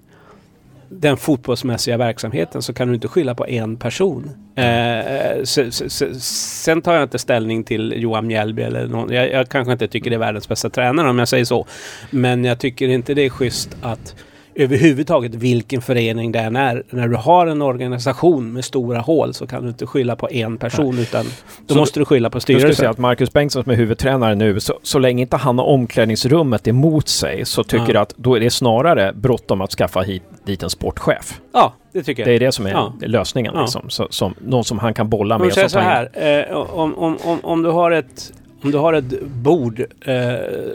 den 0.88 1.16
fotbollsmässiga 1.16 1.96
verksamheten 1.96 2.62
så 2.62 2.72
kan 2.72 2.88
du 2.88 2.94
inte 2.94 3.08
skylla 3.08 3.34
på 3.34 3.46
en 3.46 3.76
person. 3.76 4.30
Eh, 4.54 5.42
så, 5.44 5.70
så, 5.70 5.90
så, 5.90 6.14
sen 6.20 6.82
tar 6.82 6.94
jag 6.94 7.02
inte 7.02 7.18
ställning 7.18 7.64
till 7.64 7.94
Johan 7.96 8.26
Mjällby 8.26 8.62
eller 8.62 8.86
någon. 8.86 9.12
Jag, 9.12 9.30
jag 9.32 9.48
kanske 9.48 9.72
inte 9.72 9.88
tycker 9.88 10.10
det 10.10 10.16
är 10.16 10.18
världens 10.18 10.48
bästa 10.48 10.70
tränare 10.70 11.10
om 11.10 11.18
jag 11.18 11.28
säger 11.28 11.44
så. 11.44 11.66
Men 12.10 12.44
jag 12.44 12.58
tycker 12.58 12.88
inte 12.88 13.14
det 13.14 13.22
är 13.22 13.30
schysst 13.30 13.76
att 13.82 14.14
överhuvudtaget 14.54 15.34
vilken 15.34 15.82
förening 15.82 16.32
det 16.32 16.38
än 16.38 16.56
är. 16.56 16.82
När 16.90 17.08
du 17.08 17.16
har 17.16 17.46
en 17.46 17.62
organisation 17.62 18.52
med 18.52 18.64
stora 18.64 19.00
hål 19.00 19.34
så 19.34 19.46
kan 19.46 19.62
du 19.62 19.68
inte 19.68 19.86
skylla 19.86 20.16
på 20.16 20.30
en 20.30 20.58
person 20.58 20.94
Nej. 20.94 21.02
utan 21.02 21.24
då 21.66 21.74
så 21.74 21.80
måste 21.80 22.00
du 22.00 22.04
skylla 22.04 22.30
på 22.30 22.40
styrelsen. 22.40 22.68
Jag 22.68 22.74
skulle 22.74 22.84
säga 22.84 22.90
att 22.90 22.98
Marcus 22.98 23.32
Bengtsson 23.32 23.62
som 23.62 23.72
är 23.72 23.76
huvudtränare 23.76 24.34
nu, 24.34 24.60
så, 24.60 24.78
så 24.82 24.98
länge 24.98 25.22
inte 25.22 25.36
han 25.36 25.58
har 25.58 25.64
omklädningsrummet 25.64 26.68
emot 26.68 27.08
sig 27.08 27.44
så 27.44 27.64
tycker 27.64 27.94
jag 27.94 28.02
att 28.02 28.14
då 28.16 28.34
är 28.34 28.40
det 28.40 28.50
snarare 28.50 29.12
bråttom 29.12 29.60
att 29.60 29.70
skaffa 29.70 30.00
hit, 30.00 30.22
dit 30.44 30.62
en 30.62 30.70
sportchef. 30.70 31.40
Ja, 31.52 31.74
det 31.92 32.02
tycker 32.02 32.22
jag. 32.22 32.28
Det 32.28 32.34
är 32.34 32.40
det 32.40 32.52
som 32.52 32.66
är 32.66 32.70
ja. 32.70 32.92
lösningen. 33.00 33.54
Liksom. 33.60 33.90
Så, 33.90 34.06
som, 34.10 34.34
någon 34.38 34.64
som 34.64 34.78
han 34.78 34.94
kan 34.94 35.08
bolla 35.08 35.38
med. 35.38 35.52
Men 35.56 35.70
så 35.70 35.78
här, 35.78 36.10
eh, 36.48 36.56
om, 36.56 36.94
om, 36.94 37.18
om, 37.24 37.38
om 37.42 37.62
du 37.62 37.70
har 37.70 37.90
ett 37.90 38.32
om 38.62 38.70
du 38.70 38.78
har 38.78 38.92
ett 38.92 39.22
bord 39.22 39.80
eh, 40.00 40.14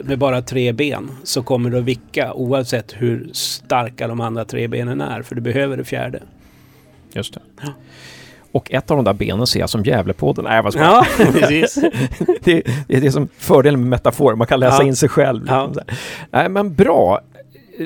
med 0.02 0.18
bara 0.18 0.42
tre 0.42 0.72
ben 0.72 1.10
så 1.22 1.42
kommer 1.42 1.70
du 1.70 1.78
att 1.78 1.84
vicka 1.84 2.32
oavsett 2.32 2.94
hur 2.96 3.30
starka 3.32 4.08
de 4.08 4.20
andra 4.20 4.44
tre 4.44 4.68
benen 4.68 5.00
är. 5.00 5.22
För 5.22 5.34
du 5.34 5.40
behöver 5.40 5.76
det 5.76 5.84
fjärde. 5.84 6.22
Just 7.12 7.34
det. 7.34 7.40
Ja. 7.62 7.68
Och 8.52 8.72
ett 8.72 8.90
av 8.90 8.96
de 8.96 9.04
där 9.04 9.12
benen 9.12 9.46
ser 9.46 9.60
jag 9.60 9.70
som 9.70 9.84
Gävlepodden. 9.84 10.44
Nej, 10.44 10.62
vad 10.62 10.74
ja, 10.74 11.06
precis. 11.32 11.78
det, 12.40 12.62
är 12.88 13.00
det 13.00 13.12
som 13.12 13.28
fördelen 13.38 13.80
med 13.80 13.88
metafor. 13.88 14.34
Man 14.34 14.46
kan 14.46 14.60
läsa 14.60 14.82
ja. 14.82 14.86
in 14.86 14.96
sig 14.96 15.08
själv. 15.08 15.40
Liksom. 15.40 15.74
Ja. 15.76 15.94
Nej, 16.30 16.48
men 16.48 16.74
bra 16.74 17.20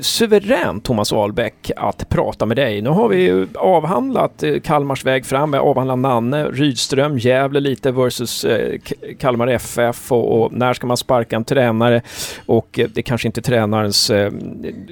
suveränt 0.01 0.85
Thomas 0.85 1.13
Ahlbäck 1.13 1.71
att 1.77 2.09
prata 2.09 2.47
med 2.47 2.57
dig. 2.57 2.83
Nu 2.83 2.91
har 2.91 3.09
vi 3.09 3.47
avhandlat 3.55 4.43
eh, 4.43 4.61
Kalmars 4.61 5.05
väg 5.05 5.27
fram, 5.27 5.51
vi 5.51 5.59
har 5.59 5.65
avhandlat 5.65 5.99
Nanne, 5.99 6.45
Rydström, 6.45 7.19
Gävle 7.19 7.61
lite 7.61 7.93
versus 7.93 8.45
eh, 8.45 8.79
Kalmar 9.19 9.47
FF 9.49 10.13
och, 10.13 10.43
och, 10.43 10.53
när 10.53 10.75
ska 10.75 10.87
man 10.87 10.97
sparka 10.97 11.37
en 11.37 11.45
tränare 11.45 12.03
och 12.47 12.79
eh, 12.79 12.89
det 12.95 13.03
kanske 13.03 13.29
inte 13.29 13.43
tränarens, 13.43 14.11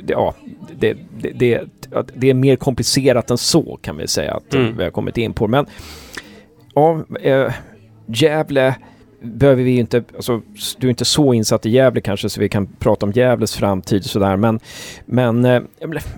ja, 0.07 0.34
det, 0.78 0.96
det, 1.18 1.30
det, 1.30 1.64
det, 2.14 2.30
är 2.30 2.34
mer 2.34 2.57
komplicerat 2.57 3.30
än 3.30 3.38
så 3.38 3.78
kan 3.82 3.96
vi 3.96 4.09
säga 4.09 4.34
att 4.34 4.55
mm. 4.55 4.76
vi 4.76 4.84
har 4.84 4.90
kommit 4.90 5.16
in 5.16 5.32
på. 5.32 5.49
Men 5.49 5.66
ja, 6.74 7.03
Gävle 8.07 8.74
behöver 9.21 9.62
vi 9.62 9.79
inte, 9.79 10.05
alltså, 10.16 10.43
du 10.79 10.87
är 10.87 10.91
inte 10.91 11.05
så 11.05 11.35
insatt 11.35 11.66
i 11.66 11.71
Gävle 11.71 12.01
kanske 12.01 12.29
så 12.29 12.41
vi 12.41 12.49
kan 12.49 12.66
prata 12.66 13.07
om 13.07 13.12
Gävles 13.12 13.57
framtid 13.57 14.05
sådär 14.05 14.37
men, 14.37 14.61
men 15.07 15.45
eh, 15.45 15.62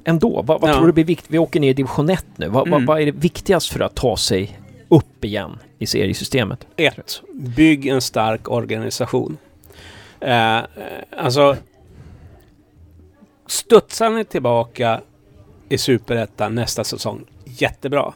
ändå, 0.04 0.42
vad, 0.42 0.60
vad 0.60 0.70
ja. 0.70 0.74
tror 0.74 0.86
du 0.86 0.92
blir 0.92 1.04
viktigt? 1.04 1.30
Vi 1.30 1.38
åker 1.38 1.60
ner 1.60 1.70
i 1.70 1.72
division 1.72 2.10
1 2.10 2.24
nu. 2.36 2.48
Vad, 2.48 2.68
mm. 2.68 2.86
vad, 2.86 3.00
är 3.00 3.06
det 3.06 3.12
viktigast 3.12 3.72
för 3.72 3.80
att 3.80 3.94
ta 3.94 4.16
sig 4.16 4.58
upp 4.88 5.24
igen 5.24 5.58
i 5.78 5.86
seriesystemet? 5.86 6.66
Ett, 6.76 7.22
bygg 7.34 7.86
en 7.86 8.00
stark 8.00 8.48
organisation. 8.48 9.38
Eh, 10.20 10.58
alltså, 11.16 11.56
studsar 13.46 14.10
ni 14.10 14.24
tillbaka 14.24 15.00
i 15.68 15.78
Superettan 15.78 16.54
nästa 16.54 16.84
säsong, 16.84 17.24
jättebra. 17.44 18.12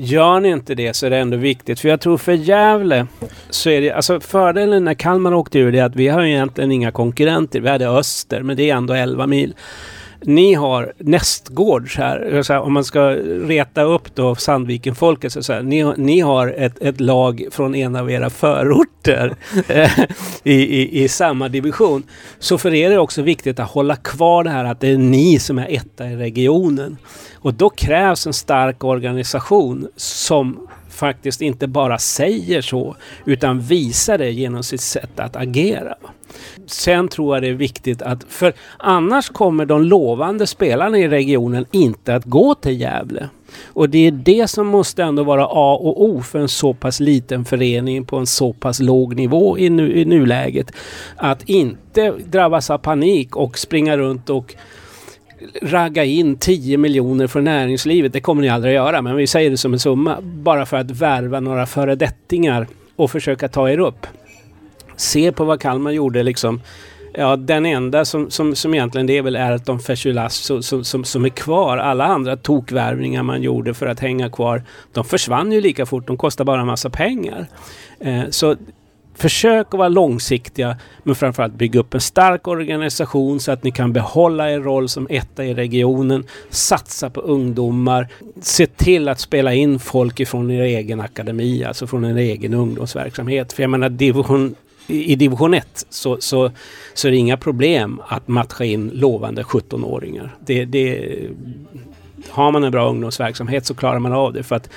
Gör 0.00 0.40
ni 0.40 0.48
inte 0.48 0.74
det 0.74 0.96
så 0.96 1.06
är 1.06 1.10
det 1.10 1.16
ändå 1.18 1.36
viktigt. 1.36 1.80
För 1.80 1.88
jag 1.88 2.00
tror 2.00 2.18
för 2.18 2.32
Gävle 2.32 3.06
så 3.50 3.70
är 3.70 3.80
det... 3.80 3.90
Alltså 3.90 4.20
fördelen 4.20 4.84
när 4.84 4.94
Kalmar 4.94 5.34
åkte 5.34 5.58
ur 5.58 5.72
det 5.72 5.78
är 5.78 5.84
att 5.84 5.96
vi 5.96 6.08
har 6.08 6.22
egentligen 6.22 6.72
inga 6.72 6.92
konkurrenter. 6.92 7.60
Vi 7.60 7.68
hade 7.68 7.88
Öster, 7.88 8.42
men 8.42 8.56
det 8.56 8.70
är 8.70 8.76
ändå 8.76 8.94
11 8.94 9.26
mil. 9.26 9.54
Ni 10.20 10.54
har 10.54 10.92
nästgårds 10.98 11.96
här, 11.96 12.42
här, 12.48 12.60
om 12.60 12.72
man 12.72 12.84
ska 12.84 13.00
reta 13.10 13.82
upp 13.82 14.14
då 14.14 14.34
Sandviken-folket, 14.34 15.32
så, 15.32 15.42
så 15.42 15.52
här, 15.52 15.62
ni, 15.62 15.92
ni 15.96 16.20
har 16.20 16.48
ett, 16.48 16.82
ett 16.82 17.00
lag 17.00 17.44
från 17.50 17.74
en 17.74 17.96
av 17.96 18.10
era 18.10 18.30
förorter 18.30 19.36
eh, 19.68 19.98
i, 20.42 20.52
i, 20.52 21.04
i 21.04 21.08
samma 21.08 21.48
division. 21.48 22.02
Så 22.38 22.58
för 22.58 22.74
er 22.74 22.86
är 22.86 22.90
det 22.90 22.98
också 22.98 23.22
viktigt 23.22 23.60
att 23.60 23.70
hålla 23.70 23.96
kvar 23.96 24.44
det 24.44 24.50
här 24.50 24.64
att 24.64 24.80
det 24.80 24.88
är 24.88 24.98
ni 24.98 25.38
som 25.38 25.58
är 25.58 25.66
etta 25.70 26.06
i 26.06 26.16
regionen. 26.16 26.96
Och 27.34 27.54
då 27.54 27.70
krävs 27.70 28.26
en 28.26 28.32
stark 28.32 28.84
organisation 28.84 29.88
som 29.96 30.68
faktiskt 30.98 31.40
inte 31.40 31.66
bara 31.66 31.98
säger 31.98 32.62
så 32.62 32.96
utan 33.24 33.60
visar 33.60 34.18
det 34.18 34.30
genom 34.30 34.62
sitt 34.62 34.80
sätt 34.80 35.20
att 35.20 35.36
agera. 35.36 35.94
Sen 36.66 37.08
tror 37.08 37.36
jag 37.36 37.42
det 37.42 37.48
är 37.48 37.52
viktigt 37.52 38.02
att, 38.02 38.24
för 38.28 38.52
annars 38.78 39.28
kommer 39.28 39.66
de 39.66 39.82
lovande 39.82 40.46
spelarna 40.46 40.98
i 40.98 41.08
regionen 41.08 41.66
inte 41.70 42.14
att 42.14 42.24
gå 42.24 42.54
till 42.54 42.80
Gävle. 42.80 43.28
Och 43.66 43.90
det 43.90 44.06
är 44.06 44.10
det 44.10 44.48
som 44.50 44.66
måste 44.66 45.02
ändå 45.02 45.22
vara 45.22 45.44
A 45.44 45.78
och 45.82 46.02
O 46.04 46.22
för 46.22 46.38
en 46.38 46.48
så 46.48 46.74
pass 46.74 47.00
liten 47.00 47.44
förening 47.44 48.04
på 48.04 48.16
en 48.16 48.26
så 48.26 48.52
pass 48.52 48.80
låg 48.80 49.16
nivå 49.16 49.58
i, 49.58 49.70
nu, 49.70 49.92
i 49.92 50.04
nuläget. 50.04 50.72
Att 51.16 51.48
inte 51.48 52.10
drabbas 52.10 52.70
av 52.70 52.78
panik 52.78 53.36
och 53.36 53.58
springa 53.58 53.96
runt 53.96 54.30
och 54.30 54.54
ragga 55.62 56.04
in 56.04 56.36
10 56.36 56.78
miljoner 56.78 57.26
från 57.26 57.44
näringslivet. 57.44 58.12
Det 58.12 58.20
kommer 58.20 58.42
ni 58.42 58.48
aldrig 58.48 58.76
att 58.76 58.84
göra, 58.84 59.02
men 59.02 59.16
vi 59.16 59.26
säger 59.26 59.50
det 59.50 59.56
som 59.56 59.72
en 59.72 59.78
summa. 59.78 60.18
Bara 60.22 60.66
för 60.66 60.76
att 60.76 60.90
värva 60.90 61.40
några 61.40 61.66
föredettingar 61.66 62.66
och 62.96 63.10
försöka 63.10 63.48
ta 63.48 63.70
er 63.70 63.78
upp. 63.78 64.06
Se 64.96 65.32
på 65.32 65.44
vad 65.44 65.60
Kalmar 65.60 65.90
gjorde 65.90 66.22
liksom. 66.22 66.60
Ja, 67.14 67.36
den 67.36 67.66
enda 67.66 68.04
som, 68.04 68.30
som, 68.30 68.54
som 68.54 68.74
egentligen 68.74 69.06
det 69.06 69.18
är 69.18 69.22
väl 69.22 69.36
är 69.36 69.52
att 69.52 69.66
de 69.66 69.80
Fechulas 69.80 70.34
som, 70.34 70.84
som, 70.84 71.04
som 71.04 71.24
är 71.24 71.28
kvar. 71.28 71.78
Alla 71.78 72.04
andra 72.04 72.36
tokvärvningar 72.36 73.22
man 73.22 73.42
gjorde 73.42 73.74
för 73.74 73.86
att 73.86 74.00
hänga 74.00 74.30
kvar, 74.30 74.62
de 74.92 75.04
försvann 75.04 75.52
ju 75.52 75.60
lika 75.60 75.86
fort. 75.86 76.06
De 76.06 76.16
kostar 76.16 76.44
bara 76.44 76.60
en 76.60 76.66
massa 76.66 76.90
pengar. 76.90 77.46
Eh, 78.00 78.22
så 78.30 78.56
Försök 79.18 79.66
att 79.66 79.78
vara 79.78 79.88
långsiktiga 79.88 80.76
men 81.02 81.14
framförallt 81.14 81.54
bygga 81.54 81.80
upp 81.80 81.94
en 81.94 82.00
stark 82.00 82.48
organisation 82.48 83.40
så 83.40 83.52
att 83.52 83.64
ni 83.64 83.70
kan 83.70 83.92
behålla 83.92 84.50
er 84.50 84.60
roll 84.60 84.88
som 84.88 85.06
etta 85.10 85.44
i 85.44 85.54
regionen. 85.54 86.24
Satsa 86.50 87.10
på 87.10 87.20
ungdomar. 87.20 88.08
Se 88.40 88.66
till 88.66 89.08
att 89.08 89.20
spela 89.20 89.54
in 89.54 89.78
folk 89.78 90.20
ifrån 90.20 90.50
er 90.50 90.62
egen 90.62 91.00
akademi, 91.00 91.64
alltså 91.64 91.86
från 91.86 92.04
er 92.04 92.16
egen 92.16 92.54
ungdomsverksamhet. 92.54 93.52
För 93.52 93.62
jag 93.62 93.70
menar 93.70 93.88
division, 93.88 94.54
i 94.86 95.16
division 95.16 95.54
1 95.54 95.86
så, 95.90 96.16
så, 96.20 96.50
så 96.94 97.08
är 97.08 97.12
det 97.12 97.18
inga 97.18 97.36
problem 97.36 98.00
att 98.08 98.28
matcha 98.28 98.64
in 98.64 98.90
lovande 98.94 99.42
17-åringar. 99.42 100.36
Det, 100.40 100.64
det, 100.64 101.18
har 102.28 102.52
man 102.52 102.64
en 102.64 102.72
bra 102.72 102.88
ungdomsverksamhet 102.88 103.66
så 103.66 103.74
klarar 103.74 103.98
man 103.98 104.12
av 104.12 104.32
det. 104.32 104.42
för 104.42 104.56
att 104.56 104.70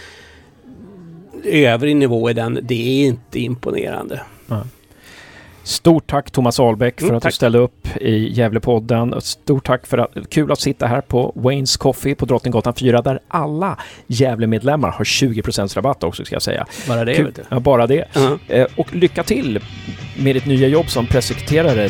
övrig 1.46 1.96
nivå 1.96 2.30
i 2.30 2.34
den, 2.34 2.60
det 2.62 3.04
är 3.04 3.08
inte 3.08 3.40
imponerande. 3.40 4.22
Ja. 4.48 4.64
Stort 5.64 6.08
tack 6.08 6.32
Thomas 6.32 6.60
Ahlbäck 6.60 7.00
för 7.00 7.06
mm, 7.06 7.18
att 7.18 7.24
tack. 7.24 7.32
du 7.32 7.36
ställde 7.36 7.58
upp 7.58 7.88
i 8.02 8.28
Gävlepodden. 8.34 9.22
Stort 9.22 9.66
tack 9.66 9.88
för 9.88 9.98
att 9.98 10.30
kul 10.30 10.52
att 10.52 10.60
sitta 10.60 10.88
här 10.88 11.02
på 11.02 11.34
Waynes 11.36 11.78
Coffee 11.78 12.16
på 12.16 12.26
Drottninggatan 12.26 12.74
4 12.74 13.02
där 13.02 13.20
alla 13.28 13.78
Gävlemedlemmar 14.08 14.90
har 14.92 15.06
20 15.06 15.42
rabatt 15.76 16.04
också 16.04 16.26
ska 16.26 16.36
jag 16.36 16.42
säga. 16.42 16.66
Bara 16.88 17.06
det? 17.06 17.16
Kul. 17.16 17.34
Ja, 17.50 17.60
bara 17.60 17.88
det. 17.88 18.08
-huh. 18.14 18.40
eh, 18.48 18.68
och 18.76 18.96
lycka 18.96 19.24
till 19.24 19.60
med 20.20 20.36
ditt 20.36 20.46
nya 20.46 20.68
jobb 20.68 20.90
som 20.90 21.08
pressekreterare 21.08 21.90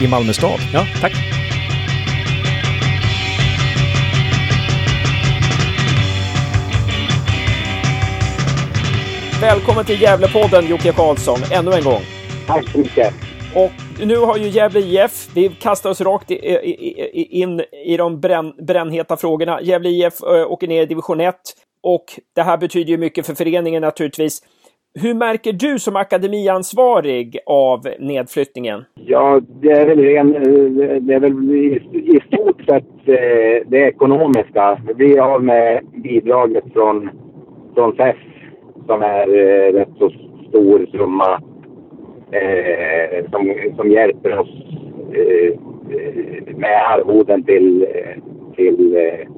i 0.00 0.08
Malmö 0.08 0.32
stad. 0.32 0.60
Ja, 0.72 0.86
tack. 1.00 1.47
Välkommen 9.40 9.84
till 9.84 10.02
Gävlepodden 10.02 10.66
Jocke 10.70 10.92
Karlsson, 10.92 11.38
ännu 11.58 11.70
en 11.70 11.84
gång. 11.84 12.02
Tack 12.46 12.68
så 12.68 12.78
mycket. 12.78 13.14
Och 13.54 14.06
nu 14.06 14.16
har 14.16 14.36
ju 14.36 14.48
Gävle 14.48 14.80
IF, 14.80 15.36
vi 15.36 15.48
kastar 15.48 15.90
oss 15.90 16.00
rakt 16.00 16.30
in 16.30 17.62
i 17.86 17.96
de 17.96 18.20
bränn, 18.20 18.52
brännheta 18.66 19.16
frågorna. 19.16 19.62
Gävle 19.62 19.88
IF 19.88 20.14
åker 20.48 20.68
ner 20.68 20.82
i 20.82 20.86
division 20.86 21.20
1 21.20 21.34
och 21.82 22.04
det 22.34 22.42
här 22.42 22.58
betyder 22.58 22.90
ju 22.90 22.98
mycket 22.98 23.26
för 23.26 23.34
föreningen 23.34 23.82
naturligtvis. 23.82 24.40
Hur 25.02 25.14
märker 25.14 25.52
du 25.52 25.78
som 25.78 25.96
akademiansvarig 25.96 27.38
av 27.46 27.80
nedflyttningen? 27.98 28.84
Ja, 28.94 29.40
det 29.62 29.70
är 29.70 29.86
väl, 29.86 29.98
ren, 29.98 30.32
det 31.06 31.14
är 31.14 31.20
väl 31.20 31.50
i, 31.50 31.82
i 31.92 32.20
stort 32.26 32.64
sett 32.64 33.06
det 33.66 33.78
ekonomiska. 33.78 34.80
Vi 34.96 35.18
av 35.18 35.44
med 35.44 35.84
bidraget 36.02 36.64
från, 36.72 37.10
från 37.74 37.96
SEF 37.96 38.16
som 38.88 39.02
är 39.02 39.28
eh, 39.28 39.72
rätt 39.72 39.88
så 39.98 40.10
stor 40.48 40.86
summa 40.86 41.40
eh, 42.30 43.30
som, 43.30 43.54
som 43.76 43.90
hjälper 43.90 44.38
oss 44.38 44.64
eh, 45.12 45.52
eh 45.96 46.56
med 46.56 46.92
arvoden 46.92 47.42
till, 47.42 47.82
eh, 47.82 48.22
till 48.56 48.96
eh, 48.96 49.28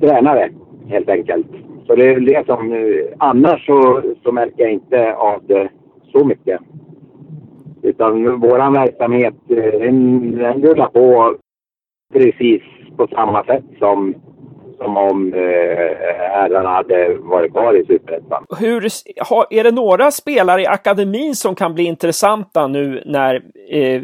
tränare 0.00 0.50
helt 0.86 1.08
enkelt. 1.08 1.46
Så 1.86 1.94
det 1.94 2.04
är 2.04 2.20
det 2.20 2.46
som... 2.46 2.72
Eh, 2.72 3.04
annars 3.18 3.66
så, 3.66 4.02
så 4.22 4.32
märker 4.32 4.62
jag 4.62 4.72
inte 4.72 5.14
av 5.14 5.42
det 5.46 5.68
så 6.12 6.24
mycket. 6.24 6.60
Utan 7.82 8.40
vår 8.40 8.72
verksamhet 8.72 9.34
eh, 9.48 9.80
den, 9.80 10.30
den 10.38 10.62
rullar 10.62 10.86
på 10.86 11.36
precis 12.12 12.62
på 12.96 13.06
samma 13.06 13.44
sätt 13.44 13.64
som 13.78 14.14
som 14.82 14.96
om 14.96 15.34
eh, 15.34 15.40
herrarna 16.18 16.68
hade 16.68 17.16
varit 17.20 17.52
kvar 17.52 17.74
i 17.76 17.84
Superettan. 17.84 18.44
Hur, 18.60 18.84
är 19.50 19.64
det 19.64 19.70
några 19.70 20.10
spelare 20.10 20.62
i 20.62 20.66
akademin 20.66 21.34
som 21.34 21.54
kan 21.54 21.74
bli 21.74 21.84
intressanta 21.84 22.66
nu 22.66 23.02
när 23.06 23.34
eh, 23.70 24.02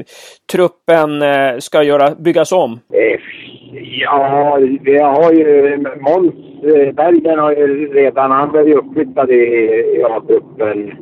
truppen 0.52 1.22
eh, 1.22 1.58
ska 1.58 1.82
göra, 1.82 2.14
byggas 2.14 2.52
om? 2.52 2.80
Eh, 2.92 3.20
ja, 4.00 4.58
vi 4.80 4.98
har 4.98 5.32
ju 5.32 5.76
Måns 6.00 6.34
eh, 6.64 6.94
Bergen 6.94 7.38
har 7.38 7.52
ju 7.52 7.92
redan, 7.92 8.30
han 8.30 8.50
blev 8.52 8.68
ju 8.68 8.74
uppflyttad 8.74 9.30
i, 9.30 9.42
i 9.96 10.04
A-truppen 10.04 10.92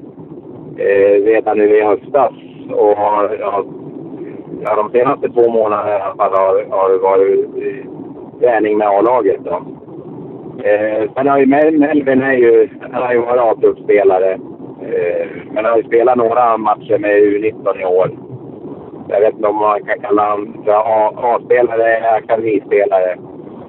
eh, 0.78 1.24
redan 1.24 1.58
nu 1.58 1.78
i 1.78 1.84
höstas 1.84 2.32
och 2.70 2.96
har, 2.96 3.36
ja, 3.40 3.64
de 4.76 4.90
senaste 4.90 5.28
två 5.28 5.50
månaderna 5.50 5.98
i 5.98 6.00
alla 6.00 6.16
fall 6.16 6.32
har, 6.32 6.64
har 6.70 6.98
varit 6.98 7.44
eh, 7.56 7.95
träning 8.40 8.78
med 8.78 8.88
A-laget. 8.88 9.40
Då. 9.44 9.62
Eh, 10.64 11.10
sen 11.14 11.28
har 11.28 11.38
ju 11.38 11.46
Melvin 11.46 12.22
är 12.22 12.32
ju, 12.32 12.68
han 12.80 13.02
har 13.02 13.12
ju 13.12 13.20
varit 13.20 13.40
A-truppspelare. 13.40 14.32
Eh, 14.82 15.26
men 15.46 15.64
han 15.64 15.64
har 15.64 15.76
ju 15.76 15.82
spelat 15.82 16.16
några 16.16 16.56
matcher 16.56 16.98
med 16.98 17.16
U19 17.16 17.80
i 17.80 17.84
år. 17.84 18.10
Jag 19.08 19.20
vet 19.20 19.34
inte 19.34 19.48
om 19.48 19.56
man 19.56 19.84
kan 19.84 20.00
kalla 20.00 20.30
honom 20.30 20.62
för 20.64 20.72
A-spelare 21.34 21.96
eller 21.96 22.16
akademispelare. 22.16 23.16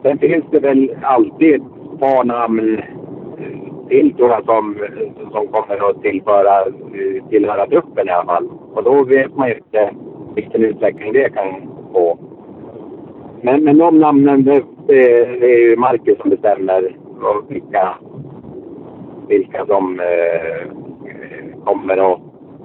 Sen 0.02 0.18
finns 0.18 0.46
det 0.52 0.60
väl 0.60 0.96
alltid 1.02 1.56
ett 1.56 2.00
par 2.00 2.24
namn 2.24 2.78
eh, 2.78 3.88
till 3.90 4.14
tror 4.14 4.30
jag 4.30 4.46
som, 4.46 4.76
som 5.32 5.48
kommer 5.48 5.90
att 5.90 6.02
tillföra, 6.02 6.66
tillhöra 7.30 7.68
truppen 7.68 8.08
i 8.08 8.12
alla 8.12 8.26
fall. 8.26 8.50
Och 8.74 8.84
då 8.84 9.04
vet 9.04 9.36
man 9.36 9.50
ju 9.50 9.56
inte 9.56 9.90
vilken 10.36 10.66
utveckling 10.66 11.14
det 11.14 11.30
kan 11.30 11.62
få. 11.94 12.18
Men, 13.48 13.64
men 13.64 13.78
de 13.78 14.00
namnen, 14.00 14.44
det, 14.44 14.64
det, 14.88 15.26
det 15.40 15.46
är 15.46 15.60
ju 15.60 15.76
Marcus 15.76 16.18
som 16.18 16.30
bestämmer 16.30 16.96
vilka, 17.50 17.98
vilka 19.28 19.66
som 19.66 20.00
eh, 20.00 20.68
kommer 21.66 22.14
att, 22.14 22.20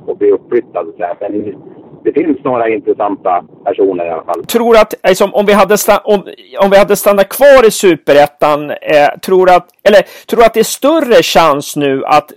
att 0.08 0.18
bli 0.18 0.30
uppflyttade. 0.30 1.16
Men 1.20 1.54
det 2.04 2.12
finns 2.12 2.44
några 2.44 2.68
intressanta 2.68 3.44
personer 3.64 4.06
i 4.06 4.10
alla 4.10 4.24
fall. 4.24 4.44
Tror 4.44 4.76
att, 4.76 4.94
liksom, 5.08 5.34
om, 5.34 5.46
vi 5.46 5.52
hade 5.52 5.76
om, 6.04 6.20
om 6.64 6.70
vi 6.70 6.78
hade 6.78 6.96
stannat 6.96 7.28
kvar 7.28 7.66
i 7.66 7.70
Superettan, 7.70 8.70
eh, 8.70 9.18
tror 9.22 9.50
att, 9.50 9.66
eller 9.88 10.26
tror 10.26 10.40
att 10.40 10.54
det 10.54 10.60
är 10.60 10.64
större 10.64 11.22
chans 11.22 11.76
nu 11.76 12.04
att 12.04 12.32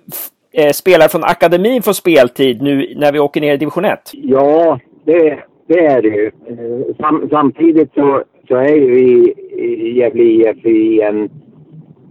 eh, 0.54 0.72
spelare 0.72 1.10
från 1.10 1.24
akademin 1.24 1.82
får 1.82 1.94
speltid 1.94 2.62
nu 2.62 2.94
när 2.96 3.12
vi 3.12 3.20
åker 3.20 3.42
ner 3.42 3.54
i 3.54 3.58
division 3.58 3.86
1? 3.86 4.00
Ja, 4.14 4.80
det, 5.06 5.40
det 5.68 5.86
är 5.86 6.02
det 6.02 6.08
ju. 6.08 6.26
Eh, 6.26 6.96
sam, 6.98 7.28
samtidigt 7.32 7.94
så, 7.94 8.24
så 8.48 8.56
är 8.56 8.76
ju 8.76 8.92
vi 8.92 9.34
i 9.58 9.98
Gävle 9.98 10.24
IF 10.24 10.66
i 10.66 11.02
en, 11.02 11.30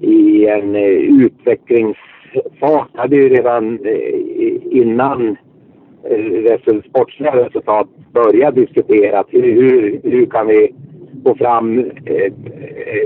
i 0.01 0.47
en 0.47 0.75
eh, 0.75 1.25
utvecklingsfas. 1.25 2.89
hade 2.95 3.17
ju 3.17 3.29
redan 3.29 3.79
eh, 3.85 4.79
innan 4.79 5.37
eh, 6.05 6.81
sportsliga 6.89 7.37
resultat 7.45 7.89
börja 8.13 8.51
diskuteras. 8.51 9.27
Hur, 9.31 9.43
hur, 9.43 10.01
hur 10.03 10.27
kan 10.27 10.47
vi 10.47 10.75
få 11.25 11.35
fram, 11.35 11.91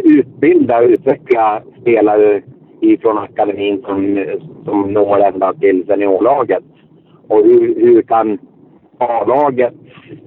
utbilda 0.04 0.78
och 0.78 0.88
utveckla 0.88 1.62
spelare 1.80 2.42
ifrån 2.80 3.18
akademin 3.18 3.82
som, 3.86 4.24
som 4.64 4.92
når 4.92 5.18
ända 5.18 5.52
till 5.52 5.84
seniorlaget? 5.86 6.64
Och 7.28 7.44
hur, 7.44 7.80
hur 7.80 8.02
kan 8.02 8.38
A-laget 8.98 9.74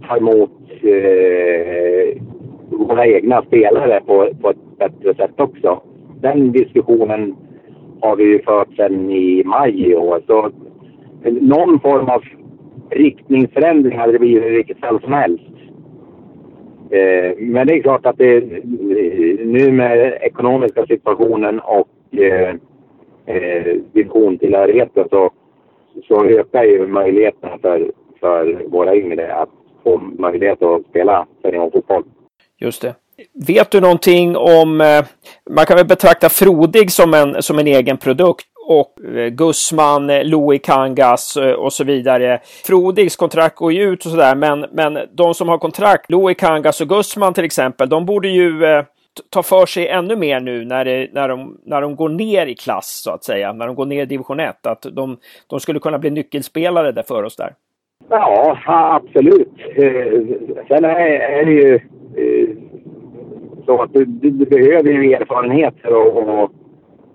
ta 0.07 0.17
emot 0.17 0.51
eh, 0.81 2.21
våra 2.71 3.07
egna 3.07 3.41
spelare 3.41 4.01
på, 4.05 4.29
på 4.41 4.49
ett 4.49 4.77
bättre 4.77 5.15
sätt 5.15 5.39
också. 5.39 5.81
Den 6.21 6.51
diskussionen 6.51 7.35
har 8.01 8.15
vi 8.15 8.23
ju 8.23 8.41
fört 8.41 8.75
sedan 8.75 9.11
i 9.11 9.43
maj 9.45 9.89
i 9.89 9.95
år. 9.95 10.21
Så 10.27 10.51
någon 11.23 11.79
form 11.79 12.09
av 12.09 12.23
riktningsförändring 12.89 13.97
hade 13.97 14.11
det 14.11 14.19
blivit 14.19 14.43
i 14.43 14.49
vilket 14.49 14.79
fall 14.79 15.01
som 15.01 15.13
helst. 15.13 15.43
Eh, 16.89 17.33
men 17.37 17.67
det 17.67 17.73
är 17.73 17.81
klart 17.81 18.05
att 18.05 18.17
det, 18.17 18.63
nu 19.45 19.71
med 19.71 20.17
ekonomiska 20.21 20.85
situationen 20.85 21.59
och 21.59 22.19
eh, 22.19 22.55
eh, 23.25 23.77
divisiontillhörigheten 23.93 25.07
så, 25.09 25.29
så 26.07 26.25
ökar 26.25 26.63
ju 26.63 26.87
möjligheterna 26.87 27.57
för 27.61 27.91
för 28.21 28.63
våra 28.67 28.95
yngre 28.95 29.35
att 29.35 29.49
få 29.83 29.97
möjlighet 29.97 30.61
att 30.61 30.85
spela 30.85 31.27
seniorfotboll. 31.41 32.03
Just 32.61 32.81
det. 32.81 32.95
Vet 33.47 33.71
du 33.71 33.81
någonting 33.81 34.37
om, 34.37 34.81
eh, 34.81 35.05
man 35.49 35.65
kan 35.65 35.77
väl 35.77 35.85
betrakta 35.85 36.29
Frodig 36.29 36.91
som 36.91 37.13
en, 37.13 37.43
som 37.43 37.59
en 37.59 37.67
egen 37.67 37.97
produkt 37.97 38.45
och 38.67 39.05
eh, 39.15 39.27
Gussman, 39.27 40.09
eh, 40.09 40.23
Louis 40.23 40.61
Kangas 40.63 41.37
eh, 41.37 41.51
och 41.51 41.73
så 41.73 41.83
vidare. 41.83 42.39
Frodigs 42.65 43.15
kontrakt 43.15 43.55
går 43.55 43.73
ju 43.73 43.83
ut 43.83 44.05
och 44.05 44.11
sådär, 44.11 44.35
men, 44.35 44.65
men 44.71 44.99
de 45.11 45.33
som 45.33 45.49
har 45.49 45.57
kontrakt, 45.57 46.11
Louis 46.11 46.37
Kangas 46.37 46.81
och 46.81 46.89
Gussman 46.89 47.33
till 47.33 47.43
exempel, 47.43 47.89
de 47.89 48.05
borde 48.05 48.27
ju 48.27 48.83
ta 49.29 49.43
för 49.43 49.65
sig 49.65 49.87
ännu 49.87 50.15
mer 50.15 50.39
nu 50.39 50.65
när, 50.65 50.85
det, 50.85 51.09
när, 51.13 51.27
de, 51.27 51.57
när 51.65 51.81
de 51.81 51.95
går 51.95 52.09
ner 52.09 52.47
i 52.47 52.55
klass 52.55 53.01
så 53.03 53.11
att 53.11 53.23
säga, 53.23 53.53
när 53.53 53.67
de 53.67 53.75
går 53.75 53.85
ner 53.85 54.03
i 54.03 54.05
division 54.05 54.39
1, 54.39 54.65
att 54.65 54.81
de, 54.81 55.17
de 55.47 55.59
skulle 55.59 55.79
kunna 55.79 55.99
bli 55.99 56.09
nyckelspelare 56.09 56.91
där 56.91 57.03
för 57.03 57.23
oss 57.23 57.35
där. 57.35 57.53
Ja, 58.13 58.57
absolut. 58.65 59.51
Eh, 59.75 60.21
sen 60.67 60.85
är, 60.85 61.45
det 61.45 61.51
ju 61.51 61.75
eh, 62.15 62.49
så 63.65 63.81
att 63.81 63.93
du, 63.93 64.05
du 64.05 64.45
behöver 64.45 64.89
ju 64.89 65.13
erfarenheter 65.13 65.95
och, 65.95 66.17
och, 66.17 66.51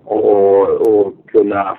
och, 0.05 0.87
och 0.87 1.13
kunna 1.25 1.77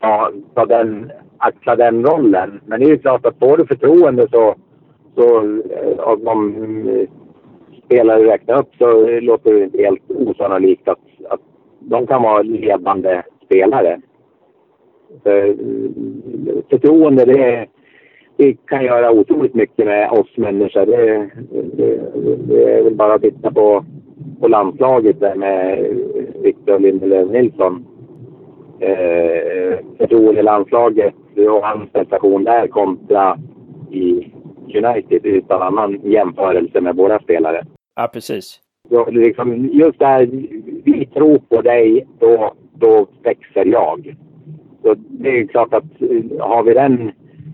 ta, 0.00 0.30
ta 0.54 0.66
den, 0.66 1.12
axla 1.38 1.76
den 1.76 2.06
rollen. 2.06 2.60
Men 2.66 2.80
det 2.80 2.86
är 2.86 2.90
ju 2.90 2.98
klart 2.98 3.26
att 3.26 3.38
får 3.38 3.56
du 3.56 3.66
förtroende 3.66 4.28
så, 4.30 4.54
så 5.14 5.38
eh, 5.70 5.98
av 5.98 6.20
de 6.20 7.06
spelare 7.84 8.22
du 8.22 8.26
räknar 8.26 8.58
upp 8.58 8.74
så 8.78 9.20
låter 9.20 9.54
det 9.54 9.64
inte 9.64 9.82
helt 9.82 10.10
osannolikt 10.10 10.88
att, 10.88 11.00
att 11.28 11.40
de 11.80 12.06
kan 12.06 12.22
vara 12.22 12.42
ledande 12.42 13.22
spelare. 13.44 14.00
För, 15.22 15.56
förtroende 16.70 17.24
det 17.24 17.44
är 17.44 17.66
det 18.38 18.56
kan 18.66 18.84
göra 18.84 19.10
otroligt 19.10 19.54
mycket 19.54 19.86
med 19.86 20.10
oss 20.10 20.36
människor. 20.36 20.86
Det, 20.86 21.30
det, 21.76 22.00
det 22.48 22.72
är 22.72 22.82
väl 22.82 22.94
bara 22.94 23.14
att 23.14 23.22
titta 23.22 23.50
på, 23.52 23.84
på 24.40 24.48
landslaget 24.48 25.20
där 25.20 25.34
med 25.34 25.78
Victor 26.42 26.78
Lindelöf 26.78 27.30
Nilsson. 27.30 27.86
Eh, 28.80 29.78
förtroende 29.98 30.42
landslaget 30.42 31.14
och 31.36 31.66
hans 31.66 31.92
prestation 31.92 32.44
där 32.44 32.66
kontra 32.66 33.38
i 33.90 34.32
United 34.74 35.26
utan 35.26 35.62
annan 35.62 36.00
jämförelse 36.04 36.80
med 36.80 36.96
våra 36.96 37.18
spelare. 37.18 37.64
Ja, 37.96 38.10
precis. 38.12 38.60
Så 38.88 39.10
liksom, 39.10 39.68
just 39.72 39.98
där, 39.98 40.28
vi 40.84 41.06
tror 41.06 41.38
på 41.38 41.62
dig, 41.62 42.06
då, 42.18 42.54
då 42.74 43.06
växer 43.22 43.64
jag. 43.64 44.16
Så 44.82 44.94
det 44.96 45.38
är 45.38 45.46
klart 45.46 45.74
att 45.74 45.84
har 46.40 46.62
vi 46.62 46.74
den 46.74 47.12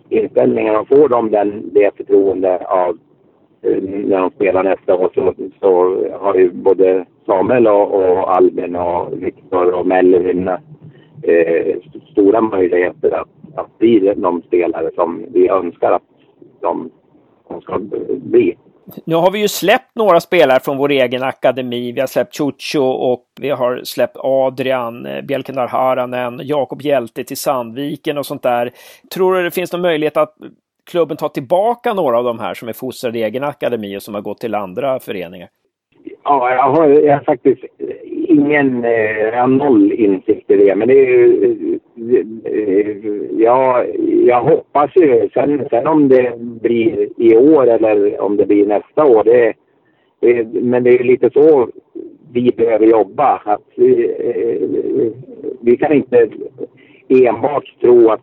inställningen 0.09 0.77
och 0.77 0.89
får 0.89 1.09
de 1.09 1.31
den, 1.31 1.71
det 1.73 1.97
förtroende 1.97 2.67
av 2.67 2.99
eh, 3.63 3.83
när 3.83 4.21
de 4.21 4.31
spelar 4.31 4.63
nästa 4.63 4.95
år 4.95 5.11
så, 5.15 5.35
så 5.61 5.97
har 6.19 6.35
ju 6.35 6.51
både 6.53 7.05
Samuel 7.27 7.67
och, 7.67 7.95
och 7.95 8.37
Albin 8.37 8.77
och 8.77 9.23
Viktor 9.23 9.75
och 9.75 9.87
Melvin 9.87 10.49
eh, 11.23 11.77
stora 12.13 12.41
möjligheter 12.41 13.11
att, 13.11 13.29
att 13.55 13.79
bli 13.79 14.15
de 14.17 14.43
spelare 14.43 14.91
som 14.95 15.25
vi 15.33 15.49
önskar 15.49 15.93
att 15.93 16.03
de, 16.61 16.91
de 17.49 17.61
ska 17.61 17.81
bli. 18.09 18.57
Nu 19.05 19.15
har 19.15 19.31
vi 19.31 19.39
ju 19.39 19.49
släppt 19.49 19.95
några 19.95 20.21
spelare 20.21 20.61
från 20.61 20.77
vår 20.77 20.91
egen 20.91 21.23
akademi. 21.23 21.93
Vi 21.93 22.01
har 22.01 22.07
släppt 22.07 22.37
Chucho 22.37 22.83
och 22.83 23.25
vi 23.41 23.51
har 23.51 23.81
släppt 23.85 24.17
Adrian, 24.17 25.07
eh, 25.07 25.23
Bjelkendar 25.23 25.69
Haranen, 25.69 26.41
Jakob 26.43 26.83
Hjälte 26.83 27.25
till 27.25 27.37
Sandviken 27.37 28.19
och 28.19 28.27
sånt 28.27 28.43
där. 28.43 28.73
Tror 29.15 29.35
du 29.35 29.43
det 29.43 29.51
finns 29.51 29.73
någon 29.73 29.83
möjlighet 29.83 30.17
att 30.17 30.35
klubben 30.91 31.17
tar 31.17 31.29
tillbaka 31.29 31.95
några 31.95 32.19
av 32.19 32.25
de 32.25 32.39
här 32.39 32.55
som 32.55 32.69
är 32.69 32.73
fostrade 32.73 33.19
i 33.19 33.23
egen 33.23 33.45
akademi 33.45 33.97
och 33.97 34.03
som 34.03 34.15
har 34.15 34.21
gått 34.21 34.41
till 34.41 34.55
andra 34.55 35.01
föreningar? 35.01 35.49
Ja, 36.25 36.51
jag 36.51 36.71
har, 36.71 36.89
jag 36.89 37.17
har 37.17 37.25
faktiskt 37.25 37.65
ingen, 38.25 38.85
eh, 38.85 39.19
jag 39.19 39.41
har 39.41 39.47
noll 39.47 39.93
insikt 39.93 40.51
i 40.51 40.57
det. 40.57 40.75
Men 40.75 40.89
det 40.89 40.95
är 40.95 41.07
ju, 41.07 41.79
eh, 42.45 42.97
ja, 43.39 43.85
jag 44.27 44.41
hoppas 44.41 44.91
ju. 44.97 45.29
Sen, 45.35 45.67
sen 45.71 45.87
om 45.87 46.09
det 46.09 46.33
blir 46.39 47.09
i 47.17 47.37
år 47.37 47.67
eller 47.67 48.21
om 48.21 48.37
det 48.37 48.47
blir 48.47 48.67
nästa 48.67 49.05
år, 49.05 49.25
det, 49.25 49.55
men 50.53 50.85
det 50.85 50.91
är 50.91 51.05
lite 51.05 51.31
så 51.31 51.69
vi 52.33 52.53
behöver 52.57 52.87
jobba. 52.87 53.43
Att 53.45 53.63
vi, 53.77 54.15
vi 55.61 55.77
kan 55.77 55.93
inte 55.93 56.29
enbart 57.09 57.81
tro 57.81 58.11
att 58.11 58.21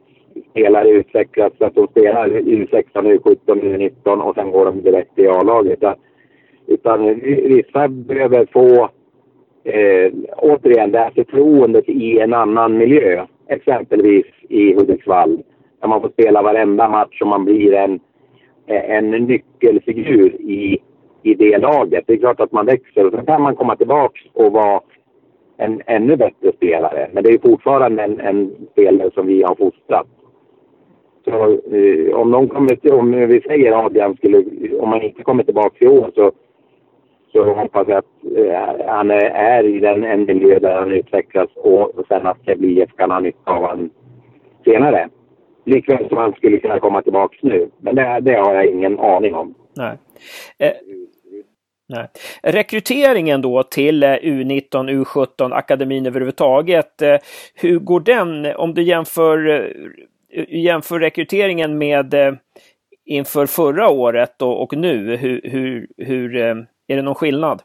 spelare 0.52 0.89
utvecklas 0.89 1.54
att 1.60 1.76
de 1.76 1.88
spelar 1.88 2.30
U16, 2.30 2.86
U17, 2.93 3.38
U19 3.45 4.22
och 4.22 4.36
sen 4.36 4.52
går 4.52 4.66
de 4.66 4.82
direkt 4.82 5.20
i 5.20 5.28
A-laget. 5.28 5.84
Utan 6.68 7.20
vissa 7.24 7.88
behöver 7.88 8.45
få 8.54 8.89
eh, 9.64 10.12
återigen 10.38 10.91
det 10.91 10.99
här 10.99 11.12
förtroendet 11.16 11.89
i 11.89 12.20
en 12.20 12.34
annan 12.34 12.78
miljö. 12.78 13.26
Exempelvis 13.47 14.26
i 14.49 14.74
Hudiksvall. 14.74 15.43
Där 15.82 15.88
man 15.88 16.01
får 16.01 16.09
spela 16.09 16.41
varenda 16.41 16.89
match 16.89 17.22
och 17.22 17.28
man 17.28 17.45
blir 17.45 17.74
en, 17.74 17.99
en 18.66 19.12
nyckelfigur 19.12 20.41
i, 20.41 20.80
i 21.24 21.34
det 21.34 21.57
laget. 21.57 22.03
Det 22.07 22.14
är 22.14 22.18
klart 22.18 22.39
att 22.39 22.51
man 22.51 22.66
växer 22.66 23.05
och 23.05 23.14
sen 23.14 23.26
kan 23.26 23.41
man 23.41 23.55
komma 23.55 23.76
tillbaks 23.76 24.22
och 24.34 24.51
vara 24.51 24.82
en 25.57 25.82
ännu 25.86 26.16
bättre 26.16 26.51
spelare. 26.55 27.09
Men 27.14 27.24
det 27.24 27.30
är 27.30 27.38
fortfarande 27.38 28.03
en, 28.03 28.20
en 28.20 28.51
spelare 28.72 29.12
som 29.14 29.28
vi 29.28 29.43
har 29.43 29.55
fostrat. 29.55 30.07
Så 31.26 31.32
eh, 31.76 32.16
om 32.16 32.32
någon 32.32 32.47
kommer, 32.47 32.93
om 32.93 33.12
vi 33.12 33.41
säger 33.41 33.86
Adrian 33.86 34.16
skulle, 34.18 34.43
om 34.80 34.89
han 34.89 35.01
inte 35.01 35.24
kommer 35.24 35.43
tillbaka 35.43 35.86
i 35.86 35.88
år 35.88 36.12
så, 36.16 36.32
så 37.32 37.54
hoppas 37.54 37.88
jag 37.88 37.98
att 37.98 38.38
eh, 38.38 38.88
han 38.88 39.12
är, 39.12 39.30
är 39.30 39.64
i 39.64 39.80
den, 39.80 40.04
en 40.04 40.26
miljö 40.26 40.60
där 40.60 40.76
han 40.76 40.92
utvecklas 40.92 41.50
och, 41.56 42.00
och 42.00 42.06
sen 42.08 42.28
att 42.28 42.46
Kävle 42.46 42.68
IF 42.68 42.90
kan 42.98 43.12
ha 43.12 43.20
nytta 43.20 43.52
av 43.52 43.62
honom 43.62 43.90
senare. 44.66 45.10
Likväl 45.66 46.08
som 46.10 46.18
han 46.18 46.34
skulle 46.34 46.60
kunna 46.60 46.80
komma 46.80 47.02
tillbaka 47.02 47.38
nu. 47.42 47.70
Men 47.80 47.96
det, 47.96 48.20
det 48.22 48.34
har 48.34 48.54
jag 48.56 48.66
ingen 48.66 49.00
aning 49.00 49.36
om. 49.36 49.56
Nej. 49.78 49.98
Eh, 50.60 50.74
nej. 51.90 52.08
Rekryteringen 52.44 53.42
då 53.42 53.64
till 53.64 54.04
eh, 54.04 54.08
U19, 54.08 55.04
U17, 55.04 55.54
akademin 55.54 56.06
överhuvudtaget. 56.06 57.02
Eh, 57.02 57.18
hur 57.56 57.80
går 57.80 58.00
den 58.00 58.56
om 58.56 58.74
du 58.74 58.84
jämför 58.84 59.50
eh, 59.50 59.66
jämför 60.50 61.00
rekryteringen 61.00 61.78
med 61.78 62.14
eh, 62.14 62.34
inför 63.06 63.46
förra 63.46 63.90
året 63.90 64.42
och, 64.42 64.64
och 64.64 64.78
nu, 64.78 65.16
hur, 65.16 65.42
hur, 65.44 65.88
hur, 65.98 66.36
eh, 66.36 66.56
är 66.92 66.96
det 66.96 67.02
någon 67.02 67.16
skillnad? 67.16 67.62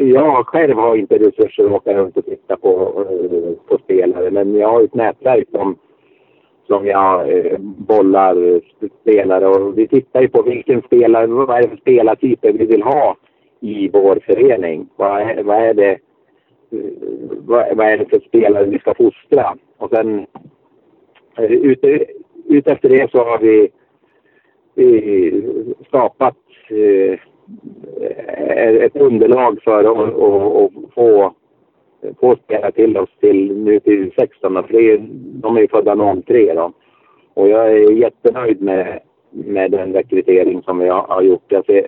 jag 0.00 0.46
själv 0.46 0.76
har 0.76 0.96
inte 0.96 1.18
resurser 1.18 1.64
att 1.64 1.72
åka 1.72 1.94
runt 1.94 2.16
och 2.16 2.24
titta 2.24 2.56
på, 2.56 3.04
eh, 3.10 3.52
på 3.68 3.78
spelare 3.84 4.30
men 4.30 4.54
jag 4.54 4.68
har 4.68 4.82
ett 4.82 4.94
nätverk 4.94 5.48
som, 5.50 5.76
som 6.66 6.86
jag 6.86 7.38
eh, 7.38 7.58
bollar 7.60 8.60
spelare 9.00 9.46
och 9.46 9.78
vi 9.78 9.88
tittar 9.88 10.20
ju 10.20 10.28
på 10.28 10.42
vilken 10.42 10.82
spelare, 10.82 11.26
vad 11.26 11.58
är 11.58 11.62
det 11.62 11.68
för 11.68 11.76
spelartyper 11.76 12.52
vi 12.52 12.66
vill 12.66 12.82
ha 12.82 13.16
i 13.60 13.88
vår 13.88 14.18
förening. 14.26 14.88
Vad 14.96 15.22
är, 15.22 15.42
vad 15.42 15.56
är 15.56 15.74
det 15.74 15.98
vad, 17.46 17.76
vad 17.76 17.86
är 17.86 17.98
det 17.98 18.10
för 18.10 18.20
spelare 18.20 18.64
vi 18.64 18.78
ska 18.78 18.94
fostra? 18.94 19.56
Och 19.78 19.90
sen 19.90 20.26
eh, 21.38 21.44
ut, 21.44 21.84
ut 21.84 22.02
utefter 22.48 22.88
det 22.88 23.10
så 23.10 23.18
har 23.18 23.38
vi 23.38 23.68
Eh, 24.74 25.34
skapat 25.86 26.36
eh, 26.68 27.18
ett 28.84 28.96
underlag 28.96 29.58
för 29.64 29.84
att 29.84 30.14
få, 30.94 31.34
få 32.20 32.36
spela 32.36 32.70
till 32.70 32.96
oss 32.96 33.10
till 33.20 33.56
nu 33.56 33.80
till 33.80 34.12
16 34.16 34.54
för 34.54 34.74
är, 34.74 34.98
de 35.42 35.56
är 35.56 35.60
ju 35.60 35.68
födda 35.68 36.22
03 36.26 36.54
då. 36.54 36.72
Och 37.34 37.48
jag 37.48 37.72
är 37.72 37.92
jättenöjd 37.92 38.62
med, 38.62 39.00
med 39.30 39.70
den 39.70 39.92
rekrytering 39.92 40.62
som 40.62 40.78
vi 40.78 40.88
har, 40.88 41.22
gjort. 41.22 41.44
Jag 41.48 41.64
ser 41.66 41.86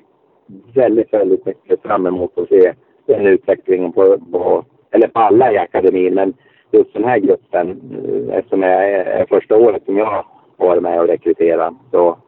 väldigt, 0.74 1.12
väldigt 1.12 1.46
mycket 1.46 1.82
fram 1.82 2.06
emot 2.06 2.38
att 2.38 2.48
se 2.48 2.72
den 3.06 3.26
utvecklingen 3.26 3.92
på, 3.92 4.18
på 4.32 4.64
eller 4.90 5.08
på 5.08 5.20
alla 5.20 5.52
i 5.52 5.58
akademin, 5.58 6.14
men 6.14 6.34
just 6.70 6.92
den 6.92 7.04
här 7.04 7.18
gruppen, 7.18 7.80
eh, 8.28 8.38
eftersom 8.38 8.60
det 8.60 8.66
är 8.66 9.26
första 9.26 9.56
året 9.56 9.82
som 9.84 9.96
jag 9.96 10.06
har 10.06 10.24
varit 10.56 10.82
med 10.82 11.00
och 11.00 11.08
rekryterat. 11.08 11.74
Så, 11.90 12.18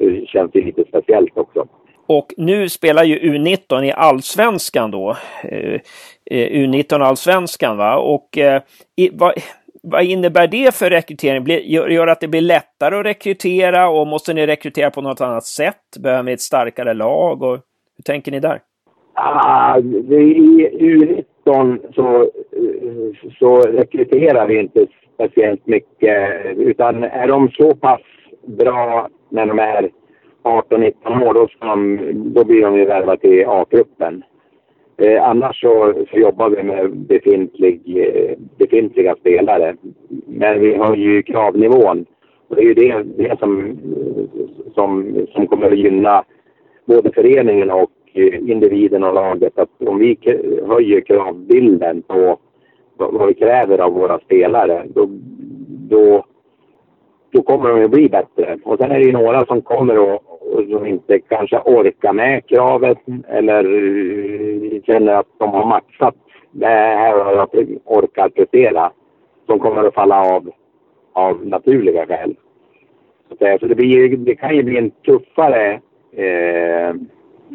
så 0.00 0.26
känns 0.26 0.52
det 0.52 0.60
lite 0.60 0.84
speciellt 0.88 1.38
också. 1.38 1.66
Och 2.06 2.34
nu 2.36 2.68
spelar 2.68 3.04
ju 3.04 3.18
U19 3.18 3.84
i 3.84 3.92
allsvenskan 3.92 4.90
då. 4.90 5.16
Eh, 5.44 5.80
eh, 6.30 6.50
U19 6.50 7.02
allsvenskan 7.04 7.76
va. 7.76 7.96
Och 7.96 8.38
eh, 8.38 8.62
i, 8.96 9.10
vad, 9.12 9.32
vad 9.82 10.04
innebär 10.04 10.46
det 10.46 10.74
för 10.74 10.90
rekrytering? 10.90 11.44
Blir, 11.44 11.58
gör, 11.58 11.88
gör 11.88 12.06
att 12.06 12.20
det 12.20 12.28
blir 12.28 12.40
lättare 12.40 12.96
att 12.96 13.06
rekrytera 13.06 13.88
och 13.88 14.06
måste 14.06 14.34
ni 14.34 14.46
rekrytera 14.46 14.90
på 14.90 15.02
något 15.02 15.20
annat 15.20 15.44
sätt? 15.44 15.76
Behöver 16.02 16.22
ni 16.22 16.32
ett 16.32 16.40
starkare 16.40 16.94
lag? 16.94 17.42
Och, 17.42 17.58
hur 17.96 18.02
tänker 18.04 18.32
ni 18.32 18.40
där? 18.40 18.58
Ah, 19.14 19.78
I 19.78 19.82
U19 20.80 21.78
så, 21.94 22.30
så 23.38 23.60
rekryterar 23.60 24.46
vi 24.46 24.60
inte 24.60 24.86
speciellt 25.14 25.66
mycket. 25.66 26.46
Utan 26.56 27.04
är 27.04 27.28
de 27.28 27.48
så 27.48 27.74
pass 27.74 28.00
bra 28.46 29.08
när 29.28 29.46
de 29.46 29.58
är 29.58 29.90
18-19 30.42 31.28
år, 31.28 31.34
då, 31.34 31.48
de, 31.58 31.98
då 32.14 32.44
blir 32.44 32.62
de 32.62 32.76
ju 32.78 32.84
värvade 32.84 33.20
till 33.20 33.46
A-truppen. 33.46 34.24
Eh, 34.96 35.28
annars 35.28 35.60
så, 35.60 35.94
så, 36.10 36.18
jobbar 36.18 36.50
vi 36.50 36.62
med 36.62 36.96
befintlig, 36.96 37.80
eh, 37.96 38.36
befintliga 38.58 39.16
spelare. 39.16 39.76
Men 40.26 40.60
vi 40.60 40.74
har 40.74 40.96
ju 40.96 41.22
kravnivån. 41.22 42.06
Och 42.48 42.56
det 42.56 42.62
är 42.62 42.66
ju 42.66 42.74
det, 42.74 43.02
det 43.02 43.38
som, 43.38 43.78
som, 44.74 45.14
som 45.32 45.46
kommer 45.46 45.66
att 45.66 45.78
gynna 45.78 46.24
både 46.84 47.12
föreningen 47.12 47.70
och 47.70 47.90
eh, 48.12 48.50
individen 48.50 49.04
och 49.04 49.14
laget. 49.14 49.58
Att 49.58 49.82
om 49.86 49.98
vi 49.98 50.18
höjer 50.68 51.00
kravbilden 51.00 52.02
på 52.02 52.38
vad 52.96 53.28
vi 53.28 53.34
kräver 53.34 53.78
av 53.78 53.92
våra 53.92 54.18
spelare, 54.18 54.86
då, 54.94 55.08
då, 55.90 56.24
då 57.30 57.42
kommer 57.42 57.68
de 57.68 57.84
att 57.84 57.90
bli 57.90 58.08
bättre. 58.08 58.58
Och 58.64 58.78
sen 58.78 58.90
är 58.90 58.98
det 58.98 59.04
ju 59.04 59.12
några 59.12 59.46
som 59.46 59.62
kommer 59.62 59.98
och, 59.98 60.14
och 60.40 60.64
som 60.70 60.86
inte 60.86 61.18
kanske 61.18 61.58
orkar 61.64 62.12
med 62.12 62.46
kravet 62.46 62.98
eller 63.28 63.66
uh, 63.66 64.82
känner 64.82 65.14
att 65.14 65.26
de 65.38 65.50
har 65.50 65.66
matchat 65.66 66.14
det 66.50 66.66
här 66.66 67.14
och 67.14 67.36
jag 67.36 67.66
orkar 67.84 68.28
prestera. 68.28 68.92
Som 69.46 69.58
kommer 69.58 69.84
att 69.84 69.94
falla 69.94 70.20
av 70.20 70.50
av 71.12 71.46
naturliga 71.46 72.06
skäl. 72.06 72.36
Så 73.38 73.46
eh, 73.46 73.60
det, 73.60 73.74
blir, 73.74 74.16
det 74.16 74.34
kan 74.34 74.56
ju 74.56 74.62
bli 74.62 74.78
en 74.78 74.90
tuffare, 74.90 75.80
eh, 76.12 76.94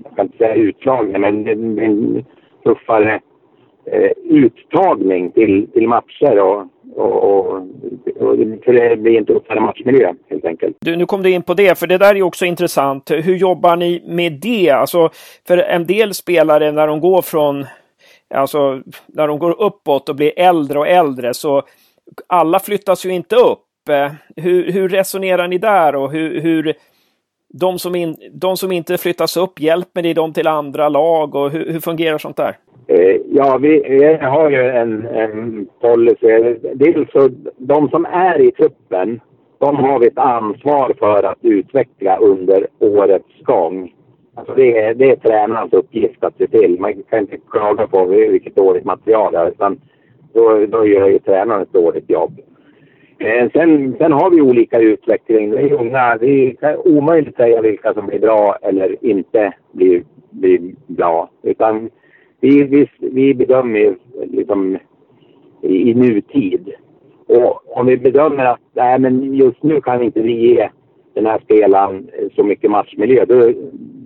jag 0.04 0.16
kan 0.16 0.26
inte 0.26 0.38
säga 0.38 0.56
utslagning, 0.56 1.22
men 1.22 1.48
en, 1.48 1.80
en 1.80 2.26
tuffare 2.64 3.20
eh, 3.86 4.12
uttagning 4.30 5.32
till, 5.32 5.68
till 5.74 5.88
matcher 5.88 6.40
och, 6.40 6.68
och, 6.96 7.24
och, 7.24 7.58
och 8.20 8.38
för 8.66 8.74
det 8.74 8.98
blir 8.98 9.18
inte 9.18 9.34
tuffare 9.34 9.60
matchmiljö 9.60 10.14
helt 10.30 10.46
enkelt. 10.46 10.78
Du, 10.82 10.96
nu 10.96 11.06
kom 11.06 11.24
du 11.24 11.32
in 11.32 11.42
på 11.42 11.54
det, 11.54 11.80
för 11.80 11.88
det 11.88 11.98
där 11.98 12.16
är 12.16 12.22
också 12.22 12.46
intressant. 12.46 13.12
Hur 13.12 13.36
jobbar 13.36 13.76
ni 13.76 14.04
med 14.08 14.34
det? 14.34 14.70
Alltså, 14.70 15.10
för 15.48 15.58
en 15.58 15.86
del 15.86 16.14
spelare 16.14 16.72
när 16.72 16.88
de 16.88 17.00
går 17.00 17.22
från 17.22 17.66
Alltså 18.34 18.82
när 19.08 19.28
de 19.28 19.40
går 19.40 19.62
uppåt 19.62 20.10
och 20.10 20.16
blir 20.16 20.40
äldre 20.40 20.80
och 20.80 20.88
äldre 20.88 21.34
så 21.34 21.64
alla 22.28 22.60
flyttas 22.60 23.06
ju 23.06 23.10
inte 23.10 23.36
upp. 23.36 23.90
Eh, 23.90 24.12
hur, 24.36 24.72
hur 24.72 24.90
resonerar 24.90 25.48
ni 25.48 25.58
där 25.58 25.96
och 25.96 26.12
hur, 26.12 26.42
hur 26.42 26.74
de, 27.54 27.80
som 27.80 27.96
in, 27.96 28.18
de 28.34 28.58
som 28.58 28.72
inte 28.72 28.98
flyttas 28.98 29.38
upp, 29.38 29.60
hjälper 29.60 30.02
ni 30.02 30.14
dem 30.14 30.34
till 30.34 30.48
andra 30.48 30.90
lag 30.90 31.36
och 31.36 31.52
hur, 31.52 31.72
hur 31.72 31.80
fungerar 31.80 32.18
sånt 32.18 32.38
där? 32.38 32.58
Eh, 32.88 33.18
ja, 33.30 33.58
vi, 33.58 33.82
vi 33.90 34.14
har 34.26 34.50
ju 34.50 34.70
en, 34.70 35.06
en 35.06 35.68
policy. 35.82 36.56
Dels 36.74 37.12
så, 37.12 37.30
de 37.58 37.90
som 37.90 38.06
är 38.06 38.42
i 38.42 38.52
truppen, 38.52 39.20
de 39.58 39.76
har 39.76 40.00
vi 40.00 40.08
ett 40.08 40.18
ansvar 40.18 40.94
för 41.00 41.24
att 41.24 41.38
utveckla 41.42 42.18
under 42.18 42.68
årets 42.80 43.42
gång. 43.44 43.94
Alltså 44.36 44.54
det, 44.56 44.78
är, 44.78 44.94
det 44.94 45.12
är 45.12 45.16
tränarens 45.16 45.74
uppgift 45.74 46.24
att 46.24 46.38
se 46.38 46.48
till. 46.48 46.80
Man 46.80 47.04
kan 47.10 47.20
inte 47.20 47.38
klaga 47.52 47.88
på 47.88 48.06
vilket 48.06 48.56
dåligt 48.56 48.86
material 48.86 49.34
det 49.34 49.40
är, 49.40 49.48
utan 49.48 49.82
då, 50.34 50.66
då 50.66 50.86
gör 50.86 51.08
ju 51.08 51.20
tränaren 51.20 51.62
ett 51.62 51.74
dåligt 51.74 52.10
jobb. 52.10 52.40
Eh, 53.20 53.52
sen, 53.54 53.96
sen 53.98 54.12
har 54.12 54.30
vi 54.30 54.42
olika 54.42 54.80
utveckling. 54.80 55.50
Det 55.50 55.62
är 55.62 55.74
unga. 55.74 56.18
Det 56.18 56.56
är 56.62 56.88
omöjligt 56.88 57.30
att 57.30 57.36
säga 57.36 57.62
vilka 57.62 57.94
som 57.94 58.08
blir 58.08 58.20
bra 58.20 58.58
eller 58.62 59.06
inte 59.06 59.54
blir, 59.72 60.04
blir 60.30 60.60
bra. 60.88 61.30
Utan 61.44 61.90
vi, 62.46 62.64
vi, 62.64 62.88
vi 63.00 63.34
bedömer 63.34 63.96
liksom 64.24 64.78
i, 65.62 65.90
i 65.90 65.94
nutid. 65.94 66.74
Och 67.28 67.78
om 67.78 67.86
vi 67.86 67.98
bedömer 67.98 68.46
att 68.46 68.60
nej, 68.74 69.00
men 69.00 69.34
just 69.34 69.64
nu 69.64 69.82
kan 69.82 70.04
inte 70.04 70.22
vi 70.22 70.34
ge 70.34 70.70
den 71.14 71.26
här 71.26 71.40
spelaren 71.44 72.10
så 72.36 72.44
mycket 72.44 72.72
matchmiljö, 72.72 73.26
då, 73.26 73.52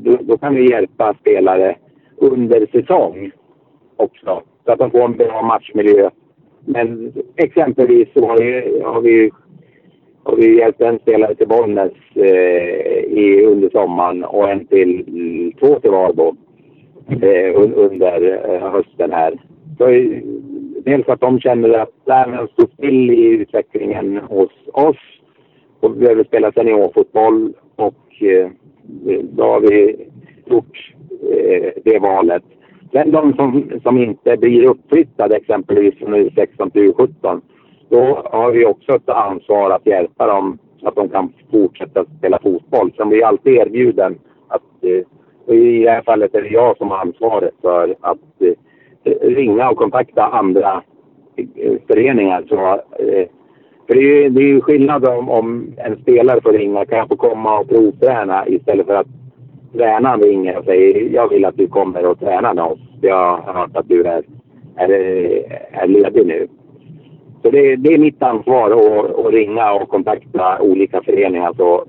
då, 0.03 0.17
då 0.21 0.37
kan 0.37 0.55
vi 0.55 0.71
hjälpa 0.71 1.13
spelare 1.13 1.75
under 2.17 2.67
säsong 2.71 3.31
också. 3.95 4.41
så 4.65 4.71
att 4.71 4.79
de 4.79 4.91
får 4.91 5.05
en 5.05 5.17
bra 5.17 5.41
matchmiljö. 5.41 6.09
Men 6.65 7.13
exempelvis 7.35 8.07
så 8.13 8.27
har 8.27 8.37
vi, 8.37 8.81
har 8.81 9.01
vi, 9.01 9.31
har 10.23 10.35
vi 10.35 10.57
hjälpt 10.57 10.81
en 10.81 10.99
spelare 10.99 11.35
till 11.35 11.47
Bollnäs 11.47 11.91
eh, 12.15 13.03
i, 13.03 13.45
under 13.45 13.69
sommaren 13.69 14.23
och 14.23 14.49
en 14.49 14.65
till, 14.67 15.53
två 15.59 15.79
till 15.79 15.91
Varbo 15.91 16.35
eh, 17.12 17.62
under 17.76 18.49
eh, 18.49 18.72
hösten 18.72 19.12
här. 19.12 19.34
Så, 19.78 19.88
eh, 19.88 20.22
dels 20.86 21.07
att 21.07 21.22
de 21.22 21.39
känner 21.39 21.70
att 21.70 22.05
där 22.05 22.47
står 22.53 22.68
still 22.74 23.12
i 23.12 23.26
utvecklingen 23.26 24.18
hos 24.18 24.51
oss 24.74 24.97
och 25.80 25.95
vi 25.95 25.99
behöver 25.99 26.24
spela 26.24 26.51
seniorfotboll 26.51 27.53
och 27.76 28.24
eh, 28.24 28.49
då 29.22 29.43
har 29.43 29.60
vi 29.60 30.05
gjort 30.45 30.93
eh, 31.32 31.72
det 31.84 31.99
valet. 31.99 32.43
Sen 32.91 33.12
de 33.12 33.34
som, 33.34 33.72
som 33.84 33.97
inte 33.97 34.38
blir 34.38 34.70
uppflyttade 34.70 35.36
exempelvis 35.36 35.95
från 35.99 36.16
U16 36.16 36.70
till 36.70 36.93
U17, 36.93 37.41
då 37.89 38.22
har 38.32 38.51
vi 38.51 38.66
också 38.66 38.95
ett 38.95 39.10
ansvar 39.10 39.72
att 39.72 39.88
hjälpa 39.88 40.28
dem 40.28 40.57
så 40.80 40.88
att 40.88 40.95
de 40.95 41.10
kan 41.10 41.34
fortsätta 41.51 42.05
spela 42.18 42.39
fotboll. 42.39 42.91
Sen 42.97 43.10
blir 43.10 43.26
alltid 43.26 43.53
erbjuden 43.53 44.20
att, 44.47 44.84
eh, 44.84 45.05
och 45.50 45.56
i 45.56 45.84
det 45.84 45.91
här 45.91 46.02
fallet 46.02 46.36
är 46.36 46.41
det 46.41 46.50
jag 46.50 46.78
som 46.78 46.91
har 46.91 46.97
ansvaret 46.97 47.54
för 47.62 47.95
att 48.02 48.18
eh, 49.04 49.12
ringa 49.22 49.70
och 49.70 49.78
kontakta 49.78 50.24
andra 50.24 50.84
eh, 51.36 51.74
föreningar. 51.88 52.43
Så, 52.50 52.56
eh, 53.04 53.28
för 53.88 53.95
det 53.95 54.00
är 54.00 54.24
ju 54.24 54.30
det 54.30 54.41
är 54.41 54.62
skillnad 54.62 55.06
om, 55.06 55.30
om 55.30 55.74
en 55.78 55.97
spelare 56.02 56.41
får 56.41 56.54
ringa, 56.54 56.86
kan 56.86 56.97
jag 56.97 57.08
få 57.08 57.16
komma 57.16 57.60
och 57.60 57.70
provträna 57.70 58.47
istället 58.47 58.86
för 58.86 58.95
att 58.95 59.08
tränaren 59.74 60.22
ringer 60.22 60.58
och 60.58 60.66
säger 60.66 61.10
jag 61.14 61.30
vill 61.30 61.45
att 61.45 61.58
du 61.58 61.68
kommer 61.68 62.06
och 62.06 62.20
tränar 62.20 62.54
med 62.54 62.64
oss. 62.64 62.80
Jag 63.02 63.38
har 63.38 63.54
hört 63.54 63.76
att 63.76 63.89
du 63.89 64.04
är, 64.04 64.24
är, 64.76 64.89
är 65.72 65.88
ledig 65.88 66.28
nu. 66.28 66.47
Så 67.41 67.50
det, 67.50 67.76
det 67.76 67.93
är 67.93 67.97
mitt 67.97 68.24
ansvar 68.24 68.72
att, 68.72 69.26
att, 69.26 69.34
ringa 69.34 69.74
och 69.74 69.89
kontakta 69.89 70.62
olika 70.62 71.02
föreningar 71.02 71.54
så, 71.58 71.86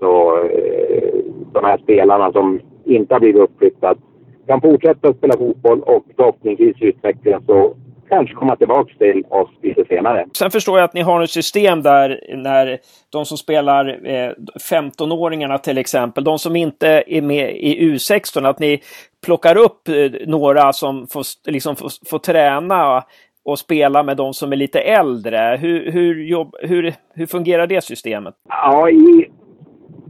så 0.00 0.38
eh, 0.38 1.14
de 1.52 1.64
här 1.64 1.78
spelarna 1.78 2.32
som 2.32 2.60
inte 2.86 3.14
har 3.14 3.20
blivit 3.20 3.42
uppflyttade 3.42 4.00
kan 4.46 4.60
fortsätta 4.60 5.08
att 5.08 5.16
spela 5.16 5.36
fotboll 5.36 5.80
och 5.80 6.04
förhoppningsvis 6.16 6.76
utvecklas 6.80 7.42
och 7.46 7.76
kanske 8.08 8.34
komma 8.34 8.56
tillbaka 8.56 8.92
till 8.98 9.24
oss 9.28 9.50
lite 9.62 9.84
senare. 9.88 10.26
Sen 10.32 10.50
förstår 10.50 10.78
jag 10.78 10.84
att 10.84 10.94
ni 10.94 11.00
har 11.00 11.22
ett 11.22 11.30
system 11.30 11.82
där 11.82 12.20
när 12.36 12.78
de 13.10 13.24
som 13.24 13.38
spelar 13.38 13.88
eh, 14.04 14.32
15-åringarna 14.70 15.58
till 15.58 15.78
exempel, 15.78 16.24
de 16.24 16.38
som 16.38 16.56
inte 16.56 17.04
är 17.06 17.22
med 17.22 17.56
i 17.56 17.92
U16, 17.92 18.48
att 18.48 18.58
ni 18.58 18.80
plockar 19.26 19.56
upp 19.56 19.88
eh, 19.88 19.94
några 20.26 20.72
som 20.72 21.06
får, 21.06 21.50
liksom, 21.50 21.76
får, 21.76 21.90
får 22.10 22.18
träna 22.18 23.04
och 23.44 23.58
spela 23.58 24.02
med 24.02 24.16
de 24.16 24.34
som 24.34 24.52
är 24.52 24.56
lite 24.56 24.80
äldre. 24.80 25.58
Hur, 25.60 25.92
hur, 25.92 26.24
jobb, 26.24 26.54
hur, 26.60 26.94
hur 27.14 27.26
fungerar 27.26 27.66
det 27.66 27.84
systemet? 27.84 28.34
Ja, 28.48 28.90
i, 28.90 29.30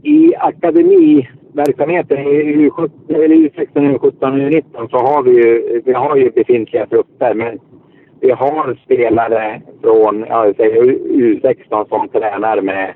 i 0.03 0.35
Verksamheten 1.57 2.19
i 2.19 2.69
U17, 2.69 2.91
U16, 3.09 3.69
U17 3.75 3.99
och 3.99 4.13
U19 4.23 4.91
så 4.91 4.97
har 4.97 5.23
vi 5.23 5.31
ju, 5.31 5.83
vi 5.85 5.93
har 5.93 6.17
ju 6.17 6.31
befintliga 6.31 6.87
trupper. 6.87 7.35
Men 7.35 7.59
vi 8.21 8.31
har 8.31 8.79
spelare 8.85 9.63
från 9.83 10.25
ja, 10.29 10.53
säger 10.57 10.83
U16 10.83 11.89
som 11.89 12.09
tränar 12.09 12.61
med 12.61 12.95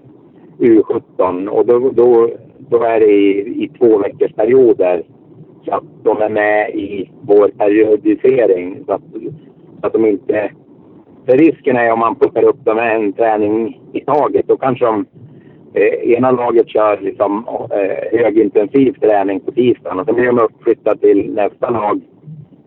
U17 0.58 1.48
och 1.48 1.66
då, 1.66 1.90
då, 1.90 2.30
då 2.58 2.82
är 2.82 3.00
det 3.00 3.12
i, 3.12 3.64
i 3.64 3.70
två 3.78 3.98
veckors 3.98 4.32
perioder. 4.32 5.02
Så 5.64 5.74
att 5.74 5.84
de 6.02 6.22
är 6.22 6.28
med 6.28 6.70
i 6.70 7.10
vår 7.22 7.48
periodisering. 7.48 8.84
Så 8.86 8.92
att, 8.92 9.02
så 9.80 9.86
att 9.86 9.92
de 9.92 10.06
inte... 10.06 10.50
För 11.26 11.36
risken 11.36 11.76
är 11.76 11.92
om 11.92 11.98
man 11.98 12.14
plockar 12.14 12.42
upp 12.42 12.64
dem 12.64 12.78
en 12.78 13.12
träning 13.12 13.80
i 13.92 14.00
taget, 14.00 14.48
då 14.48 14.56
kanske 14.56 14.84
de 14.84 15.06
eh, 15.74 16.12
ena 16.12 16.30
laget 16.30 16.68
kör 16.68 17.00
liksom, 17.00 17.44
eh, 17.70 18.20
högintensiv 18.20 18.92
träning 18.92 19.40
på 19.40 19.52
tisdagen 19.52 19.98
och 19.98 20.06
sen 20.06 20.14
blir 20.14 20.26
de 20.26 20.38
uppflyttade 20.38 21.00
till 21.00 21.34
nästa 21.34 21.70
lag 21.70 22.00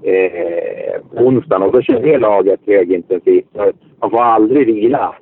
eh, 0.04 1.26
onsdagen 1.26 1.64
och 1.64 1.72
då 1.72 1.82
kör 1.82 2.02
det 2.02 2.18
laget 2.18 2.60
högintensivt. 2.66 3.48
Så 3.56 3.72
man 4.02 4.12
får 4.12 4.22
aldrig 4.22 4.66
vila. 4.66 5.16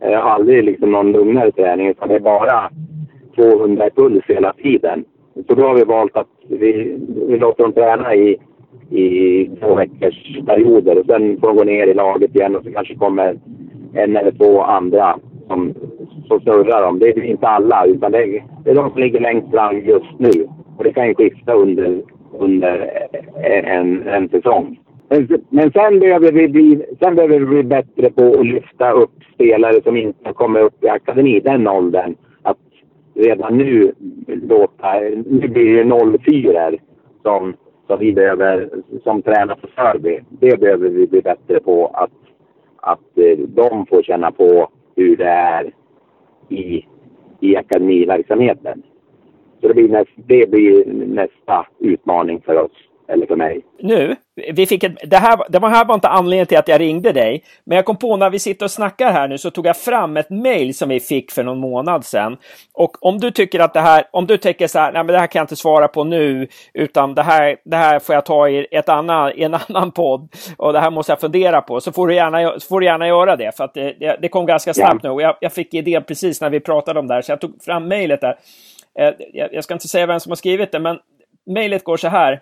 Eh, 0.00 0.26
aldrig 0.26 0.64
liksom 0.64 0.92
någon 0.92 1.12
lugnare 1.12 1.52
träning 1.52 1.88
utan 1.88 2.08
det 2.08 2.14
är 2.14 2.20
bara 2.20 2.70
200 3.36 3.90
puls 3.96 4.24
hela 4.28 4.52
tiden. 4.52 5.04
Så 5.48 5.54
då 5.54 5.62
har 5.62 5.74
vi 5.74 5.84
valt 5.84 6.16
att 6.16 6.28
vi, 6.48 6.98
vi 7.28 7.38
låter 7.38 7.62
dem 7.62 7.72
träna 7.72 8.14
i, 8.14 8.38
i 8.90 9.50
två 9.60 9.74
veckors 9.74 10.38
perioder 10.46 10.98
och 10.98 11.06
sen 11.06 11.40
får 11.40 11.48
de 11.48 11.56
gå 11.56 11.64
ner 11.64 11.86
i 11.86 11.94
laget 11.94 12.34
igen 12.34 12.56
och 12.56 12.64
så 12.64 12.70
kanske 12.70 12.94
kommer 12.94 13.38
en 13.94 14.16
eller 14.16 14.32
två 14.32 14.62
andra 14.62 15.18
som, 15.48 15.74
som 16.26 16.40
snurrar 16.40 16.82
dem. 16.82 16.98
Det 16.98 17.08
är 17.08 17.24
inte 17.24 17.48
alla 17.48 17.86
utan 17.86 18.12
det 18.12 18.18
är, 18.18 18.44
det 18.64 18.70
är 18.70 18.74
de 18.74 18.90
som 18.90 19.00
ligger 19.00 19.20
längst 19.20 19.50
fram 19.50 19.78
just 19.78 20.18
nu. 20.18 20.48
Och 20.76 20.84
det 20.84 20.92
kan 20.92 21.08
ju 21.08 21.14
skifta 21.14 21.52
under 21.52 22.02
under 22.38 23.06
en, 23.44 24.08
en 24.08 24.28
säsong. 24.28 24.80
Men 25.48 25.72
sen 25.72 26.00
behöver, 26.00 26.32
vi 26.32 26.48
bli, 26.48 26.84
sen 27.00 27.14
behöver 27.14 27.38
vi 27.38 27.46
bli 27.46 27.62
bättre 27.62 28.10
på 28.10 28.40
att 28.40 28.46
lyfta 28.46 28.92
upp 28.92 29.10
spelare 29.34 29.82
som 29.82 29.96
inte 29.96 30.32
kommer 30.32 30.60
upp 30.60 30.84
i 30.84 30.88
akademi, 30.88 31.40
den 31.40 31.68
åldern. 31.68 32.14
Att 32.42 32.58
redan 33.14 33.58
nu 33.58 33.92
låta... 34.26 35.00
Nu 35.26 35.48
blir 35.48 35.84
det 35.84 36.18
04 36.18 36.70
som, 37.22 37.54
som 37.86 37.98
vi 37.98 38.12
behöver, 38.12 38.68
som 39.02 39.22
tränar 39.22 39.54
på 39.54 39.66
Sörby. 39.76 40.20
Det 40.28 40.60
behöver 40.60 40.88
vi 40.88 41.06
bli 41.06 41.20
bättre 41.22 41.60
på 41.60 41.86
att, 41.86 42.10
att 42.76 43.18
eh, 43.18 43.38
de 43.38 43.86
får 43.86 44.02
känna 44.02 44.32
på 44.32 44.68
hur 44.96 45.16
det 45.16 45.28
är 45.28 45.72
i, 46.48 46.86
i 47.40 47.56
akademiverksamheten. 47.56 48.82
Så 49.60 49.68
det 49.68 49.74
blir, 49.74 49.88
näst, 49.88 50.10
det 50.16 50.50
blir 50.50 50.84
nästa 51.06 51.66
utmaning 51.78 52.40
för 52.40 52.56
oss, 52.56 52.72
eller 53.08 53.26
för 53.26 53.36
mig. 53.36 53.60
Nu, 53.78 54.16
vi 54.54 54.66
fick 54.66 54.84
ett, 54.84 55.10
det, 55.10 55.16
här, 55.16 55.38
det 55.48 55.68
här 55.68 55.84
var 55.84 55.94
inte 55.94 56.08
anledningen 56.08 56.46
till 56.46 56.58
att 56.58 56.68
jag 56.68 56.80
ringde 56.80 57.12
dig, 57.12 57.44
men 57.64 57.76
jag 57.76 57.84
kom 57.84 57.96
på 57.96 58.16
när 58.16 58.30
vi 58.30 58.38
sitter 58.38 58.64
och 58.64 58.70
snackar 58.70 59.12
här 59.12 59.28
nu 59.28 59.38
så 59.38 59.50
tog 59.50 59.66
jag 59.66 59.76
fram 59.76 60.16
ett 60.16 60.30
mail 60.30 60.74
som 60.74 60.88
vi 60.88 61.00
fick 61.00 61.30
för 61.30 61.42
någon 61.42 61.58
månad 61.58 62.04
sedan. 62.04 62.36
Och 62.72 63.06
om 63.06 63.20
du 63.20 63.30
tycker 63.30 63.60
att 63.60 63.74
det 63.74 63.80
här, 63.80 64.04
om 64.10 64.26
du 64.26 64.36
tänker 64.36 64.66
så 64.66 64.78
här, 64.78 64.92
nej 64.92 65.04
men 65.04 65.12
det 65.12 65.18
här 65.18 65.26
kan 65.26 65.40
jag 65.40 65.44
inte 65.44 65.56
svara 65.56 65.88
på 65.88 66.04
nu, 66.04 66.48
utan 66.74 67.14
det 67.14 67.22
här, 67.22 67.56
det 67.64 67.76
här 67.76 67.98
får 67.98 68.14
jag 68.14 68.24
ta 68.24 68.48
i, 68.48 68.66
ett 68.70 68.88
annan, 68.88 69.32
i 69.36 69.42
en 69.42 69.54
annan 69.68 69.90
podd 69.90 70.28
och 70.56 70.72
det 70.72 70.80
här 70.80 70.90
måste 70.90 71.12
jag 71.12 71.20
fundera 71.20 71.60
på, 71.60 71.80
så 71.80 71.92
får 71.92 72.08
du 72.08 72.14
gärna, 72.14 72.60
får 72.68 72.80
du 72.80 72.86
gärna 72.86 73.08
göra 73.08 73.36
det, 73.36 73.56
för 73.56 73.64
att 73.64 73.74
det, 73.74 74.16
det 74.22 74.28
kom 74.28 74.46
ganska 74.46 74.74
snabbt 74.74 75.00
ja. 75.02 75.08
nu 75.08 75.14
och 75.14 75.22
jag, 75.22 75.36
jag 75.40 75.52
fick 75.52 75.74
idén 75.74 76.04
precis 76.04 76.40
när 76.40 76.50
vi 76.50 76.60
pratade 76.60 77.00
om 77.00 77.06
det 77.06 77.14
här, 77.14 77.22
så 77.22 77.32
jag 77.32 77.40
tog 77.40 77.62
fram 77.62 77.88
mejlet 77.88 78.20
där. 78.20 78.36
Eh, 78.98 79.14
jag 79.32 79.64
ska 79.64 79.74
inte 79.74 79.88
säga 79.88 80.06
vem 80.06 80.20
som 80.20 80.30
har 80.30 80.36
skrivit 80.36 80.72
det, 80.72 80.78
men 80.78 80.98
mejlet 81.46 81.84
går 81.84 81.96
så 81.96 82.08
här. 82.08 82.40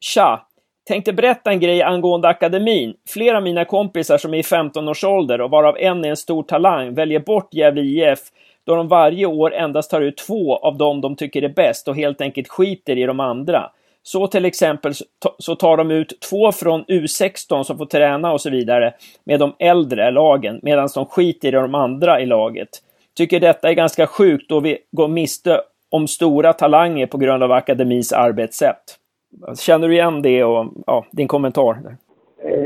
Tja! 0.00 0.46
Tänkte 0.88 1.12
berätta 1.12 1.50
en 1.50 1.60
grej 1.60 1.82
angående 1.82 2.28
akademin. 2.28 2.94
Flera 3.08 3.36
av 3.36 3.42
mina 3.42 3.64
kompisar 3.64 4.18
som 4.18 4.34
är 4.34 4.38
i 4.38 4.42
15 4.42 4.88
års 4.88 5.04
ålder 5.04 5.40
och 5.40 5.50
varav 5.50 5.76
en 5.78 6.04
är 6.04 6.08
en 6.08 6.16
stor 6.16 6.42
talang 6.42 6.94
väljer 6.94 7.20
bort 7.20 7.54
Gävle 7.54 7.82
IF 7.82 8.18
då 8.66 8.74
de 8.74 8.88
varje 8.88 9.26
år 9.26 9.54
endast 9.54 9.90
tar 9.90 10.00
ut 10.00 10.16
två 10.16 10.56
av 10.56 10.76
dem 10.76 11.00
de 11.00 11.16
tycker 11.16 11.42
är 11.42 11.48
bäst 11.48 11.88
och 11.88 11.96
helt 11.96 12.20
enkelt 12.20 12.48
skiter 12.48 12.98
i 12.98 13.04
de 13.04 13.20
andra. 13.20 13.70
Så 14.02 14.26
till 14.26 14.44
exempel 14.44 14.92
så 15.38 15.56
tar 15.56 15.76
de 15.76 15.90
ut 15.90 16.20
två 16.30 16.52
från 16.52 16.84
U16 16.84 17.62
som 17.62 17.78
får 17.78 17.86
träna 17.86 18.32
och 18.32 18.40
så 18.40 18.50
vidare 18.50 18.94
med 19.24 19.40
de 19.40 19.54
äldre 19.58 20.10
lagen 20.10 20.60
medan 20.62 20.88
de 20.94 21.06
skiter 21.06 21.48
i 21.48 21.50
de 21.50 21.74
andra 21.74 22.20
i 22.20 22.26
laget. 22.26 22.68
Tycker 23.16 23.40
detta 23.40 23.68
är 23.68 23.72
ganska 23.72 24.06
sjukt 24.06 24.48
då 24.48 24.60
vi 24.60 24.78
går 24.92 25.08
miste 25.08 25.60
om 25.90 26.08
stora 26.08 26.52
talanger 26.52 27.06
på 27.06 27.18
grund 27.18 27.42
av 27.42 27.52
akademins 27.52 28.12
arbetssätt. 28.12 28.99
Alltså, 29.42 29.64
känner 29.64 29.88
du 29.88 29.94
igen 29.94 30.22
det 30.22 30.44
och 30.44 30.66
ja, 30.86 31.06
din 31.10 31.28
kommentar? 31.28 31.76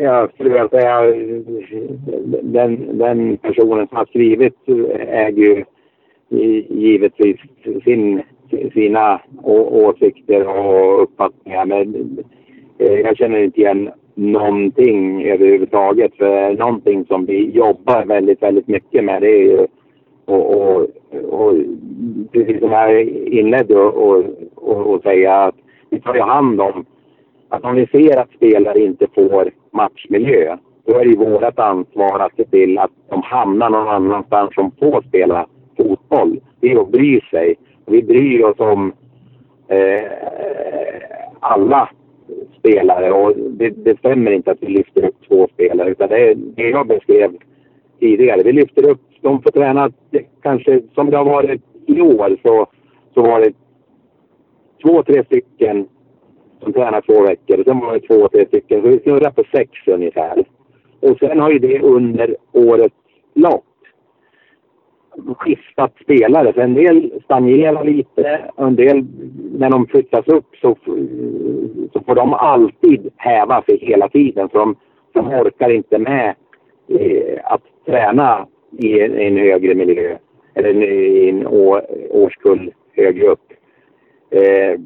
Jag 0.02 0.32
skulle 0.32 0.48
vilja 0.48 0.68
säga 0.68 1.00
den, 2.42 2.98
den 2.98 3.36
personen 3.36 3.88
som 3.88 3.96
har 3.96 4.06
skrivit 4.06 4.68
äger 5.08 5.42
ju 5.42 5.64
givetvis 6.68 7.36
sin, 7.84 8.22
sina 8.74 9.20
åsikter 9.42 10.48
och 10.48 11.02
uppfattningar. 11.02 11.64
Men 11.66 12.18
eh, 12.78 12.92
jag 12.92 13.16
känner 13.16 13.38
inte 13.38 13.60
igen 13.60 13.90
någonting 14.14 15.24
överhuvudtaget. 15.24 16.16
För 16.16 16.52
någonting 16.52 17.04
som 17.04 17.26
vi 17.26 17.50
jobbar 17.50 18.04
väldigt, 18.04 18.42
väldigt 18.42 18.68
mycket 18.68 19.04
med 19.04 19.22
det 19.22 19.28
är 19.28 19.42
ju 19.42 19.66
och, 20.24 20.54
och, 20.54 20.88
och 21.30 21.54
precis 22.32 22.58
som 22.60 22.72
jag 22.72 23.02
inledde 23.08 23.76
och, 23.76 24.24
och, 24.54 24.94
och 24.94 25.02
säga 25.02 25.34
att 25.34 25.54
vi 25.94 26.00
tar 26.00 26.14
ju 26.14 26.20
hand 26.20 26.60
om 26.60 26.84
att 27.48 27.64
om 27.64 27.74
vi 27.74 27.86
ser 27.86 28.16
att 28.16 28.30
spelare 28.36 28.78
inte 28.78 29.06
får 29.14 29.50
matchmiljö, 29.70 30.56
då 30.86 30.94
är 30.98 31.04
det 31.04 31.16
vårt 31.16 31.58
ansvar 31.58 32.20
att 32.20 32.36
se 32.36 32.44
till 32.44 32.78
att 32.78 32.90
de 33.10 33.22
hamnar 33.22 33.70
någon 33.70 33.88
annanstans 33.88 34.54
som 34.54 34.70
får 34.70 35.02
spela 35.02 35.46
fotboll. 35.76 36.40
Det 36.60 36.72
är 36.72 36.80
att 36.80 36.90
bry 36.90 37.20
sig. 37.20 37.54
Vi 37.86 38.02
bryr 38.02 38.44
oss 38.44 38.58
om 38.58 38.92
eh, 39.68 40.02
alla 41.40 41.88
spelare 42.58 43.12
och 43.12 43.36
det, 43.36 43.70
det 43.70 43.98
stämmer 43.98 44.30
inte 44.30 44.50
att 44.50 44.62
vi 44.62 44.66
lyfter 44.66 45.04
upp 45.04 45.16
två 45.28 45.48
spelare 45.54 45.90
utan 45.90 46.08
det 46.08 46.30
är 46.30 46.34
det 46.34 46.70
jag 46.70 46.86
beskrev 46.86 47.36
tidigare. 48.00 48.42
Vi 48.42 48.52
lyfter 48.52 48.88
upp, 48.88 49.00
de 49.20 49.42
får 49.42 49.50
träna 49.50 49.90
kanske 50.42 50.80
som 50.94 51.10
det 51.10 51.16
har 51.16 51.24
varit 51.24 51.62
i 51.86 52.00
år 52.00 52.36
så, 52.42 52.66
så 53.14 53.22
var 53.22 53.40
det 53.40 53.52
två, 54.84 55.02
tre 55.02 55.24
stycken 55.24 55.88
som 56.62 56.72
tränar 56.72 57.00
två 57.00 57.22
veckor 57.22 57.58
och 57.58 57.64
sen 57.64 57.80
var 57.80 57.92
det 57.94 58.00
två, 58.00 58.28
tre 58.28 58.46
stycken. 58.46 58.82
Så 58.82 58.88
vi 58.88 58.98
snurrar 58.98 59.30
på 59.30 59.44
sex 59.52 59.70
ungefär. 59.86 60.44
Och 61.00 61.18
sen 61.18 61.40
har 61.40 61.50
ju 61.50 61.58
det 61.58 61.80
under 61.80 62.36
årets 62.52 62.94
lopp 63.34 63.64
skiftat 65.36 65.92
spelare. 66.02 66.52
Så 66.52 66.60
en 66.60 66.74
del 66.74 67.12
stagnerar 67.24 67.84
lite 67.84 68.40
och 68.54 68.66
en 68.66 68.76
del, 68.76 69.04
när 69.58 69.70
de 69.70 69.86
flyttas 69.86 70.28
upp 70.28 70.56
så, 70.60 70.76
så 71.92 72.00
får 72.06 72.14
de 72.14 72.34
alltid 72.34 73.10
häva 73.16 73.62
sig 73.62 73.78
hela 73.80 74.08
tiden. 74.08 74.48
För 74.48 74.58
de, 74.58 74.76
de 75.12 75.28
orkar 75.28 75.70
inte 75.70 75.98
med 75.98 76.34
eh, 76.88 77.38
att 77.44 77.62
träna 77.86 78.46
i 78.78 79.00
en, 79.00 79.18
en 79.18 79.36
högre 79.36 79.74
miljö 79.74 80.16
eller 80.54 80.82
i 80.82 81.28
en 81.28 81.46
å, 81.46 81.80
årskull 82.10 82.72
högre 82.92 83.26
upp. 83.26 83.53
Eh, 84.34 84.80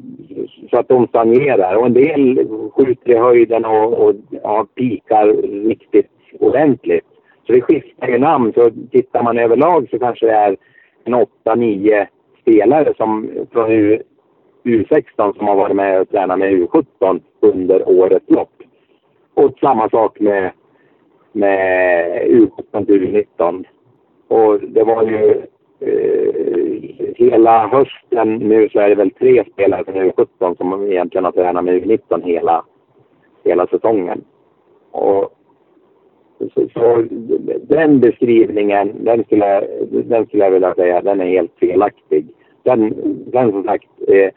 så 0.70 0.78
att 0.78 0.88
de 0.88 1.06
stagnerar. 1.06 1.76
Och 1.76 1.86
en 1.86 1.94
del 1.94 2.48
skjuter 2.72 3.10
i 3.10 3.18
höjden 3.18 3.64
och, 3.64 3.92
och 3.92 4.14
ja, 4.30 4.66
pikar 4.74 5.26
riktigt 5.68 6.10
ordentligt. 6.40 7.04
Så 7.46 7.52
det 7.52 7.60
skiftar 7.60 8.08
ju 8.08 8.18
namn. 8.18 8.52
Så 8.52 8.70
tittar 8.90 9.22
man 9.22 9.38
överlag 9.38 9.88
så 9.90 9.98
kanske 9.98 10.26
det 10.26 10.32
är 10.32 10.56
en 11.04 11.14
8-9 11.44 12.06
spelare 12.40 12.94
som, 12.96 13.30
från 13.52 13.70
U, 13.72 14.02
U16 14.64 15.36
som 15.36 15.46
har 15.46 15.56
varit 15.56 15.76
med 15.76 16.00
och 16.00 16.10
tränat 16.10 16.38
med 16.38 16.52
U17 16.52 17.20
under 17.40 17.88
årets 17.88 18.30
lopp. 18.30 18.62
Och 19.34 19.58
samma 19.60 19.88
sak 19.88 20.20
med, 20.20 20.50
med 21.32 22.06
U17 22.22 22.86
till 22.86 23.26
U19. 23.38 23.64
Och 24.28 24.60
det 24.60 24.84
var 24.84 25.02
ju 25.02 25.42
eh, 25.80 26.28
hela 27.16 27.68
hösten 27.68 28.36
nu 28.36 28.68
så 28.68 28.80
är 28.80 28.88
det 28.88 28.94
väl 28.94 29.10
tre 29.10 29.44
spelare 29.52 29.84
från 29.84 29.94
U17 29.94 30.56
som 30.56 30.92
egentligen 30.92 31.24
har 31.24 31.32
tränat 31.32 31.64
med 31.64 31.82
U19 31.82 32.24
hela, 32.24 32.64
hela 33.44 33.66
säsongen. 33.66 34.24
Och 34.90 35.34
så, 36.38 36.68
så, 36.74 37.04
den 37.62 38.00
beskrivningen, 38.00 39.04
den 39.04 39.24
skulle, 39.24 39.66
den 39.90 40.26
skulle 40.26 40.44
jag 40.44 40.50
vilja 40.50 40.74
säga, 40.74 41.00
den 41.00 41.20
är 41.20 41.26
helt 41.26 41.52
felaktig. 41.60 42.26
Den, 42.62 42.94
den 43.26 43.50
som 43.50 43.64
sagt, 43.64 43.88
eh, 44.08 44.30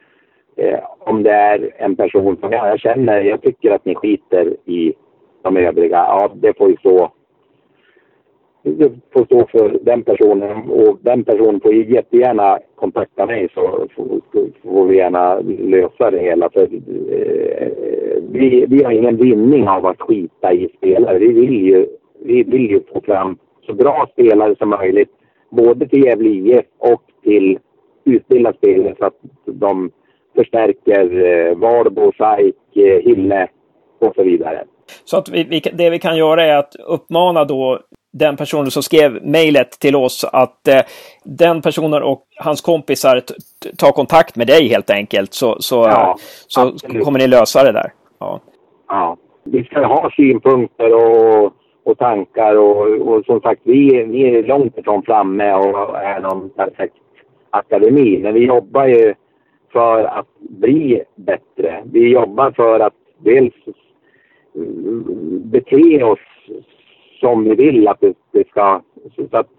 eh, 0.65 0.79
om 0.99 1.23
det 1.23 1.31
är 1.31 1.71
en 1.77 1.95
person 1.95 2.37
som 2.37 2.51
jag, 2.51 2.67
jag 2.67 2.79
känner, 2.79 3.21
jag 3.21 3.41
tycker 3.41 3.71
att 3.71 3.85
ni 3.85 3.95
skiter 3.95 4.55
i 4.65 4.93
de 5.41 5.57
övriga, 5.57 5.97
ja 5.97 6.31
det 6.35 6.57
får 6.57 6.69
ju 6.69 6.77
stå 6.77 7.11
det 8.63 8.91
får 9.13 9.25
stå 9.25 9.47
för 9.51 9.79
den 9.81 10.03
personen 10.03 10.69
och 10.69 10.97
den 11.01 11.23
personen 11.23 11.61
får 11.61 11.73
ju 11.73 11.93
jättegärna 11.93 12.59
kontakta 12.75 13.25
mig 13.25 13.49
så 13.53 13.87
får, 14.63 14.85
vi 14.85 14.97
gärna 14.97 15.39
lösa 15.59 16.11
det 16.11 16.19
hela. 16.19 16.49
För, 16.49 16.61
eh, 16.61 17.67
vi, 18.31 18.65
vi 18.67 18.83
har 18.83 18.91
ingen 18.91 19.17
vinning 19.17 19.67
av 19.67 19.85
att 19.85 20.01
skita 20.01 20.53
i 20.53 20.69
spelare. 20.77 21.17
Vi 21.17 21.33
vill 21.33 21.67
ju, 21.67 21.87
vi 22.19 22.43
vill 22.43 22.69
ju 22.69 22.81
få 22.93 23.01
fram 23.01 23.37
så 23.65 23.73
bra 23.73 24.07
spelare 24.11 24.55
som 24.55 24.69
möjligt 24.69 25.09
både 25.49 25.87
till 25.87 26.03
Gävle 26.03 26.29
IF 26.29 26.65
och 26.77 27.01
till 27.23 27.59
utbildade 28.05 28.57
spelare 28.57 28.95
så 28.99 29.05
att 29.05 29.17
de 29.45 29.91
förstärker 30.35 31.25
eh, 31.25 31.57
Valbo, 31.57 32.11
SAIK, 32.17 32.55
eh, 32.73 32.83
Hille 32.83 33.47
och 33.99 34.15
så 34.15 34.23
vidare. 34.23 34.63
Så 35.03 35.17
att 35.17 35.29
vi, 35.29 35.43
vi, 35.43 35.61
det 35.73 35.89
vi 35.89 35.99
kan 35.99 36.17
göra 36.17 36.43
är 36.43 36.57
att 36.57 36.75
uppmana 36.87 37.45
då 37.45 37.79
den 38.11 38.37
personen 38.37 38.71
som 38.71 38.83
skrev 38.83 39.25
mejlet 39.25 39.71
till 39.79 39.95
oss 39.95 40.23
att 40.33 40.67
eh, 40.67 40.81
den 41.23 41.61
personen 41.61 42.03
och 42.03 42.23
hans 42.35 42.61
kompisar 42.61 43.21
tar 43.77 43.91
kontakt 43.91 44.35
med 44.35 44.47
dig 44.47 44.67
helt 44.67 44.89
enkelt 44.89 45.33
så, 45.33 45.55
så, 45.59 45.75
ja, 45.75 46.15
så 46.47 46.73
kommer 47.03 47.19
ni 47.19 47.27
lösa 47.27 47.63
det 47.63 47.71
där. 47.71 47.91
Ja. 48.19 48.39
ja. 48.87 49.17
Vi 49.43 49.63
ska 49.63 49.85
ha 49.85 50.11
synpunkter 50.15 50.93
och, 50.93 51.53
och 51.83 51.97
tankar 51.97 52.55
och, 52.55 52.87
och 52.87 53.25
som 53.25 53.41
sagt 53.41 53.61
vi, 53.63 54.03
vi 54.03 54.37
är 54.37 54.43
långt 54.43 54.77
ifrån 54.77 55.03
framme 55.03 55.53
och 55.53 55.97
är 55.97 56.19
någon 56.19 56.49
perfekt 56.49 56.95
akademi. 57.49 58.19
Men 58.23 58.33
vi 58.33 58.45
jobbar 58.45 58.85
ju 58.85 59.13
för 59.71 60.03
att 60.03 60.27
bli 60.39 61.01
bättre. 61.15 61.83
Vi 61.91 62.07
jobbar 62.07 62.51
för 62.51 62.79
att 62.79 62.93
dels 63.17 63.53
bete 65.43 66.03
oss 66.03 66.19
som 67.21 67.43
vi 67.43 67.55
vill 67.55 67.87
att 67.87 68.01
det, 68.01 68.13
det 68.31 68.47
ska... 68.47 68.81
Så 69.15 69.37
att, 69.37 69.49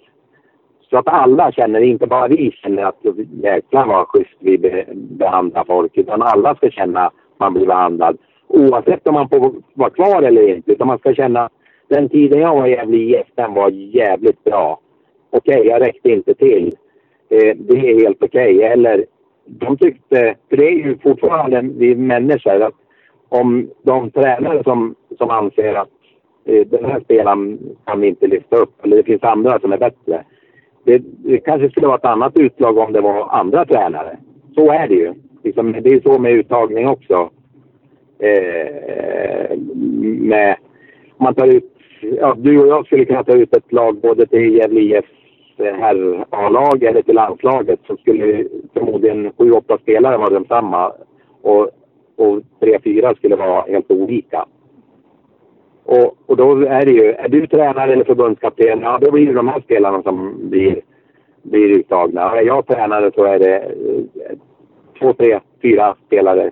så 0.91 0.99
att 0.99 1.09
alla 1.09 1.53
känner, 1.53 1.81
inte 1.81 2.07
bara 2.07 2.29
vi 2.29 2.51
känner 2.51 2.83
att 2.83 2.99
jäklar 3.43 3.87
vad 3.87 4.09
schysst 4.09 4.37
vi 4.39 4.59
be, 4.59 4.85
behandlar 4.95 5.65
folk, 5.65 5.99
utan 5.99 6.23
alla 6.23 6.55
ska 6.55 6.71
känna 6.71 7.01
att 7.07 7.13
man 7.37 7.55
blir 7.55 7.67
behandlad. 7.67 8.19
Oavsett 8.47 9.09
om 9.09 9.15
man 9.15 9.29
får 9.29 9.53
vara 9.75 9.91
kvar 9.91 10.23
eller 10.23 10.49
inte, 10.49 10.73
utan 10.73 10.87
man 10.87 10.99
ska 10.99 11.15
känna 11.15 11.49
den 11.89 12.09
tiden 12.09 12.41
jag 12.41 12.55
var 12.55 12.67
i 12.67 12.71
Gävle 12.71 12.97
IF, 12.97 13.27
den 13.35 13.55
var 13.55 13.71
jävligt 13.71 14.45
bra. 14.45 14.81
Okej, 15.31 15.61
okay, 15.61 15.71
jag 15.71 15.83
räckte 15.83 16.11
inte 16.11 16.35
till. 16.35 16.77
Eh, 17.29 17.57
det 17.57 17.91
är 17.91 18.01
helt 18.01 18.23
okej. 18.23 18.57
Okay. 18.57 18.69
Eller 18.69 19.07
de 19.45 19.77
tyckte, 19.77 20.35
för 20.49 20.57
det 20.57 20.67
är 20.67 20.77
ju 20.77 20.99
fortfarande 20.99 21.61
vi 21.77 21.95
människor, 21.95 22.63
att 22.63 22.75
om 23.29 23.71
de 23.83 24.11
tränare 24.11 24.63
som, 24.65 24.95
som 25.19 25.31
anser 25.31 25.75
att 25.75 25.89
Eh, 26.45 26.67
den 26.67 26.85
här 26.85 27.01
spelaren 27.01 27.59
kan 27.85 28.01
vi 28.01 28.07
inte 28.07 28.27
lyfta 28.27 28.57
upp, 28.57 28.85
eller 28.85 28.97
det 28.97 29.03
finns 29.03 29.23
andra 29.23 29.61
som 29.61 29.73
är 29.73 29.79
bättre. 29.79 30.25
Det, 30.85 31.03
det 31.05 31.39
kanske 31.39 31.71
skulle 31.71 31.87
vara 31.87 31.97
ett 31.97 32.05
annat 32.05 32.39
utslag 32.39 32.79
om 32.79 32.93
det 32.93 33.01
var 33.01 33.29
andra 33.29 33.65
tränare. 33.65 34.17
Så 34.55 34.73
är 34.73 34.89
det 34.89 34.95
ju. 34.95 35.15
Liksom, 35.43 35.73
det 35.73 35.91
är 35.91 36.01
så 36.01 36.19
med 36.19 36.33
uttagning 36.33 36.89
också. 36.89 37.31
Eh, 38.19 39.57
med, 40.21 40.57
man 41.17 41.35
tar 41.35 41.47
ut, 41.47 41.73
ja, 42.01 42.37
du 42.39 42.61
och 42.61 42.69
jag 42.69 42.87
skulle 42.87 43.05
kunna 43.05 43.25
ta 43.25 43.33
ut 43.33 43.57
ett 43.57 43.73
lag 43.73 43.97
både 43.97 44.27
till 44.27 44.57
Gävle 44.57 44.81
IFs 44.81 45.09
herr 45.59 46.15
eh, 46.15 46.25
A-lag 46.31 46.83
eller 46.83 47.03
till 47.03 47.15
landslaget 47.15 47.81
så 47.87 47.97
skulle 47.97 48.47
förmodligen 48.73 49.33
sju, 49.39 49.51
åtta 49.53 49.79
spelare 49.79 50.17
vara 50.17 50.31
densamma 50.31 50.93
och, 51.43 51.71
och 52.17 52.41
tre, 52.61 52.79
fyra 52.85 53.15
skulle 53.15 53.37
vara 53.37 53.63
helt 53.63 53.91
olika. 53.91 54.47
Och, 55.85 56.17
och 56.27 56.37
då 56.37 56.67
är 56.67 56.85
det 56.85 56.93
ju, 56.93 57.13
är 57.13 57.29
du 57.29 57.47
tränare 57.47 57.93
eller 57.93 58.05
förbundskapten, 58.05 58.81
ja 58.81 58.99
då 59.01 59.11
blir 59.11 59.27
det 59.27 59.33
de 59.33 59.49
här 59.49 59.61
spelarna 59.61 60.03
som 60.03 60.49
blir, 60.51 60.81
blir 61.43 61.69
uttagna. 61.69 62.31
Är 62.39 62.43
jag 62.43 62.67
tränare 62.67 63.11
så 63.15 63.25
är 63.25 63.39
det 63.39 63.57
eh, 63.57 64.37
två, 64.99 65.13
tre, 65.13 65.41
fyra 65.63 65.97
spelare 66.07 66.51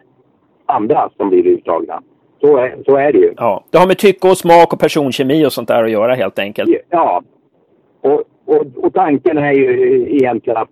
andra 0.67 1.11
som 1.17 1.31
blir 1.31 1.47
uttagna. 1.47 2.03
Så 2.41 2.57
är, 2.57 2.77
så 2.87 2.97
är 2.97 3.13
det 3.13 3.19
ju. 3.19 3.35
Ja, 3.37 3.65
det 3.71 3.79
har 3.79 3.87
med 3.87 3.99
tycke 3.99 4.29
och 4.29 4.39
smak 4.39 4.73
och 4.73 4.81
personkemi 4.81 5.47
och 5.47 5.53
sånt 5.53 5.69
där 5.69 5.85
att 5.85 5.91
göra 5.91 6.15
helt 6.15 6.39
enkelt. 6.39 6.71
Ja, 6.91 7.23
och, 8.01 8.23
och, 8.45 8.67
och 8.77 8.95
tanken 8.95 9.39
är 9.39 9.53
ju 9.53 10.07
egentligen 10.17 10.57
att, 10.57 10.69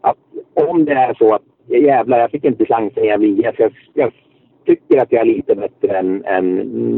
att 0.00 0.16
om 0.54 0.84
det 0.84 0.92
är 0.92 1.14
så 1.14 1.34
att 1.34 1.42
jävlar, 1.66 2.18
jag 2.18 2.30
fick 2.30 2.44
inte 2.44 2.66
chansen 2.66 3.04
i 3.04 3.06
Gävle 3.06 3.26
IF. 3.26 3.54
Jag, 3.58 3.72
jag 3.94 4.12
tycker 4.66 5.02
att 5.02 5.12
jag 5.12 5.20
är 5.20 5.24
lite 5.24 5.54
bättre 5.54 5.98
än, 5.98 6.24
än 6.24 6.56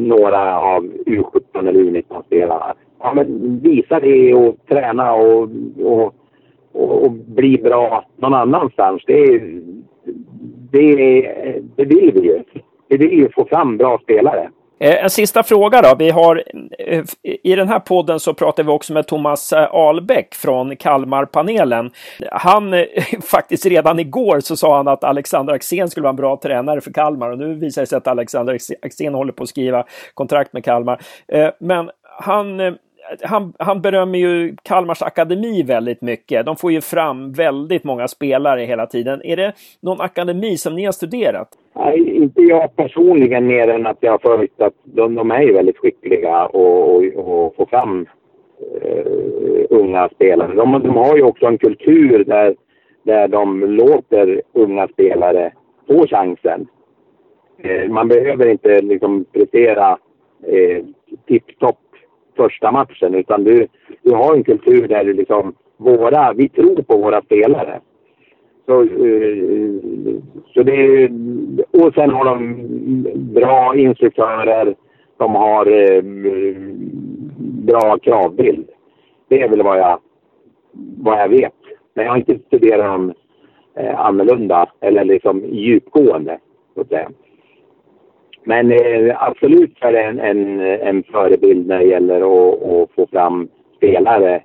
några 0.09 0.61
av 0.61 0.85
U17 0.85 1.69
eller 1.69 1.81
U19-spelarna. 1.81 2.75
Ja, 3.01 3.13
men 3.15 3.59
visa 3.63 4.01
det 4.01 4.35
och 4.35 4.57
träna 4.69 5.15
och, 5.15 5.49
och, 5.83 6.15
och, 6.73 7.05
och, 7.05 7.13
bli 7.13 7.59
bra 7.59 8.05
någon 8.17 8.35
annanstans. 8.35 9.03
Det, 9.07 9.41
det, 10.71 11.21
det 11.77 11.85
vill 11.85 12.13
vi 12.15 12.21
ju. 12.21 12.43
Vi 12.89 12.97
vill 12.97 13.13
ju 13.13 13.29
få 13.29 13.45
fram 13.45 13.77
bra 13.77 13.99
spelare. 14.03 14.51
Eh, 14.81 15.05
en 15.05 15.11
sista 15.11 15.43
fråga 15.43 15.83
då. 15.83 15.95
Vi 15.99 16.11
har, 16.11 16.45
eh, 16.79 17.05
I 17.23 17.55
den 17.55 17.69
här 17.69 17.81
podden 17.81 18.21
så 18.21 18.35
pratar 18.35 18.63
vi 18.63 18.71
också 18.71 18.93
med 18.93 19.07
Thomas 19.07 19.53
eh, 19.53 19.75
Albeck 19.75 20.35
från 20.35 20.77
Kalmarpanelen. 20.77 21.91
Han, 22.33 22.75
faktiskt 23.23 23.67
redan 23.67 23.99
igår 23.99 24.41
så 24.41 24.57
sa 24.57 24.77
han 24.77 24.89
att 24.89 25.05
Alexander 25.05 25.55
Axén 25.55 25.91
skulle 25.91 26.03
vara 26.03 26.11
en 26.11 26.17
bra 26.17 26.37
tränare 26.43 26.81
för 26.81 26.93
Kalmar 26.93 27.31
och 27.31 27.39
nu 27.39 27.55
visar 27.55 27.83
det 27.83 27.87
sig 27.87 27.97
att 27.97 28.07
Alexander 28.07 28.59
Axén 28.83 29.15
håller 29.15 29.33
på 29.33 29.43
att 29.43 29.49
skriva 29.49 29.85
kontrakt 30.15 30.53
med 30.53 30.65
Kalmar. 30.65 31.01
Men 31.59 31.91
han 32.19 32.77
han, 33.23 33.53
han 33.59 33.81
berömmer 33.81 34.19
ju 34.19 34.57
Kalmars 34.63 35.03
akademi 35.03 35.63
väldigt 35.63 36.03
mycket. 36.03 36.47
De 36.47 36.57
får 36.57 36.73
ju 36.73 36.81
fram 36.81 37.33
väldigt 37.33 37.85
många 37.85 38.09
spelare 38.09 38.63
hela 38.65 38.87
tiden. 38.87 39.23
Är 39.25 39.37
det 39.37 39.53
någon 39.81 40.01
akademi 40.01 40.59
som 40.59 40.75
ni 40.75 40.85
har 40.85 40.93
studerat? 40.93 41.49
Nej, 41.79 42.17
inte 42.17 42.43
jag 42.43 42.77
personligen 42.77 43.47
mer 43.47 43.69
än 43.69 43.87
att 43.87 43.97
jag 44.01 44.13
har 44.13 44.19
följt 44.19 44.61
att 44.61 44.75
de, 44.85 45.15
de 45.15 45.31
är 45.31 45.43
ju 45.43 45.53
väldigt 45.53 45.79
skickliga 45.79 46.47
och, 46.47 46.95
och, 46.95 47.05
och 47.05 47.57
få 47.57 47.67
fram 47.67 48.07
uh, 48.85 49.65
unga 49.71 50.09
spelare. 50.09 50.55
De, 50.55 50.83
de, 50.83 50.97
har 50.97 51.17
ju 51.17 51.23
också 51.23 51.47
en 51.47 51.59
kultur 51.59 52.25
där, 52.25 52.57
där 53.03 53.29
de 53.29 53.61
låter 53.61 54.43
unga 54.53 54.89
spelare 54.89 55.53
få 55.89 56.07
chansen. 56.07 56.67
Uh, 57.65 57.93
man 57.93 58.09
behöver 58.09 58.49
inte 58.49 58.81
liksom 58.81 59.25
prestera 59.25 59.99
uh, 60.53 60.85
tipptopp 61.27 61.81
första 62.37 62.73
matchen 62.73 63.15
utan 63.15 63.45
du, 63.45 63.67
du 64.03 64.15
har 64.15 64.35
en 64.35 64.45
kultur 64.45 64.89
där 64.89 65.05
du 65.05 65.13
liksom, 65.13 65.55
våra, 65.77 66.33
vi 66.33 66.49
tror 66.49 66.83
på 66.83 66.97
våra 66.97 67.23
spelare. 67.23 67.81
Så, 68.69 68.83
eh, 68.83 70.21
så 70.55 70.63
det 70.63 71.09
och 71.71 71.95
sen 71.95 72.11
har 72.11 72.25
de 72.25 72.57
bra 73.15 73.77
instruktörer. 73.77 74.75
De 75.17 75.35
har 75.35 75.67
eh, 75.67 76.03
bra 77.67 77.99
kravbild. 77.99 78.69
Det 79.29 79.43
är 79.43 79.49
väl 79.49 79.63
vad 79.63 79.79
jag, 79.79 79.99
vad 80.99 81.21
jag 81.21 81.29
vet. 81.29 81.55
Men 81.95 82.05
jag 82.05 82.13
har 82.13 82.19
inte 82.19 82.39
studerat 82.47 82.87
dem 82.87 83.13
eh, 83.77 84.01
annorlunda 84.01 84.67
eller 84.81 85.05
liksom 85.05 85.45
djupgående. 85.45 86.39
Så 86.75 86.81
att 86.81 86.89
säga. 86.89 87.11
Men 88.45 88.73
absolut 89.15 89.77
är 89.81 89.93
det 89.93 90.03
en, 90.03 90.21
en, 90.21 90.61
en 90.61 91.03
förebild 91.03 91.67
när 91.67 91.79
det 91.79 91.85
gäller 91.85 92.21
att, 92.21 92.63
att 92.63 92.91
få 92.95 93.07
fram 93.07 93.49
spelare. 93.77 94.43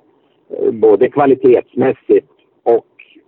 Både 0.72 1.08
kvalitetsmässigt 1.08 2.33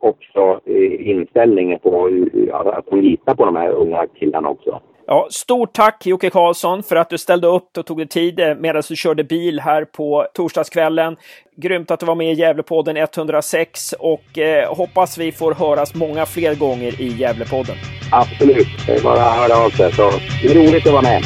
också 0.06 0.60
eh, 0.64 1.10
inställningen 1.10 1.78
på 1.78 2.10
att 2.52 2.86
de 2.90 3.00
litar 3.00 3.34
på 3.34 3.44
de 3.44 3.56
här 3.56 3.70
unga 3.70 4.06
killarna 4.18 4.48
också. 4.48 4.80
Ja, 5.08 5.28
stort 5.30 5.72
tack 5.72 6.06
Jocke 6.06 6.30
Karlsson 6.30 6.82
för 6.82 6.96
att 6.96 7.10
du 7.10 7.18
ställde 7.18 7.46
upp 7.46 7.78
och 7.78 7.86
tog 7.86 7.98
dig 7.98 8.08
tid 8.08 8.40
eh, 8.40 8.54
medan 8.54 8.82
du 8.88 8.96
körde 8.96 9.24
bil 9.24 9.60
här 9.60 9.84
på 9.84 10.26
torsdagskvällen. 10.34 11.16
Grymt 11.56 11.90
att 11.90 12.00
du 12.00 12.06
var 12.06 12.14
med 12.14 12.32
i 12.32 12.34
Gävlepodden 12.34 12.96
106 12.96 13.92
och 13.92 14.38
eh, 14.38 14.76
hoppas 14.76 15.18
vi 15.18 15.32
får 15.32 15.54
höras 15.54 15.94
många 15.94 16.26
fler 16.26 16.54
gånger 16.54 17.00
i 17.00 17.08
Gävlepodden. 17.08 17.76
Absolut, 18.12 18.66
det 18.86 18.92
är 18.92 19.02
bara 19.02 19.20
att 19.20 19.36
höra 19.36 19.64
av 19.64 19.70
sig. 19.70 19.92
Så 19.92 20.10
det 20.42 20.50
är 20.50 20.54
roligt 20.54 20.86
att 20.86 20.92
vara 20.92 21.02
med. 21.02 21.22